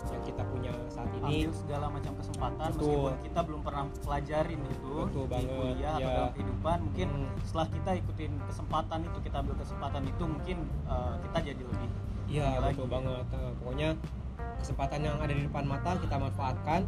yang 0.08 0.24
kita 0.24 0.40
punya 0.46 0.72
saat 0.88 1.10
ini 1.12 1.44
ambil 1.44 1.52
segala 1.58 1.86
macam 1.90 2.14
kesempatan 2.16 2.70
Betul. 2.70 2.80
meskipun 2.80 3.14
kita 3.26 3.40
belum 3.44 3.62
pernah 3.62 3.84
pelajarin 4.00 4.62
itu 4.64 4.94
Betul 5.04 5.26
di 5.26 5.32
banget, 5.34 5.52
kuliah 5.52 5.92
atau 5.92 6.00
ya. 6.00 6.14
dalam 6.14 6.32
kehidupan 6.32 6.78
mungkin 6.82 7.10
Hmm. 7.10 7.36
setelah 7.44 7.68
kita 7.70 7.92
ikutin 7.98 8.32
kesempatan 8.46 9.00
itu 9.04 9.18
kita 9.22 9.36
ambil 9.38 9.56
kesempatan 9.58 10.02
itu 10.06 10.24
mungkin 10.24 10.58
eh, 10.86 11.14
kita 11.22 11.38
jadi 11.44 11.64
lebih 11.64 11.90
Iya 12.28 12.44
ini 12.46 12.58
lagi. 12.60 12.76
betul 12.76 12.88
banget. 12.90 13.24
Nah, 13.26 13.52
pokoknya 13.58 13.90
kesempatan 14.58 15.00
yang 15.02 15.16
ada 15.18 15.32
di 15.32 15.44
depan 15.44 15.64
mata 15.64 15.92
kita 15.96 16.16
manfaatkan 16.18 16.82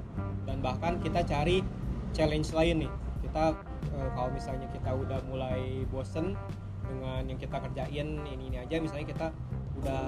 dan 0.44 0.58
bahkan 0.60 0.94
kita 1.00 1.20
cari 1.24 1.64
challenge 2.12 2.52
lain 2.52 2.84
nih. 2.84 2.92
Kita 3.22 3.56
kalau 4.14 4.30
misalnya 4.30 4.68
kita 4.68 4.92
udah 4.92 5.20
mulai 5.26 5.88
bosen 5.88 6.36
dengan 6.90 7.22
yang 7.30 7.40
kita 7.40 7.58
kerjain 7.62 8.08
ini 8.26 8.50
ini 8.50 8.58
aja, 8.58 8.82
misalnya 8.82 9.08
kita 9.14 9.28
udah 9.80 10.04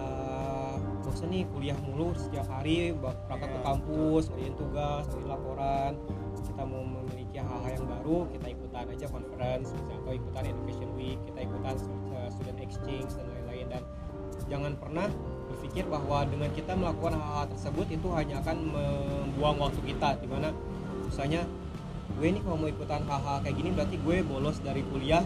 bosen 1.06 1.32
nih 1.32 1.48
kuliah 1.54 1.78
mulu 1.80 2.12
setiap 2.18 2.50
hari 2.50 2.92
berangkat 2.98 3.48
ke 3.48 3.60
Iya, 3.62 3.64
kampus, 3.64 4.24
ngerjain 4.34 4.56
tugas, 4.58 5.04
ngerjain 5.08 5.28
laporan. 5.30 5.92
Kita 6.42 6.62
mau 6.66 6.84
memiliki 6.84 7.38
hal-hal 7.38 7.72
yang 7.78 7.88
baru, 7.88 8.18
kita 8.34 8.48
ikutan 8.52 8.86
aja 8.90 9.06
conference, 9.08 9.68
misalnya 9.72 9.98
atau 10.02 10.12
ikutan 10.18 10.44
education 10.50 10.90
week, 10.98 11.20
kita 11.30 11.40
ikutan 11.46 11.76
eh, 12.18 12.30
student 12.34 12.60
exchange 12.60 13.10
dan 13.16 13.26
lain-lain. 13.32 13.66
Dan 13.70 13.84
jangan 14.50 14.74
pernah 14.76 15.08
berpikir 15.48 15.86
bahwa 15.88 16.26
dengan 16.28 16.50
kita 16.52 16.74
melakukan 16.76 17.16
hal-hal 17.16 17.48
tersebut 17.54 17.88
itu 17.88 18.08
hanya 18.12 18.42
akan 18.44 18.58
membuang 18.74 19.56
waktu 19.62 19.80
kita. 19.86 20.20
Di 20.20 20.28
mana 20.28 20.50
misalnya 21.06 21.46
gue 22.18 22.28
nih 22.28 22.42
kalau 22.44 22.58
mau 22.60 22.70
ikutan 22.70 23.02
hal-hal 23.08 23.38
kayak 23.40 23.56
gini 23.56 23.70
berarti 23.72 23.96
gue 24.00 24.18
bolos 24.28 24.58
dari 24.60 24.84
kuliah 24.84 25.24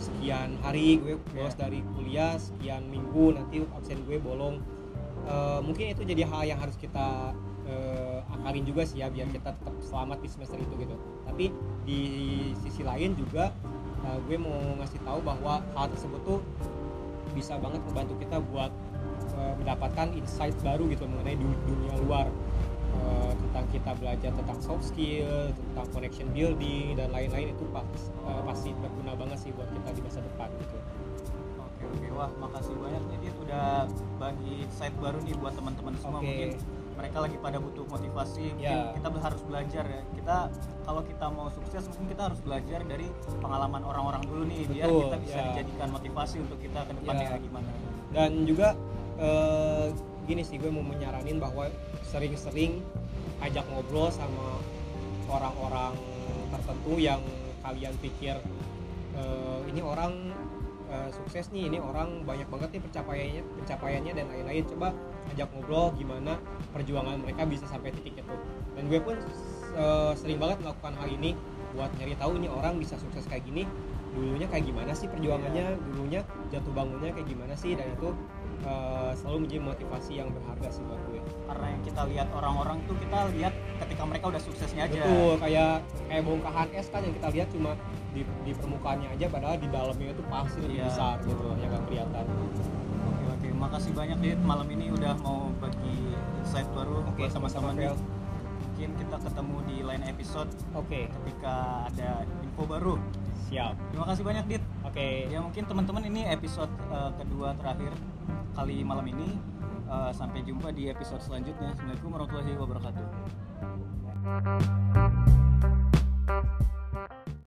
sekian 0.00 0.56
hari 0.64 0.96
gue 0.96 1.20
bolos 1.36 1.52
dari 1.54 1.84
kuliah 1.94 2.40
sekian 2.40 2.88
minggu 2.88 3.36
nanti 3.36 3.60
absen 3.76 4.00
gue 4.08 4.16
bolong. 4.16 4.58
Eh, 5.28 5.60
mungkin 5.60 5.92
itu 5.92 6.02
jadi 6.02 6.24
hal 6.24 6.42
yang 6.48 6.58
harus 6.58 6.74
kita 6.80 7.36
eh, 7.68 8.18
akalin 8.32 8.64
juga 8.64 8.88
sih 8.88 9.04
ya 9.04 9.12
biar 9.12 9.28
kita 9.28 9.52
tetap 9.52 9.76
selamat 9.84 10.18
di 10.24 10.28
semester 10.32 10.56
itu 10.56 10.74
gitu. 10.80 10.96
Tapi 11.28 11.52
di 11.84 12.00
sisi 12.64 12.80
lain 12.80 13.12
juga 13.14 13.52
eh, 14.08 14.18
gue 14.24 14.36
mau 14.40 14.80
ngasih 14.80 15.00
tahu 15.04 15.20
bahwa 15.20 15.60
hal 15.76 15.86
tersebut 15.92 16.20
tuh 16.24 16.40
bisa 17.36 17.60
banget 17.60 17.84
membantu 17.84 18.16
kita 18.18 18.40
buat 18.50 18.72
eh, 19.36 19.54
mendapatkan 19.60 20.16
insight 20.16 20.56
baru 20.64 20.88
gitu 20.88 21.04
mengenai 21.04 21.36
du- 21.36 21.60
dunia 21.68 21.94
luar 22.08 22.26
Eh, 23.10 23.32
tentang 23.34 23.64
kita 23.74 23.90
belajar 23.98 24.30
tentang 24.30 24.58
soft 24.62 24.84
skill 24.86 25.50
tentang 25.50 25.86
connection 25.90 26.30
building 26.30 26.94
dan 26.94 27.10
lain-lain 27.10 27.50
itu 27.50 27.64
pas, 27.74 27.82
eh, 28.22 28.42
pasti 28.46 28.70
berguna 28.78 29.18
banget 29.18 29.38
sih 29.42 29.50
buat 29.50 29.66
kita 29.66 29.88
di 29.90 30.00
masa 30.06 30.20
depan 30.22 30.46
gitu 30.62 30.78
Oke 31.58 31.84
oke 31.90 32.06
wah 32.14 32.30
makasih 32.38 32.74
banyak 32.78 33.02
Dit 33.18 33.34
udah 33.42 33.90
bagi 34.16 34.62
insight 34.62 34.94
baru 35.02 35.18
nih 35.26 35.34
buat 35.42 35.58
teman-teman 35.58 35.94
semua 35.98 36.22
Oke. 36.22 36.28
mungkin 36.30 36.50
mereka 36.94 37.18
lagi 37.24 37.36
pada 37.40 37.58
butuh 37.58 37.84
motivasi 37.88 38.44
mungkin 38.54 38.78
Ya. 38.78 38.92
kita 38.94 39.08
harus 39.10 39.42
belajar 39.42 39.84
ya 39.88 40.02
kita 40.14 40.36
kalau 40.84 41.02
kita 41.02 41.26
mau 41.32 41.48
sukses 41.50 41.82
mungkin 41.90 42.06
kita 42.12 42.22
harus 42.30 42.40
belajar 42.44 42.80
dari 42.86 43.06
pengalaman 43.40 43.82
orang-orang 43.82 44.22
dulu 44.22 44.42
nih 44.46 44.62
biar 44.70 44.86
Betul, 44.86 45.02
kita 45.08 45.18
bisa 45.18 45.34
ya. 45.34 45.44
dijadikan 45.50 45.88
motivasi 45.90 46.36
untuk 46.38 46.58
kita 46.62 46.80
ke 46.86 46.92
depannya 46.94 47.26
Ya. 47.26 47.38
gimana 47.42 47.70
dan 48.14 48.30
juga 48.46 48.68
eh, 49.18 49.86
gini 50.24 50.40
sih 50.40 50.56
gue 50.56 50.70
mau 50.70 50.80
menyaranin 50.80 51.36
bahwa 51.36 51.66
sering-sering 52.06 52.80
ajak 53.40 53.64
ngobrol 53.72 54.12
sama 54.12 54.60
orang-orang 55.30 55.94
tertentu 56.50 56.98
yang 56.98 57.22
kalian 57.62 57.94
pikir 58.02 58.36
eh, 59.14 59.60
ini 59.70 59.80
orang 59.80 60.34
eh, 60.90 61.08
sukses 61.14 61.48
nih 61.54 61.70
ini 61.70 61.78
orang 61.78 62.26
banyak 62.26 62.48
banget 62.50 62.78
nih 62.78 62.82
pencapaiannya 62.82 63.42
pencapaiannya 63.62 64.12
dan 64.16 64.26
lain-lain. 64.28 64.64
Coba 64.68 64.88
ajak 65.32 65.48
ngobrol 65.54 65.94
gimana 65.94 66.36
perjuangan 66.74 67.22
mereka 67.22 67.46
bisa 67.46 67.64
sampai 67.70 67.94
titik 67.94 68.18
itu. 68.18 68.34
Dan 68.74 68.90
gue 68.90 69.00
pun 69.00 69.16
eh, 69.76 70.12
sering 70.18 70.38
banget 70.42 70.60
melakukan 70.64 70.94
hal 70.98 71.08
ini 71.08 71.32
buat 71.70 71.90
nyari 72.02 72.18
tahu 72.18 72.34
ini 72.42 72.50
orang 72.50 72.82
bisa 72.82 72.98
sukses 72.98 73.22
kayak 73.30 73.46
gini 73.46 73.62
dulunya 74.10 74.50
kayak 74.50 74.66
gimana 74.66 74.90
sih 74.90 75.06
perjuangannya 75.06 75.78
dulunya 75.86 76.26
jatuh 76.50 76.72
bangunnya 76.74 77.14
kayak 77.14 77.30
gimana 77.30 77.54
sih 77.54 77.78
dan 77.78 77.86
itu 77.94 78.10
eh, 78.60 79.12
selalu 79.14 79.36
menjadi 79.44 79.62
motivasi 79.64 80.12
yang 80.14 80.28
berharga 80.30 80.68
sih 80.70 80.82
buat 80.84 81.00
gue. 81.06 81.20
Karena 81.46 81.66
yang 81.68 81.82
kita 81.82 82.02
lihat 82.06 82.28
orang-orang 82.30 82.78
tuh 82.84 82.96
kita 82.96 83.18
lihat 83.32 83.52
ketika 83.80 84.02
mereka 84.04 84.24
udah 84.28 84.42
suksesnya 84.42 84.82
aja. 84.86 85.00
Betul 85.00 85.32
kayak 85.38 85.72
kayak 86.06 86.22
bongkahan 86.22 86.68
es 86.72 86.86
kan 86.88 87.00
yang 87.00 87.14
kita 87.14 87.28
lihat 87.30 87.48
cuma 87.50 87.70
di, 88.10 88.22
di 88.42 88.52
permukaannya 88.52 89.08
aja 89.10 89.26
padahal 89.26 89.56
di 89.56 89.68
dalamnya 89.68 90.10
itu 90.10 90.22
pasti 90.26 90.58
lebih 90.60 90.78
Iya. 90.78 90.86
besar 90.90 91.14
gitu 91.22 91.46
yang 91.56 91.70
gak 91.70 91.82
kelihatan. 91.86 92.24
Oke 93.00 93.24
oke, 93.30 93.48
makasih 93.54 93.92
banyak 93.92 94.18
Dit. 94.18 94.38
Malam 94.40 94.66
ini 94.70 94.86
udah 94.90 95.14
mau 95.18 95.50
bagi 95.58 95.94
insight 96.38 96.66
baru 96.74 97.02
oke 97.02 97.16
buat 97.16 97.30
sama-sama 97.30 97.70
Mungkin 98.60 98.96
kita 98.96 99.16
ketemu 99.20 99.56
di 99.66 99.76
lain 99.84 100.02
episode 100.08 100.48
oke. 100.72 101.00
ketika 101.04 101.54
ada 101.86 102.24
info 102.40 102.64
baru. 102.64 102.96
Siap 103.50 103.74
Terima 103.90 104.06
kasih 104.06 104.22
banyak 104.22 104.46
Dit. 104.46 104.62
oke 104.86 105.26
Ya 105.26 105.42
mungkin 105.42 105.66
teman-teman 105.66 106.06
ini 106.06 106.30
episode 106.30 106.70
eh, 106.94 107.10
kedua 107.18 107.58
terakhir 107.58 107.90
kali 108.54 108.86
malam 108.86 109.10
ini. 109.10 109.42
Eh, 109.90 110.12
sampai 110.14 110.46
jumpa 110.46 110.70
di 110.70 110.86
episode 110.86 111.18
selanjutnya. 111.18 111.74
Assalamualaikum 111.74 112.14
warahmatullahi 112.14 112.54
wabarakatuh. 112.54 115.18